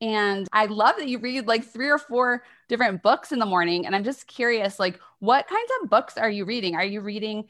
And 0.00 0.48
I 0.50 0.64
love 0.64 0.96
that 0.96 1.08
you 1.08 1.18
read 1.18 1.46
like 1.46 1.64
three 1.64 1.90
or 1.90 1.98
four 1.98 2.42
different 2.70 3.02
books 3.02 3.32
in 3.32 3.38
the 3.38 3.46
morning. 3.46 3.84
And 3.84 3.94
I'm 3.94 4.04
just 4.04 4.26
curious, 4.26 4.78
like, 4.78 4.98
what 5.18 5.46
kinds 5.46 5.70
of 5.82 5.90
books 5.90 6.16
are 6.16 6.30
you 6.30 6.46
reading? 6.46 6.76
Are 6.76 6.84
you 6.84 7.02
reading 7.02 7.44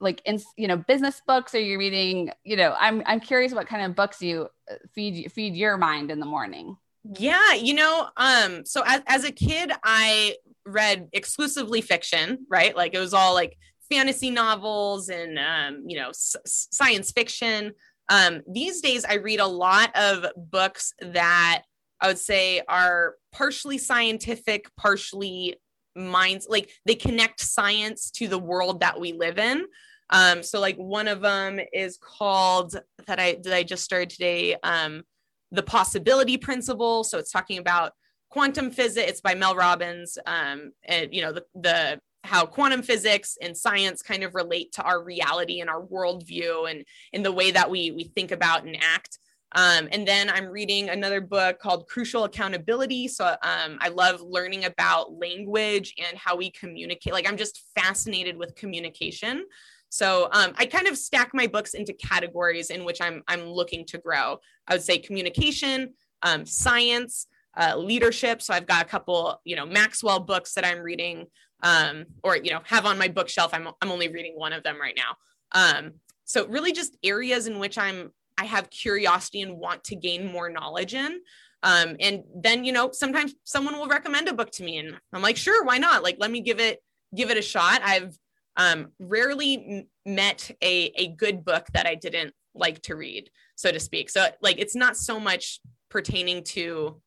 like 0.00 0.20
in 0.24 0.40
you 0.56 0.66
know 0.66 0.76
business 0.76 1.22
books? 1.24 1.54
Are 1.54 1.60
you 1.60 1.78
reading, 1.78 2.30
you 2.42 2.56
know, 2.56 2.74
I'm 2.80 3.02
I'm 3.06 3.20
curious 3.20 3.52
what 3.52 3.68
kind 3.68 3.84
of 3.84 3.94
books 3.94 4.20
you 4.20 4.48
uh, 4.68 4.74
feed 4.94 5.30
feed 5.30 5.54
your 5.54 5.76
mind 5.76 6.10
in 6.10 6.18
the 6.18 6.26
morning. 6.26 6.76
Yeah, 7.04 7.54
you 7.54 7.74
know, 7.74 8.08
um, 8.16 8.64
so 8.64 8.82
as, 8.86 9.02
as 9.06 9.24
a 9.24 9.32
kid, 9.32 9.72
I 9.84 10.36
read 10.64 11.08
exclusively 11.12 11.80
fiction, 11.80 12.46
right? 12.48 12.76
Like 12.76 12.94
it 12.94 12.98
was 12.98 13.12
all 13.12 13.34
like 13.34 13.56
fantasy 13.90 14.30
novels 14.30 15.08
and 15.08 15.38
um, 15.38 15.84
you 15.86 15.98
know, 15.98 16.08
s- 16.08 16.36
science 16.46 17.12
fiction. 17.12 17.72
Um, 18.08 18.42
these 18.48 18.80
days, 18.80 19.04
I 19.04 19.14
read 19.14 19.40
a 19.40 19.46
lot 19.46 19.94
of 19.96 20.26
books 20.36 20.92
that 21.00 21.62
I 22.02 22.08
would 22.08 22.18
say 22.18 22.60
are 22.68 23.14
partially 23.32 23.78
scientific, 23.78 24.68
partially 24.76 25.56
minds 25.94 26.46
like 26.48 26.70
they 26.84 26.94
connect 26.94 27.40
science 27.40 28.10
to 28.10 28.28
the 28.28 28.38
world 28.38 28.80
that 28.80 28.98
we 28.98 29.12
live 29.12 29.38
in. 29.38 29.64
Um, 30.10 30.42
so 30.42 30.60
like 30.60 30.76
one 30.76 31.08
of 31.08 31.20
them 31.20 31.60
is 31.72 31.98
called 31.98 32.76
that 33.06 33.18
I 33.18 33.38
that 33.44 33.54
I 33.54 33.62
just 33.62 33.84
started 33.84 34.10
today, 34.10 34.56
um, 34.62 35.04
the 35.52 35.62
possibility 35.62 36.36
principle. 36.36 37.04
So 37.04 37.18
it's 37.18 37.30
talking 37.30 37.58
about 37.58 37.92
quantum 38.30 38.70
physics. 38.70 39.10
It's 39.10 39.20
by 39.20 39.34
Mel 39.34 39.54
Robbins, 39.54 40.18
um, 40.26 40.72
and 40.84 41.14
you 41.14 41.22
know 41.22 41.32
the 41.32 41.44
the 41.54 42.00
how 42.24 42.46
quantum 42.46 42.82
physics 42.82 43.36
and 43.40 43.56
science 43.56 44.02
kind 44.02 44.22
of 44.22 44.34
relate 44.34 44.72
to 44.72 44.82
our 44.82 45.02
reality 45.02 45.60
and 45.60 45.68
our 45.68 45.82
worldview 45.82 46.70
and 46.70 46.84
in 47.12 47.22
the 47.22 47.32
way 47.32 47.50
that 47.50 47.70
we 47.70 47.90
we 47.90 48.04
think 48.04 48.32
about 48.32 48.64
and 48.64 48.76
act. 48.80 49.18
Um, 49.54 49.88
and 49.92 50.06
then 50.06 50.30
I'm 50.30 50.46
reading 50.46 50.88
another 50.88 51.20
book 51.20 51.58
called 51.58 51.86
Crucial 51.86 52.24
Accountability. 52.24 53.08
So 53.08 53.26
um, 53.26 53.78
I 53.80 53.88
love 53.88 54.20
learning 54.20 54.64
about 54.64 55.12
language 55.18 55.94
and 55.98 56.16
how 56.16 56.36
we 56.36 56.50
communicate. 56.50 57.12
Like 57.12 57.28
I'm 57.28 57.36
just 57.36 57.62
fascinated 57.76 58.36
with 58.36 58.54
communication. 58.54 59.44
So 59.90 60.28
um, 60.32 60.54
I 60.56 60.64
kind 60.64 60.86
of 60.88 60.96
stack 60.96 61.32
my 61.34 61.46
books 61.46 61.74
into 61.74 61.92
categories 61.92 62.70
in 62.70 62.84
which 62.84 63.02
I'm 63.02 63.22
I'm 63.28 63.44
looking 63.44 63.84
to 63.86 63.98
grow. 63.98 64.38
I 64.66 64.74
would 64.74 64.82
say 64.82 64.96
communication, 64.96 65.92
um, 66.22 66.46
science, 66.46 67.26
uh, 67.58 67.76
leadership. 67.76 68.40
So 68.40 68.54
I've 68.54 68.66
got 68.66 68.82
a 68.82 68.88
couple, 68.88 69.38
you 69.44 69.54
know, 69.54 69.66
Maxwell 69.66 70.20
books 70.20 70.54
that 70.54 70.64
I'm 70.64 70.78
reading, 70.78 71.26
um, 71.62 72.06
or 72.22 72.36
you 72.36 72.52
know, 72.52 72.60
have 72.64 72.86
on 72.86 72.96
my 72.96 73.08
bookshelf. 73.08 73.52
I'm 73.52 73.68
I'm 73.82 73.92
only 73.92 74.08
reading 74.08 74.32
one 74.34 74.54
of 74.54 74.62
them 74.62 74.80
right 74.80 74.96
now. 74.96 75.16
Um, 75.52 75.92
so 76.24 76.46
really, 76.46 76.72
just 76.72 76.96
areas 77.02 77.46
in 77.46 77.58
which 77.58 77.76
I'm 77.76 78.12
I 78.42 78.46
have 78.46 78.70
curiosity 78.70 79.42
and 79.42 79.56
want 79.56 79.84
to 79.84 79.94
gain 79.94 80.26
more 80.26 80.50
knowledge 80.50 80.94
in. 80.94 81.20
Um, 81.62 81.94
and 82.00 82.24
then, 82.34 82.64
you 82.64 82.72
know, 82.72 82.90
sometimes 82.90 83.36
someone 83.44 83.78
will 83.78 83.86
recommend 83.86 84.26
a 84.26 84.34
book 84.34 84.50
to 84.52 84.64
me 84.64 84.78
and 84.78 84.96
I'm 85.12 85.22
like, 85.22 85.36
sure, 85.36 85.64
why 85.64 85.78
not? 85.78 86.02
Like, 86.02 86.16
let 86.18 86.32
me 86.32 86.40
give 86.40 86.58
it, 86.58 86.82
give 87.14 87.30
it 87.30 87.38
a 87.38 87.42
shot. 87.42 87.82
I've 87.84 88.18
um, 88.56 88.88
rarely 88.98 89.86
m- 90.06 90.12
met 90.14 90.50
a, 90.60 90.90
a 90.96 91.08
good 91.14 91.44
book 91.44 91.66
that 91.72 91.86
I 91.86 91.94
didn't 91.94 92.34
like 92.52 92.82
to 92.82 92.96
read, 92.96 93.30
so 93.54 93.70
to 93.70 93.78
speak. 93.78 94.10
So 94.10 94.26
like, 94.40 94.58
it's 94.58 94.74
not 94.74 94.96
so 94.96 95.20
much 95.20 95.60
pertaining 95.88 96.42
to 96.56 97.00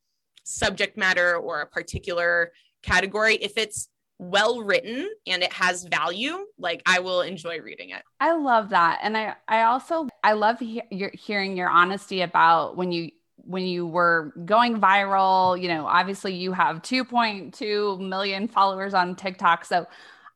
subject 0.44 0.96
matter 0.96 1.36
or 1.36 1.60
a 1.60 1.66
particular 1.66 2.50
category. 2.82 3.34
If 3.34 3.58
it's 3.58 3.90
well 4.18 4.62
written 4.62 5.08
and 5.26 5.42
it 5.42 5.52
has 5.52 5.84
value 5.84 6.46
like 6.58 6.82
i 6.86 7.00
will 7.00 7.20
enjoy 7.20 7.60
reading 7.60 7.90
it. 7.90 8.02
I 8.18 8.34
love 8.34 8.70
that. 8.70 9.00
And 9.02 9.16
i 9.16 9.34
i 9.46 9.62
also 9.62 10.08
i 10.24 10.32
love 10.32 10.58
he- 10.58 10.82
your, 10.90 11.10
hearing 11.12 11.56
your 11.56 11.68
honesty 11.68 12.22
about 12.22 12.76
when 12.76 12.92
you 12.92 13.10
when 13.36 13.64
you 13.64 13.86
were 13.86 14.32
going 14.44 14.80
viral 14.80 15.60
you 15.60 15.68
know 15.68 15.86
obviously 15.86 16.34
you 16.34 16.52
have 16.52 16.82
2.2 16.82 18.00
million 18.00 18.48
followers 18.48 18.94
on 18.94 19.16
tiktok. 19.16 19.64
So 19.64 19.86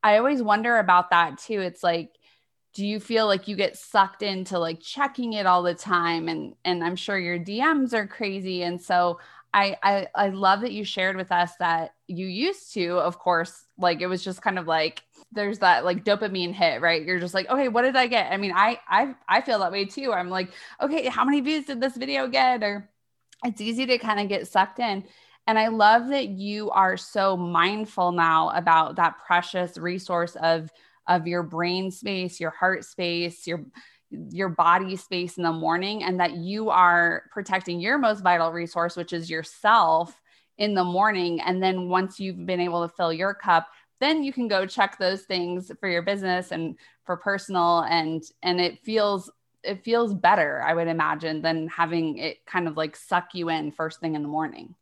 i 0.03 0.19
always 0.19 0.43
wonder 0.43 0.79
about 0.79 1.11
that 1.11 1.39
too. 1.39 1.61
It's 1.61 1.83
like 1.83 2.11
do 2.73 2.87
you 2.87 3.01
feel 3.01 3.27
like 3.27 3.49
you 3.49 3.57
get 3.57 3.77
sucked 3.77 4.23
into 4.23 4.59
like 4.59 4.81
checking 4.81 5.33
it 5.33 5.47
all 5.47 5.63
the 5.63 5.75
time? 5.75 6.29
And 6.29 6.55
and 6.67 6.85
i'm 6.85 6.97
sure 6.97 7.19
your 7.19 7.39
dms 7.39 7.95
are 7.95 8.07
crazy. 8.07 8.63
And 8.63 8.81
so 8.81 9.19
I, 9.53 9.77
I 9.83 10.07
I 10.15 10.29
love 10.29 10.61
that 10.61 10.73
you 10.73 10.85
shared 10.85 11.17
with 11.17 11.33
us 11.33 11.53
that 11.59 11.95
you 12.07 12.27
used 12.27 12.73
to, 12.75 12.99
of 12.99 13.19
course, 13.19 13.65
like 13.79 14.01
it 14.01 14.07
was 14.07 14.23
just 14.23 14.43
kind 14.43 14.59
of 14.59 14.67
like 14.67 15.03
there's 15.33 15.59
that 15.61 15.85
like 15.85 16.05
dopamine 16.05 16.55
hit, 16.55 16.81
right? 16.81 17.05
You're 17.05 17.19
just 17.19 17.35
like, 17.35 17.49
okay, 17.49 17.69
what 17.69 17.83
did 17.83 17.97
I 17.97 18.07
get? 18.07 18.33
I 18.33 18.37
mean, 18.37 18.53
I 18.55 18.79
I 18.89 19.15
I 19.29 19.41
feel 19.41 19.59
that 19.61 19.73
way 19.73 19.87
too. 19.87 20.13
I'm 20.13 20.31
like, 20.31 20.51
okay, 20.81 21.07
how 21.07 21.25
many 21.25 21.41
views 21.41 21.67
did 21.67 21.81
this 21.81 21.97
video 21.97 22.29
get? 22.29 22.63
Or 22.63 22.89
it's 23.45 23.61
easy 23.61 23.87
to 23.87 23.99
kind 23.99 24.21
of 24.21 24.29
get 24.29 24.47
sucked 24.47 24.79
in. 24.79 25.05
And 25.47 25.59
I 25.59 25.69
love 25.69 26.09
that 26.09 26.29
you 26.29 26.71
are 26.71 26.97
so 26.97 27.37
mindful 27.37 28.13
now 28.13 28.51
about 28.51 28.97
that 28.97 29.19
precious 29.27 29.77
resource 29.79 30.37
of 30.37 30.71
of 31.09 31.27
your 31.27 31.43
brain 31.43 31.91
space, 31.91 32.39
your 32.39 32.51
heart 32.51 32.85
space, 32.85 33.47
your 33.49 33.65
your 34.11 34.49
body 34.49 34.97
space 34.97 35.37
in 35.37 35.45
the 35.45 35.53
morning 35.53 36.03
and 36.03 36.19
that 36.19 36.33
you 36.33 36.71
are 36.71 37.25
protecting 37.31 37.81
your 37.81 37.99
most 37.99 38.23
vital 38.23 38.51
resource 38.53 38.97
which 38.97 39.13
is 39.13 39.31
yourself 39.31 40.21
in 40.59 40.75
the 40.75 40.85
morning. 40.85 41.41
And 41.41 41.63
then 41.63 41.89
once 41.89 42.21
you've 42.21 42.45
been 42.45 42.61
able 42.61 42.87
to 42.87 42.95
fill 42.95 43.13
your 43.13 43.35
cup 43.35 43.69
then 44.01 44.23
you 44.23 44.33
can 44.33 44.49
go 44.49 44.65
check 44.65 44.97
those 44.99 45.23
things 45.23 45.71
for 45.79 45.89
your 45.89 46.01
business 46.01 46.53
and 46.53 46.77
for 47.05 47.17
personal. 47.17 47.81
And 47.81 48.23
and 48.43 48.61
it 48.61 48.79
feels 48.81 49.31
it 49.63 49.85
feels 49.85 50.15
better 50.15 50.63
i 50.63 50.73
would 50.73 50.89
imagine 50.89 51.43
than 51.43 51.69
having 51.69 52.17
it 52.17 52.39
kind 52.47 52.67
of 52.67 52.79
like 52.79 52.97
suck 52.97 53.35
you 53.35 53.51
in 53.51 53.71
first 53.71 54.01
thing 54.01 54.15
in 54.15 54.23
the 54.23 54.29
morning. 54.29 54.75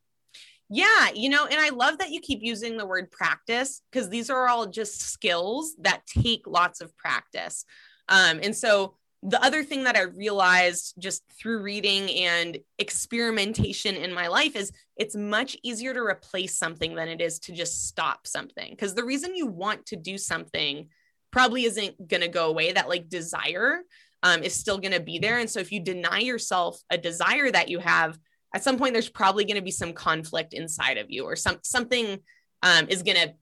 Yeah, 0.71 1.09
you 1.15 1.31
know, 1.31 1.47
and 1.47 1.59
I 1.59 1.71
love 1.71 1.99
that 1.99 2.11
you 2.11 2.21
keep 2.21 2.41
using 2.43 2.77
the 2.77 2.87
word 2.87 3.11
practice 3.11 3.81
because 3.91 4.11
these 4.11 4.29
are 4.29 4.49
all 4.49 4.67
just 4.67 5.01
skills 5.01 5.75
that 5.81 6.07
take 6.07 6.47
lots 6.47 6.83
of 6.83 6.95
practice. 6.97 7.65
Um, 8.09 8.41
and 8.43 8.55
so 8.55 8.95
the 9.23 9.43
other 9.43 9.65
thing 9.65 9.85
that 9.85 9.97
I 9.97 10.03
realized 10.03 10.95
just 10.99 11.25
through 11.41 11.63
reading 11.63 12.09
and 12.25 12.59
experimentation 12.79 13.97
in 13.97 14.15
my 14.15 14.29
life 14.29 14.55
is 14.55 14.73
it's 14.97 15.17
much 15.17 15.57
easier 15.65 15.93
to 15.93 16.01
replace 16.01 16.57
something 16.57 16.95
than 16.95 17.09
it 17.09 17.21
is 17.21 17.41
to 17.41 17.53
just 17.53 17.89
stop 17.89 18.27
something. 18.27 18.71
Because 18.71 18.95
the 18.95 19.05
reason 19.05 19.35
you 19.35 19.47
want 19.47 19.87
to 19.87 19.97
do 19.97 20.19
something 20.19 20.89
probably 21.33 21.65
isn't 21.65 22.09
going 22.09 22.21
to 22.21 22.29
go 22.29 22.49
away. 22.49 22.73
That 22.73 22.89
like 22.89 23.09
desire 23.09 23.81
um, 24.23 24.43
is 24.43 24.55
still 24.55 24.79
going 24.79 24.93
to 24.93 25.01
be 25.01 25.19
there. 25.19 25.39
And 25.39 25.51
so 25.51 25.59
if 25.61 25.73
you 25.73 25.81
deny 25.81 26.21
yourself 26.21 26.81
a 26.91 26.97
desire 26.97 27.51
that 27.51 27.69
you 27.69 27.81
have, 27.81 28.19
at 28.55 28.63
some 28.63 28.79
point 28.79 28.93
there's 28.93 29.09
probably 29.09 29.45
going 29.45 29.57
to 29.57 29.63
be 29.63 29.71
some 29.71 29.93
conflict 29.93 30.55
inside 30.55 30.97
of 30.97 31.11
you 31.11 31.25
or 31.25 31.37
some 31.37 31.59
something 31.63 32.19
um, 32.63 32.87
is 32.89 33.03
going 33.03 33.17
to 33.17 33.35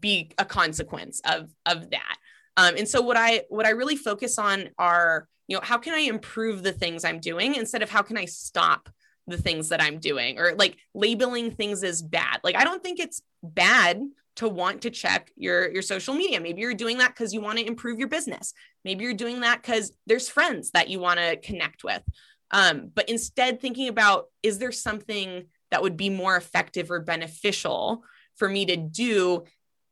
be 0.00 0.30
a 0.38 0.44
consequence 0.44 1.20
of 1.26 1.50
of 1.66 1.90
that 1.90 2.16
um, 2.56 2.74
and 2.76 2.88
so 2.88 3.00
what 3.00 3.16
I 3.16 3.42
what 3.48 3.66
I 3.66 3.70
really 3.70 3.96
focus 3.96 4.38
on 4.38 4.70
are, 4.78 5.28
you 5.48 5.56
know, 5.56 5.62
how 5.62 5.78
can 5.78 5.94
I 5.94 6.00
improve 6.00 6.62
the 6.62 6.72
things 6.72 7.04
I'm 7.04 7.20
doing 7.20 7.54
instead 7.54 7.82
of 7.82 7.90
how 7.90 8.02
can 8.02 8.16
I 8.16 8.24
stop 8.26 8.88
the 9.26 9.38
things 9.38 9.70
that 9.70 9.82
I'm 9.82 9.98
doing 9.98 10.38
or 10.38 10.54
like 10.54 10.76
labeling 10.94 11.50
things 11.50 11.82
as 11.82 12.02
bad. 12.02 12.40
Like 12.44 12.56
I 12.56 12.64
don't 12.64 12.82
think 12.82 13.00
it's 13.00 13.22
bad 13.42 14.02
to 14.36 14.48
want 14.48 14.82
to 14.82 14.90
check 14.90 15.30
your 15.36 15.70
your 15.70 15.82
social 15.82 16.14
media. 16.14 16.40
Maybe 16.40 16.60
you're 16.60 16.74
doing 16.74 16.98
that 16.98 17.14
because 17.14 17.32
you 17.32 17.40
want 17.40 17.58
to 17.58 17.66
improve 17.66 17.98
your 17.98 18.08
business. 18.08 18.52
Maybe 18.84 19.04
you're 19.04 19.14
doing 19.14 19.40
that 19.40 19.62
because 19.62 19.92
there's 20.06 20.28
friends 20.28 20.70
that 20.72 20.88
you 20.88 21.00
want 21.00 21.20
to 21.20 21.36
connect 21.36 21.84
with. 21.84 22.02
Um, 22.50 22.90
but 22.94 23.08
instead, 23.08 23.60
thinking 23.60 23.88
about 23.88 24.26
is 24.42 24.58
there 24.58 24.72
something 24.72 25.46
that 25.70 25.82
would 25.82 25.96
be 25.96 26.10
more 26.10 26.36
effective 26.36 26.90
or 26.90 27.00
beneficial 27.00 28.04
for 28.36 28.48
me 28.48 28.66
to 28.66 28.76
do 28.76 29.44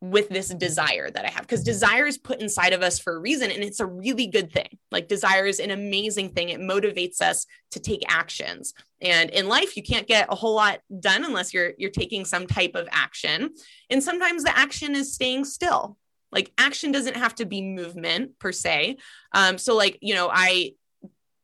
with 0.02 0.28
this 0.28 0.48
desire 0.48 1.08
that 1.12 1.24
I 1.24 1.30
have 1.30 1.42
because 1.42 1.62
desire 1.62 2.06
is 2.06 2.18
put 2.18 2.40
inside 2.40 2.72
of 2.72 2.82
us 2.82 2.98
for 2.98 3.14
a 3.14 3.20
reason 3.20 3.52
and 3.52 3.62
it's 3.62 3.78
a 3.78 3.86
really 3.86 4.26
good 4.26 4.52
thing. 4.52 4.66
Like 4.90 5.06
desire 5.06 5.46
is 5.46 5.60
an 5.60 5.70
amazing 5.70 6.30
thing. 6.30 6.48
It 6.48 6.58
motivates 6.58 7.20
us 7.20 7.46
to 7.70 7.78
take 7.78 8.02
actions. 8.08 8.74
And 9.00 9.30
in 9.30 9.46
life 9.46 9.76
you 9.76 9.82
can't 9.84 10.08
get 10.08 10.26
a 10.28 10.34
whole 10.34 10.56
lot 10.56 10.80
done 10.98 11.24
unless 11.24 11.54
you're 11.54 11.74
you're 11.78 11.90
taking 11.90 12.24
some 12.24 12.48
type 12.48 12.74
of 12.74 12.88
action. 12.90 13.50
And 13.90 14.02
sometimes 14.02 14.42
the 14.42 14.58
action 14.58 14.96
is 14.96 15.14
staying 15.14 15.44
still. 15.44 15.96
Like 16.32 16.52
action 16.58 16.90
doesn't 16.90 17.16
have 17.16 17.36
to 17.36 17.44
be 17.44 17.62
movement 17.62 18.40
per 18.40 18.50
se. 18.50 18.96
Um 19.32 19.56
so 19.56 19.76
like, 19.76 19.98
you 20.00 20.16
know, 20.16 20.28
I 20.32 20.72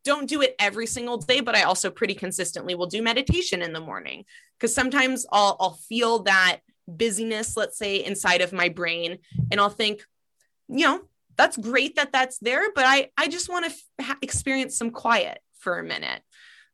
don't 0.03 0.27
do 0.27 0.41
it 0.41 0.55
every 0.59 0.85
single 0.85 1.17
day, 1.17 1.39
but 1.39 1.55
I 1.55 1.63
also 1.63 1.89
pretty 1.89 2.13
consistently 2.13 2.75
will 2.75 2.87
do 2.87 3.01
meditation 3.01 3.61
in 3.61 3.71
the 3.71 3.79
morning 3.79 4.25
because 4.59 4.75
sometimes 4.75 5.25
I'll, 5.31 5.55
I'll 5.61 5.79
feel 5.87 6.23
that 6.23 6.59
busyness, 6.97 7.55
let's 7.55 7.77
say, 7.77 8.03
inside 8.03 8.41
of 8.41 8.53
my 8.53 8.69
brain, 8.69 9.19
and 9.51 9.59
I'll 9.59 9.69
think, 9.69 10.03
you 10.67 10.85
know, 10.85 11.01
that's 11.37 11.57
great 11.57 11.95
that 11.95 12.11
that's 12.11 12.37
there, 12.39 12.65
but 12.75 12.85
I, 12.85 13.09
I 13.17 13.27
just 13.29 13.49
want 13.49 13.65
to 13.65 13.71
f- 14.01 14.17
experience 14.21 14.77
some 14.77 14.91
quiet 14.91 15.39
for 15.59 15.79
a 15.79 15.83
minute. 15.83 16.21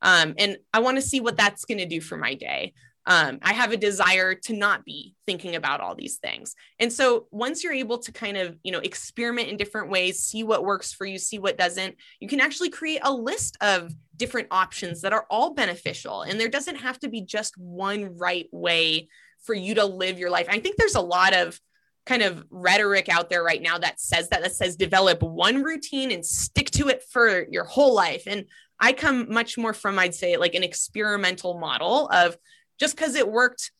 Um, 0.02 0.34
and 0.38 0.58
I 0.74 0.80
want 0.80 0.98
to 0.98 1.02
see 1.02 1.20
what 1.20 1.38
that's 1.38 1.66
going 1.66 1.78
to 1.78 1.86
do 1.86 2.02
for 2.02 2.18
my 2.18 2.34
day. 2.34 2.74
Um, 3.08 3.38
I 3.44 3.54
have 3.54 3.72
a 3.72 3.78
desire 3.78 4.34
to 4.34 4.54
not 4.54 4.84
be 4.84 5.16
thinking 5.28 5.56
about 5.56 5.80
all 5.80 5.94
these 5.94 6.18
things. 6.18 6.56
And 6.80 6.92
so 6.92 7.28
once 7.30 7.64
you're 7.64 7.74
able 7.74 8.00
to 8.00 8.12
kind 8.12 8.36
of, 8.38 8.58
you 8.64 8.72
know, 8.72 8.80
experiment 8.80 9.50
in 9.50 9.58
different 9.58 9.92
ways, 9.92 10.20
see 10.20 10.44
what 10.44 10.66
works 10.66 10.92
for 10.92 11.06
you, 11.06 11.20
see 11.20 11.38
what 11.38 11.58
doesn't, 11.58 11.96
you 12.20 12.28
can 12.28 12.42
actually 12.42 12.70
create 12.70 13.02
a 13.04 13.14
list 13.14 13.58
of 13.62 13.94
different 14.18 14.48
options 14.50 15.02
that 15.02 15.14
are 15.14 15.28
all 15.30 15.54
beneficial. 15.54 16.24
And 16.24 16.40
there 16.40 16.50
doesn't 16.50 16.78
have 16.78 17.00
to 17.02 17.08
be 17.08 17.22
just 17.22 17.56
one 17.58 18.18
right 18.18 18.48
way 18.52 19.08
for 19.46 19.54
you 19.54 19.76
to 19.76 19.86
live 19.86 20.20
your 20.20 20.30
life. 20.30 20.48
I 20.50 20.60
think 20.60 20.78
there's 20.78 20.96
a 20.96 21.02
lot 21.02 21.34
of 21.34 21.60
kind 22.06 22.22
of 22.22 22.46
rhetoric 22.50 23.10
out 23.10 23.30
there 23.30 23.44
right 23.44 23.62
now 23.62 23.78
that 23.78 24.00
says 24.00 24.30
that 24.30 24.44
that 24.44 24.56
says 24.56 24.76
develop 24.76 25.24
one 25.24 25.64
routine 25.64 26.12
and 26.12 26.26
stick 26.26 26.70
to 26.72 26.88
it 26.88 27.04
for 27.10 27.46
your 27.50 27.64
whole 27.64 27.96
life. 27.96 28.24
And 28.28 28.46
I 28.80 28.94
come 28.94 29.32
much 29.32 29.58
more 29.58 29.74
from 29.74 29.98
I'd 29.98 30.14
say 30.14 30.38
like 30.38 30.54
an 30.54 30.64
experimental 30.64 31.60
model 31.60 32.08
of 32.10 32.38
just 32.80 32.96
because 32.96 33.16
it 33.16 33.28
worked 33.28 33.72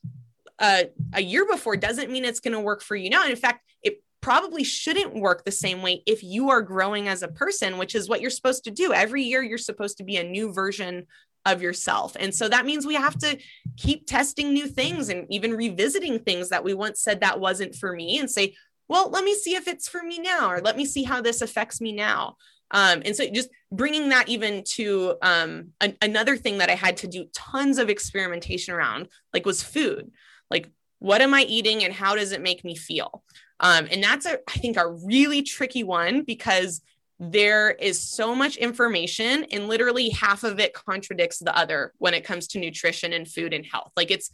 uh, 0.58 0.84
a 1.12 1.22
year 1.22 1.46
before 1.46 1.76
doesn't 1.76 2.10
mean 2.10 2.24
it's 2.24 2.40
going 2.40 2.54
to 2.54 2.60
work 2.60 2.82
for 2.82 2.96
you 2.96 3.10
now. 3.10 3.22
And 3.22 3.30
in 3.30 3.36
fact, 3.36 3.62
it 3.82 4.02
probably 4.20 4.64
shouldn't 4.64 5.14
work 5.14 5.44
the 5.44 5.52
same 5.52 5.82
way 5.82 6.02
if 6.06 6.22
you 6.22 6.50
are 6.50 6.62
growing 6.62 7.08
as 7.08 7.22
a 7.22 7.28
person, 7.28 7.78
which 7.78 7.94
is 7.94 8.08
what 8.08 8.20
you're 8.20 8.30
supposed 8.30 8.64
to 8.64 8.70
do. 8.70 8.92
Every 8.92 9.22
year, 9.22 9.42
you're 9.42 9.58
supposed 9.58 9.98
to 9.98 10.04
be 10.04 10.16
a 10.16 10.24
new 10.24 10.52
version 10.52 11.06
of 11.46 11.62
yourself. 11.62 12.14
And 12.20 12.34
so 12.34 12.48
that 12.48 12.66
means 12.66 12.86
we 12.86 12.94
have 12.96 13.16
to 13.20 13.38
keep 13.78 14.06
testing 14.06 14.52
new 14.52 14.66
things 14.66 15.08
and 15.08 15.26
even 15.30 15.52
revisiting 15.52 16.18
things 16.18 16.50
that 16.50 16.64
we 16.64 16.74
once 16.74 17.00
said 17.00 17.20
that 17.20 17.40
wasn't 17.40 17.74
for 17.74 17.94
me 17.94 18.18
and 18.18 18.30
say, 18.30 18.54
well, 18.88 19.08
let 19.10 19.24
me 19.24 19.34
see 19.34 19.54
if 19.54 19.66
it's 19.66 19.88
for 19.88 20.02
me 20.02 20.18
now, 20.18 20.50
or 20.50 20.60
let 20.60 20.76
me 20.76 20.84
see 20.84 21.04
how 21.04 21.22
this 21.22 21.40
affects 21.40 21.80
me 21.80 21.92
now. 21.92 22.36
Um, 22.72 23.02
and 23.04 23.14
so 23.16 23.24
just 23.32 23.48
bringing 23.70 24.08
that 24.10 24.28
even 24.28 24.64
to 24.64 25.14
um, 25.22 25.68
an, 25.80 25.96
another 26.02 26.36
thing 26.36 26.58
that 26.58 26.70
I 26.70 26.74
had 26.74 26.98
to 26.98 27.06
do 27.06 27.26
tons 27.32 27.78
of 27.78 27.88
experimentation 27.88 28.74
around, 28.74 29.08
like 29.32 29.46
was 29.46 29.62
food. 29.62 30.10
Like, 30.50 30.68
what 30.98 31.20
am 31.20 31.34
I 31.34 31.42
eating 31.42 31.84
and 31.84 31.92
how 31.92 32.16
does 32.16 32.32
it 32.32 32.40
make 32.40 32.64
me 32.64 32.74
feel? 32.74 33.22
Um, 33.60 33.86
and 33.90 34.02
that's 34.02 34.26
a, 34.26 34.38
I 34.48 34.58
think, 34.58 34.76
a 34.76 34.90
really 34.90 35.42
tricky 35.42 35.84
one 35.84 36.22
because 36.22 36.82
there 37.18 37.70
is 37.70 38.00
so 38.00 38.34
much 38.34 38.56
information 38.56 39.44
and 39.50 39.68
literally 39.68 40.10
half 40.10 40.44
of 40.44 40.60
it 40.60 40.74
contradicts 40.74 41.38
the 41.38 41.56
other 41.56 41.92
when 41.98 42.14
it 42.14 42.24
comes 42.24 42.46
to 42.48 42.58
nutrition 42.58 43.12
and 43.12 43.26
food 43.26 43.54
and 43.54 43.64
health. 43.64 43.90
Like 43.96 44.10
it's 44.10 44.30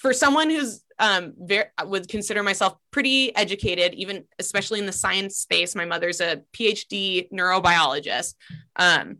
for 0.00 0.12
someone 0.12 0.50
who's 0.50 0.82
um 0.98 1.32
very 1.38 1.64
would 1.86 2.08
consider 2.08 2.42
myself 2.42 2.76
pretty 2.90 3.34
educated 3.34 3.94
even 3.94 4.24
especially 4.38 4.78
in 4.78 4.86
the 4.86 4.92
science 4.92 5.38
space 5.38 5.74
my 5.74 5.84
mother's 5.84 6.20
a 6.20 6.42
phd 6.52 7.30
neurobiologist 7.32 8.34
um 8.76 9.18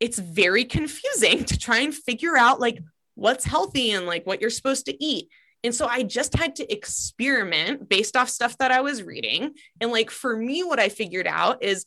it's 0.00 0.18
very 0.18 0.64
confusing 0.64 1.44
to 1.44 1.58
try 1.58 1.78
and 1.78 1.94
figure 1.94 2.36
out 2.36 2.60
like 2.60 2.78
what's 3.14 3.44
healthy 3.44 3.90
and 3.92 4.06
like 4.06 4.26
what 4.26 4.40
you're 4.40 4.50
supposed 4.50 4.86
to 4.86 5.04
eat 5.04 5.28
and 5.64 5.74
so 5.74 5.86
i 5.86 6.02
just 6.02 6.36
had 6.36 6.54
to 6.54 6.72
experiment 6.72 7.88
based 7.88 8.16
off 8.16 8.28
stuff 8.28 8.56
that 8.58 8.70
i 8.70 8.80
was 8.80 9.02
reading 9.02 9.54
and 9.80 9.90
like 9.90 10.10
for 10.10 10.36
me 10.36 10.62
what 10.62 10.78
i 10.78 10.88
figured 10.88 11.26
out 11.26 11.62
is 11.62 11.84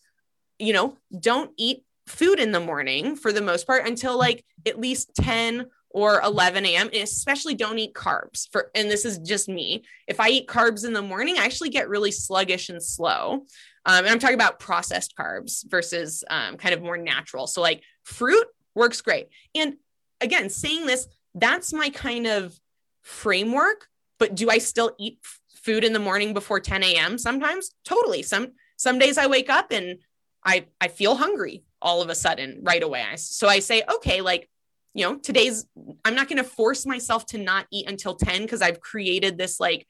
you 0.62 0.74
know 0.74 0.98
don't 1.20 1.52
eat 1.58 1.84
food 2.08 2.40
in 2.40 2.52
the 2.52 2.60
morning 2.60 3.16
for 3.16 3.32
the 3.32 3.42
most 3.42 3.66
part 3.66 3.88
until 3.88 4.18
like 4.18 4.44
at 4.66 4.80
least 4.80 5.16
10 5.16 5.68
or 5.94 6.22
11 6.22 6.66
a.m. 6.66 6.88
And 6.88 7.04
especially 7.04 7.56
don't 7.56 7.80
eat 7.80 7.94
carbs 7.94 8.48
for, 8.52 8.72
and 8.76 8.90
this 8.90 9.06
is 9.06 9.18
just 9.20 9.50
me. 9.50 9.84
If 10.08 10.20
I 10.20 10.30
eat 10.30 10.48
carbs 10.48 10.86
in 10.86 10.94
the 10.94 11.02
morning, 11.02 11.38
I 11.38 11.46
actually 11.46 11.70
get 11.70 11.90
really 11.90 12.12
sluggish 12.12 12.70
and 12.70 12.82
slow. 12.82 13.46
Um, 13.86 14.06
and 14.06 14.08
I'm 14.08 14.20
talking 14.20 14.36
about 14.36 14.60
processed 14.60 15.16
carbs 15.18 15.70
versus 15.70 16.24
um, 16.30 16.58
kind 16.58 16.74
of 16.74 16.82
more 16.82 16.98
natural. 16.98 17.48
So 17.48 17.62
like 17.62 17.84
fruit 18.04 18.48
works 18.76 19.02
great. 19.02 19.28
And 19.56 19.76
again, 20.22 20.50
saying 20.50 20.86
this, 20.86 21.08
that's 21.36 21.74
my 21.74 21.90
kind 21.90 22.28
of 22.28 22.58
framework. 23.02 23.88
But 24.20 24.36
do 24.36 24.50
I 24.50 24.60
still 24.60 24.94
eat 25.00 25.20
f- 25.24 25.40
food 25.56 25.84
in 25.84 25.94
the 25.94 26.00
morning 26.00 26.34
before 26.34 26.60
10 26.60 26.84
a.m. 26.84 27.18
sometimes? 27.18 27.72
Totally. 27.86 28.22
Some 28.22 28.52
some 28.78 28.98
days 28.98 29.18
I 29.20 29.28
wake 29.28 29.50
up 29.50 29.72
and 29.72 30.00
I 30.46 30.66
I 30.80 30.88
feel 30.88 31.16
hungry 31.16 31.64
all 31.82 32.02
of 32.02 32.10
a 32.10 32.16
sudden 32.16 32.60
right 32.64 32.84
away. 32.84 33.06
So 33.18 33.48
I 33.48 33.60
say, 33.60 33.84
okay, 33.96 34.22
like 34.22 34.48
you 34.94 35.06
know, 35.06 35.18
today's, 35.18 35.66
I'm 36.04 36.16
not 36.16 36.28
going 36.28 36.38
to 36.38 36.44
force 36.44 36.86
myself 36.86 37.26
to 37.28 37.38
not 37.38 37.66
eat 37.72 37.90
until 37.90 38.16
10 38.16 38.42
because 38.42 38.62
I've 38.62 38.82
created 38.82 39.38
this 39.38 39.60
like 39.60 39.88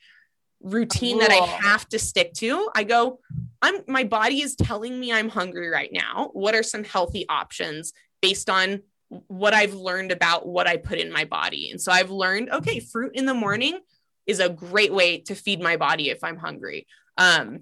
routine 0.62 1.20
that 1.20 1.32
I 1.32 1.44
have 1.46 1.88
to 1.90 2.00
stick 2.00 2.34
to. 2.34 2.70
I 2.76 2.84
go, 2.84 3.20
I'm, 3.62 3.82
my 3.88 4.04
body 4.04 4.42
is 4.42 4.56
telling 4.56 5.00
me 5.00 5.12
I'm 5.12 5.30
hungry 5.30 5.70
right 5.70 5.90
now. 5.92 6.30
What 6.34 6.54
are 6.54 6.64
some 6.64 6.84
healthy 6.84 7.26
options 7.30 7.94
based 8.22 8.50
on 8.50 8.82
what 9.28 9.54
I've 9.54 9.74
learned 9.74 10.12
about 10.12 10.48
what 10.48 10.68
I 10.68 10.78
put 10.78 11.00
in 11.00 11.12
my 11.12 11.26
body? 11.26 11.72
And 11.72 11.82
so 11.82 11.92
I've 11.92 12.12
learned, 12.12 12.52
okay, 12.52 12.80
fruit 12.80 13.14
in 13.16 13.26
the 13.26 13.34
morning 13.34 13.80
is 14.28 14.40
a 14.40 14.50
great 14.50 14.94
way 14.94 15.18
to 15.22 15.36
feed 15.36 15.62
my 15.62 15.78
body 15.78 16.10
if 16.10 16.24
I'm 16.24 16.38
hungry. 16.38 16.86
Um, 17.18 17.62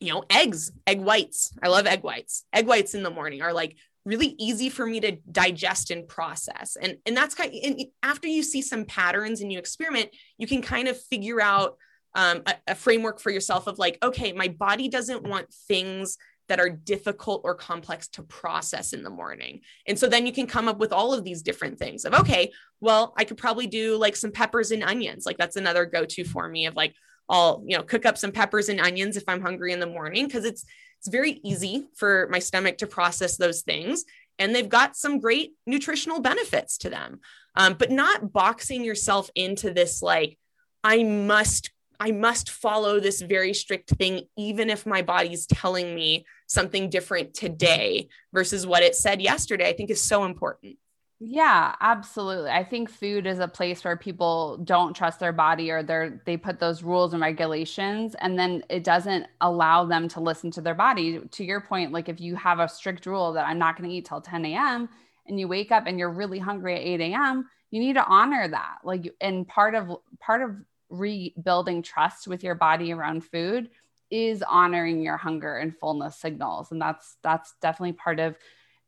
you 0.00 0.12
know, 0.12 0.24
eggs, 0.30 0.72
egg 0.86 1.00
whites. 1.00 1.52
I 1.62 1.68
love 1.68 1.86
egg 1.86 2.02
whites. 2.02 2.44
Egg 2.52 2.66
whites 2.66 2.94
in 2.94 3.02
the 3.02 3.10
morning 3.10 3.42
are 3.42 3.52
like 3.52 3.76
really 4.04 4.34
easy 4.38 4.68
for 4.68 4.86
me 4.86 5.00
to 5.00 5.18
digest 5.30 5.90
and 5.90 6.08
process. 6.08 6.76
And, 6.80 6.96
and 7.04 7.16
that's 7.16 7.34
kind 7.34 7.52
of, 7.52 7.60
and 7.62 7.84
after 8.02 8.28
you 8.28 8.42
see 8.42 8.62
some 8.62 8.84
patterns 8.84 9.40
and 9.40 9.52
you 9.52 9.58
experiment, 9.58 10.10
you 10.38 10.46
can 10.46 10.62
kind 10.62 10.88
of 10.88 10.98
figure 10.98 11.40
out 11.40 11.76
um, 12.14 12.42
a, 12.46 12.54
a 12.68 12.74
framework 12.74 13.20
for 13.20 13.30
yourself 13.30 13.66
of 13.66 13.78
like, 13.78 13.98
okay, 14.02 14.32
my 14.32 14.48
body 14.48 14.88
doesn't 14.88 15.24
want 15.24 15.52
things 15.52 16.16
that 16.48 16.60
are 16.60 16.70
difficult 16.70 17.42
or 17.44 17.54
complex 17.54 18.08
to 18.08 18.22
process 18.22 18.94
in 18.94 19.02
the 19.02 19.10
morning. 19.10 19.60
And 19.86 19.98
so 19.98 20.08
then 20.08 20.26
you 20.26 20.32
can 20.32 20.46
come 20.46 20.68
up 20.68 20.78
with 20.78 20.92
all 20.92 21.12
of 21.12 21.22
these 21.22 21.42
different 21.42 21.78
things 21.78 22.06
of, 22.06 22.14
okay, 22.14 22.50
well, 22.80 23.12
I 23.18 23.24
could 23.24 23.36
probably 23.36 23.66
do 23.66 23.96
like 23.96 24.16
some 24.16 24.32
peppers 24.32 24.70
and 24.70 24.82
onions. 24.82 25.26
Like 25.26 25.36
that's 25.36 25.56
another 25.56 25.84
go 25.84 26.06
to 26.06 26.24
for 26.24 26.48
me 26.48 26.64
of 26.64 26.74
like, 26.74 26.94
I'll, 27.28 27.62
you 27.66 27.76
know, 27.76 27.82
cook 27.82 28.06
up 28.06 28.18
some 28.18 28.32
peppers 28.32 28.68
and 28.68 28.80
onions 28.80 29.16
if 29.16 29.24
I'm 29.28 29.40
hungry 29.40 29.72
in 29.72 29.80
the 29.80 29.86
morning 29.86 30.26
because 30.26 30.44
it's 30.44 30.64
it's 30.98 31.08
very 31.08 31.40
easy 31.44 31.86
for 31.94 32.28
my 32.30 32.40
stomach 32.40 32.78
to 32.78 32.86
process 32.86 33.36
those 33.36 33.62
things. 33.62 34.04
And 34.38 34.54
they've 34.54 34.68
got 34.68 34.96
some 34.96 35.20
great 35.20 35.52
nutritional 35.66 36.20
benefits 36.20 36.78
to 36.78 36.90
them. 36.90 37.20
Um, 37.54 37.74
but 37.74 37.90
not 37.90 38.32
boxing 38.32 38.84
yourself 38.84 39.30
into 39.34 39.72
this 39.72 40.02
like, 40.02 40.38
I 40.84 41.02
must 41.02 41.70
I 42.00 42.12
must 42.12 42.50
follow 42.50 43.00
this 43.00 43.20
very 43.20 43.52
strict 43.52 43.90
thing, 43.90 44.22
even 44.36 44.70
if 44.70 44.86
my 44.86 45.02
body's 45.02 45.46
telling 45.46 45.94
me 45.94 46.26
something 46.46 46.90
different 46.90 47.34
today 47.34 48.08
versus 48.32 48.64
what 48.64 48.84
it 48.84 48.94
said 48.94 49.20
yesterday, 49.20 49.68
I 49.68 49.72
think 49.72 49.90
is 49.90 50.00
so 50.00 50.24
important. 50.24 50.76
Yeah, 51.20 51.74
absolutely. 51.80 52.50
I 52.50 52.62
think 52.62 52.88
food 52.88 53.26
is 53.26 53.40
a 53.40 53.48
place 53.48 53.82
where 53.82 53.96
people 53.96 54.56
don't 54.58 54.94
trust 54.94 55.18
their 55.18 55.32
body 55.32 55.68
or 55.68 55.82
they're 55.82 56.22
they 56.24 56.36
put 56.36 56.60
those 56.60 56.84
rules 56.84 57.12
and 57.12 57.20
regulations 57.20 58.14
and 58.20 58.38
then 58.38 58.62
it 58.68 58.84
doesn't 58.84 59.26
allow 59.40 59.84
them 59.84 60.06
to 60.10 60.20
listen 60.20 60.52
to 60.52 60.60
their 60.60 60.76
body. 60.76 61.18
To 61.18 61.44
your 61.44 61.60
point, 61.60 61.90
like 61.92 62.08
if 62.08 62.20
you 62.20 62.36
have 62.36 62.60
a 62.60 62.68
strict 62.68 63.04
rule 63.04 63.32
that 63.32 63.48
I'm 63.48 63.58
not 63.58 63.76
going 63.76 63.90
to 63.90 63.96
eat 63.96 64.04
till 64.04 64.20
10 64.20 64.54
a.m. 64.54 64.88
and 65.26 65.40
you 65.40 65.48
wake 65.48 65.72
up 65.72 65.84
and 65.88 65.98
you're 65.98 66.08
really 66.12 66.38
hungry 66.38 66.76
at 66.76 66.82
8 66.82 67.00
a.m., 67.12 67.48
you 67.72 67.80
need 67.80 67.94
to 67.94 68.04
honor 68.06 68.46
that. 68.46 68.76
Like 68.84 69.12
and 69.20 69.46
part 69.46 69.74
of 69.74 69.96
part 70.20 70.42
of 70.42 70.54
rebuilding 70.88 71.82
trust 71.82 72.28
with 72.28 72.44
your 72.44 72.54
body 72.54 72.92
around 72.92 73.24
food 73.24 73.70
is 74.10 74.42
honoring 74.44 75.02
your 75.02 75.16
hunger 75.16 75.56
and 75.56 75.76
fullness 75.76 76.14
signals. 76.16 76.70
And 76.70 76.80
that's 76.80 77.16
that's 77.24 77.54
definitely 77.60 77.94
part 77.94 78.20
of 78.20 78.36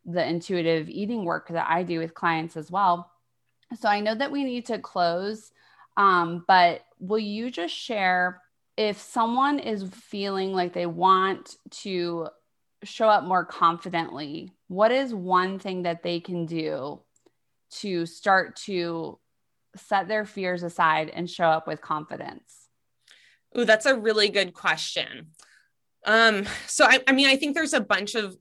the 0.04 0.26
intuitive 0.26 0.88
eating 0.88 1.24
work 1.24 1.48
that 1.48 1.66
I 1.68 1.82
do 1.82 1.98
with 1.98 2.14
clients 2.14 2.56
as 2.56 2.70
well. 2.70 3.10
So 3.78 3.88
I 3.88 4.00
know 4.00 4.14
that 4.14 4.32
we 4.32 4.44
need 4.44 4.66
to 4.66 4.78
close, 4.78 5.52
um, 5.96 6.44
but 6.48 6.82
will 6.98 7.18
you 7.18 7.50
just 7.50 7.74
share 7.74 8.42
if 8.76 9.00
someone 9.00 9.58
is 9.58 9.84
feeling 9.92 10.52
like 10.52 10.72
they 10.72 10.86
want 10.86 11.56
to 11.70 12.28
show 12.82 13.08
up 13.08 13.24
more 13.24 13.44
confidently, 13.44 14.52
what 14.68 14.90
is 14.90 15.14
one 15.14 15.58
thing 15.58 15.82
that 15.82 16.02
they 16.02 16.20
can 16.20 16.46
do 16.46 17.00
to 17.70 18.06
start 18.06 18.56
to 18.56 19.18
set 19.76 20.08
their 20.08 20.24
fears 20.24 20.62
aside 20.62 21.10
and 21.10 21.30
show 21.30 21.44
up 21.44 21.66
with 21.66 21.80
confidence? 21.80 22.68
Ooh, 23.56 23.64
that's 23.64 23.86
a 23.86 23.98
really 23.98 24.28
good 24.28 24.54
question. 24.54 25.28
Um, 26.06 26.46
so 26.66 26.84
I, 26.84 27.00
I 27.06 27.12
mean, 27.12 27.26
I 27.26 27.36
think 27.36 27.54
there's 27.54 27.74
a 27.74 27.80
bunch 27.80 28.14
of 28.14 28.36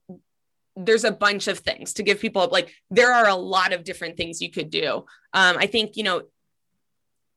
there's 0.75 1.03
a 1.03 1.11
bunch 1.11 1.47
of 1.47 1.59
things 1.59 1.93
to 1.93 2.03
give 2.03 2.19
people 2.19 2.47
like 2.51 2.73
there 2.89 3.11
are 3.11 3.27
a 3.27 3.35
lot 3.35 3.73
of 3.73 3.83
different 3.83 4.17
things 4.17 4.41
you 4.41 4.51
could 4.51 4.69
do. 4.69 5.05
Um, 5.33 5.57
i 5.57 5.67
think 5.67 5.95
you 5.97 6.03
know 6.03 6.23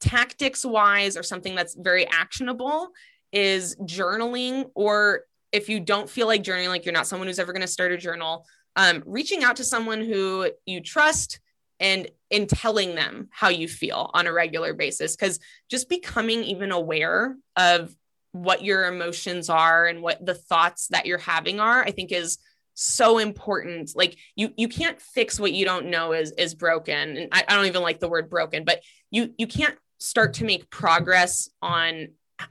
tactics 0.01 0.65
wise 0.65 1.17
or 1.17 1.23
something 1.23 1.55
that's 1.55 1.75
very 1.75 2.07
actionable 2.07 2.91
is 3.33 3.77
journaling 3.77 4.71
or 4.75 5.23
if 5.53 5.69
you 5.69 5.79
don't 5.79 6.11
feel 6.11 6.27
like 6.27 6.43
journaling 6.43 6.69
like 6.69 6.85
you're 6.85 6.93
not 6.93 7.07
someone 7.07 7.29
who's 7.29 7.39
ever 7.39 7.53
going 7.53 7.63
to 7.63 7.69
start 7.69 7.93
a 7.93 7.97
journal 7.97 8.45
um, 8.77 9.03
reaching 9.07 9.45
out 9.45 9.57
to 9.57 9.65
someone 9.65 10.01
who 10.01 10.51
you 10.67 10.81
trust 10.81 11.41
and 11.79 12.09
in 12.31 12.47
telling 12.47 12.95
them 12.95 13.29
how 13.31 13.49
you 13.49 13.69
feel 13.69 14.11
on 14.15 14.27
a 14.27 14.33
regular 14.33 14.73
basis. 14.73 15.15
Because 15.15 15.39
just 15.69 15.89
becoming 15.89 16.43
even 16.45 16.73
aware 16.73 17.37
of 17.57 17.95
what 18.33 18.65
your 18.65 18.87
emotions 18.87 19.51
are 19.51 19.87
and 19.87 20.01
what 20.01 20.25
the 20.25 20.35
thoughts 20.35 20.89
that 20.89 21.05
you're 21.05 21.19
having 21.19 21.61
are 21.61 21.83
i 21.85 21.91
think 21.91 22.11
is 22.11 22.39
so 22.75 23.19
important. 23.19 23.93
Like 23.95 24.17
you 24.37 24.53
you 24.57 24.69
can't 24.69 25.01
fix 25.01 25.39
what 25.39 25.53
you 25.53 25.65
don't 25.65 25.87
know 25.87 26.13
is 26.13 26.33
is 26.33 26.55
broken. 26.55 27.17
And 27.17 27.29
I, 27.33 27.45
I 27.49 27.57
don't 27.57 27.67
even 27.67 27.83
like 27.83 28.01
the 28.01 28.09
word 28.09 28.31
broken 28.31 28.65
but 28.65 28.81
you 29.11 29.35
you 29.39 29.47
can't 29.47 29.77
start 29.99 30.35
to 30.35 30.45
make 30.45 30.71
progress 30.71 31.49
on 31.61 32.09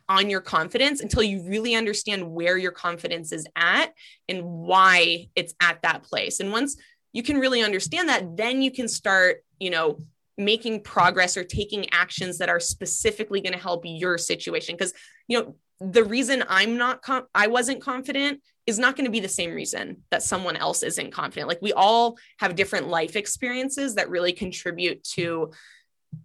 on 0.07 0.29
your 0.29 0.41
confidence 0.41 1.01
until 1.01 1.21
you 1.21 1.43
really 1.47 1.75
understand 1.75 2.31
where 2.31 2.57
your 2.57 2.71
confidence 2.71 3.33
is 3.33 3.45
at 3.57 3.93
and 4.29 4.43
why 4.43 5.27
it's 5.35 5.53
at 5.61 5.81
that 5.81 6.03
place. 6.03 6.39
And 6.39 6.51
once 6.51 6.77
you 7.11 7.23
can 7.23 7.39
really 7.39 7.61
understand 7.61 8.07
that 8.07 8.37
then 8.37 8.61
you 8.61 8.71
can 8.71 8.87
start 8.87 9.43
you 9.59 9.69
know 9.69 10.01
making 10.37 10.81
progress 10.81 11.35
or 11.35 11.43
taking 11.43 11.91
actions 11.91 12.37
that 12.37 12.49
are 12.49 12.59
specifically 12.59 13.41
going 13.41 13.53
to 13.53 13.59
help 13.59 13.83
your 13.85 14.17
situation. 14.17 14.75
Because 14.75 14.93
you 15.27 15.39
know 15.39 15.55
the 15.81 16.03
reason 16.03 16.43
i'm 16.47 16.77
not 16.77 17.01
com- 17.01 17.25
i 17.33 17.47
wasn't 17.47 17.81
confident 17.81 18.39
is 18.67 18.77
not 18.77 18.95
going 18.95 19.05
to 19.05 19.11
be 19.11 19.19
the 19.19 19.27
same 19.27 19.53
reason 19.53 20.03
that 20.11 20.23
someone 20.23 20.55
else 20.55 20.83
isn't 20.83 21.11
confident. 21.11 21.47
Like 21.47 21.61
we 21.61 21.73
all 21.73 22.17
have 22.37 22.55
different 22.55 22.87
life 22.87 23.15
experiences 23.15 23.95
that 23.95 24.09
really 24.09 24.33
contribute 24.33 25.03
to 25.15 25.51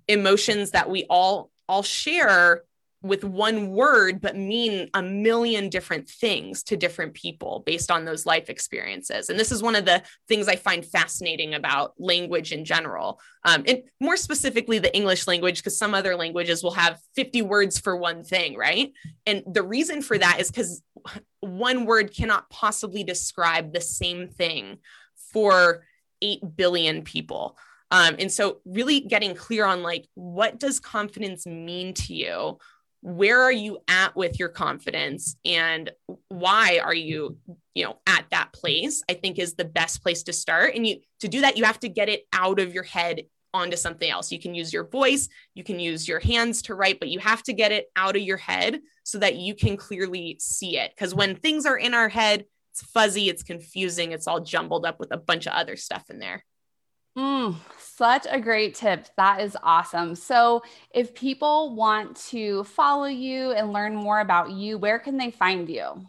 emotions 0.09 0.72
that 0.72 0.91
we 0.91 1.05
all 1.09 1.51
all 1.68 1.82
share 1.82 2.62
with 3.07 3.24
one 3.24 3.70
word 3.70 4.20
but 4.20 4.36
mean 4.36 4.90
a 4.94 5.02
million 5.02 5.68
different 5.68 6.09
things 6.09 6.62
to 6.64 6.76
different 6.76 7.14
people 7.14 7.62
based 7.64 7.90
on 7.90 8.04
those 8.04 8.26
life 8.26 8.50
experiences. 8.50 9.28
And 9.28 9.38
this 9.38 9.52
is 9.52 9.62
one 9.62 9.76
of 9.76 9.84
the 9.84 10.02
things 10.28 10.48
i 10.48 10.57
find 10.57 10.84
fascinating 10.84 11.54
about 11.54 11.94
language 11.98 12.52
in 12.52 12.64
general 12.64 13.20
um, 13.44 13.62
and 13.66 13.82
more 14.00 14.16
specifically 14.16 14.78
the 14.78 14.94
english 14.94 15.26
language 15.26 15.59
because 15.59 15.78
some 15.78 15.94
other 15.94 16.16
languages 16.16 16.62
will 16.62 16.72
have 16.72 16.98
50 17.14 17.42
words 17.42 17.78
for 17.78 17.96
one 17.96 18.24
thing 18.24 18.57
right? 18.57 18.92
And 19.26 19.42
the 19.46 19.62
reason 19.62 20.02
for 20.02 20.18
that 20.18 20.40
is 20.40 20.50
because 20.50 20.82
one 21.40 21.84
word 21.84 22.14
cannot 22.14 22.48
possibly 22.50 23.04
describe 23.04 23.72
the 23.72 23.80
same 23.80 24.28
thing 24.28 24.78
for 25.32 25.84
8 26.22 26.57
billion 26.57 27.02
people. 27.02 27.57
Um, 27.90 28.16
and 28.18 28.32
so 28.32 28.59
really 28.64 29.00
getting 29.00 29.34
clear 29.34 29.64
on 29.64 29.82
like 29.82 30.07
what 30.14 30.59
does 30.59 30.80
confidence 30.80 31.46
mean 31.46 31.94
to 31.94 32.14
you 32.14 32.59
where 33.01 33.40
are 33.40 33.53
you 33.53 33.78
at 33.88 34.16
with 34.16 34.38
your 34.38 34.49
confidence 34.49 35.36
and 35.44 35.90
why 36.28 36.80
are 36.82 36.94
you 36.94 37.36
you 37.74 37.84
know 37.84 37.99
at 38.07 38.24
that 38.30 38.53
place 38.53 39.03
i 39.09 39.14
think 39.14 39.38
is 39.38 39.55
the 39.55 39.64
best 39.64 40.03
place 40.03 40.22
to 40.24 40.32
start. 40.32 40.74
And 40.74 40.86
you 40.86 40.99
to 41.20 41.28
do 41.28 41.42
that 41.42 41.57
you 41.57 41.64
have 41.64 41.80
to 41.80 41.88
get 41.88 42.09
it 42.09 42.24
out 42.32 42.59
of 42.59 42.74
your 42.74 42.82
head 42.82 43.22
onto 43.55 43.76
something 43.76 44.11
else. 44.11 44.30
You 44.30 44.38
can 44.38 44.55
use 44.55 44.72
your 44.72 44.88
voice 44.88 45.28
you 45.55 45.64
can 45.64 45.78
use 45.78 46.09
your 46.09 46.20
hands 46.20 46.62
to 46.62 46.74
write 46.74 47.01
but 47.01 47.09
you 47.09 47.18
have 47.20 47.42
to 47.44 47.53
get 47.53 47.72
it 47.72 47.86
out 47.97 48.16
of 48.16 48.22
your 48.22 48.36
head 48.36 48.80
so 49.05 49.18
that 49.18 49.36
you 49.36 49.55
can 49.55 49.76
clearly 49.76 50.36
see 50.40 50.76
it. 50.78 50.92
Because 50.94 51.14
when 51.14 51.36
things 51.36 51.64
are 51.66 51.78
in 51.78 51.94
our 51.94 52.09
head 52.09 52.44
it's 52.72 52.82
fuzzy 52.82 53.28
it's 53.28 53.42
confusing 53.42 54.12
it's 54.12 54.26
all 54.26 54.40
jumbled 54.40 54.84
up 54.84 54.99
with 54.99 55.12
a 55.12 55.16
bunch 55.16 55.47
of 55.47 55.53
other 55.53 55.76
stuff 55.76 56.11
in 56.11 56.18
there. 56.18 56.44
Mm, 57.16 57.55
such 57.97 58.26
a 58.30 58.40
great 58.40 58.74
tip. 58.74 59.07
That 59.16 59.40
is 59.40 59.57
awesome. 59.62 60.14
So, 60.14 60.62
if 60.90 61.14
people 61.14 61.74
want 61.74 62.16
to 62.28 62.64
follow 62.64 63.07
you 63.07 63.53
and 63.53 63.72
learn 63.72 63.94
more 63.94 64.20
about 64.20 64.51
you, 64.51 64.78
where 64.78 64.99
can 64.99 65.16
they 65.16 65.30
find 65.30 65.68
you? 65.68 66.07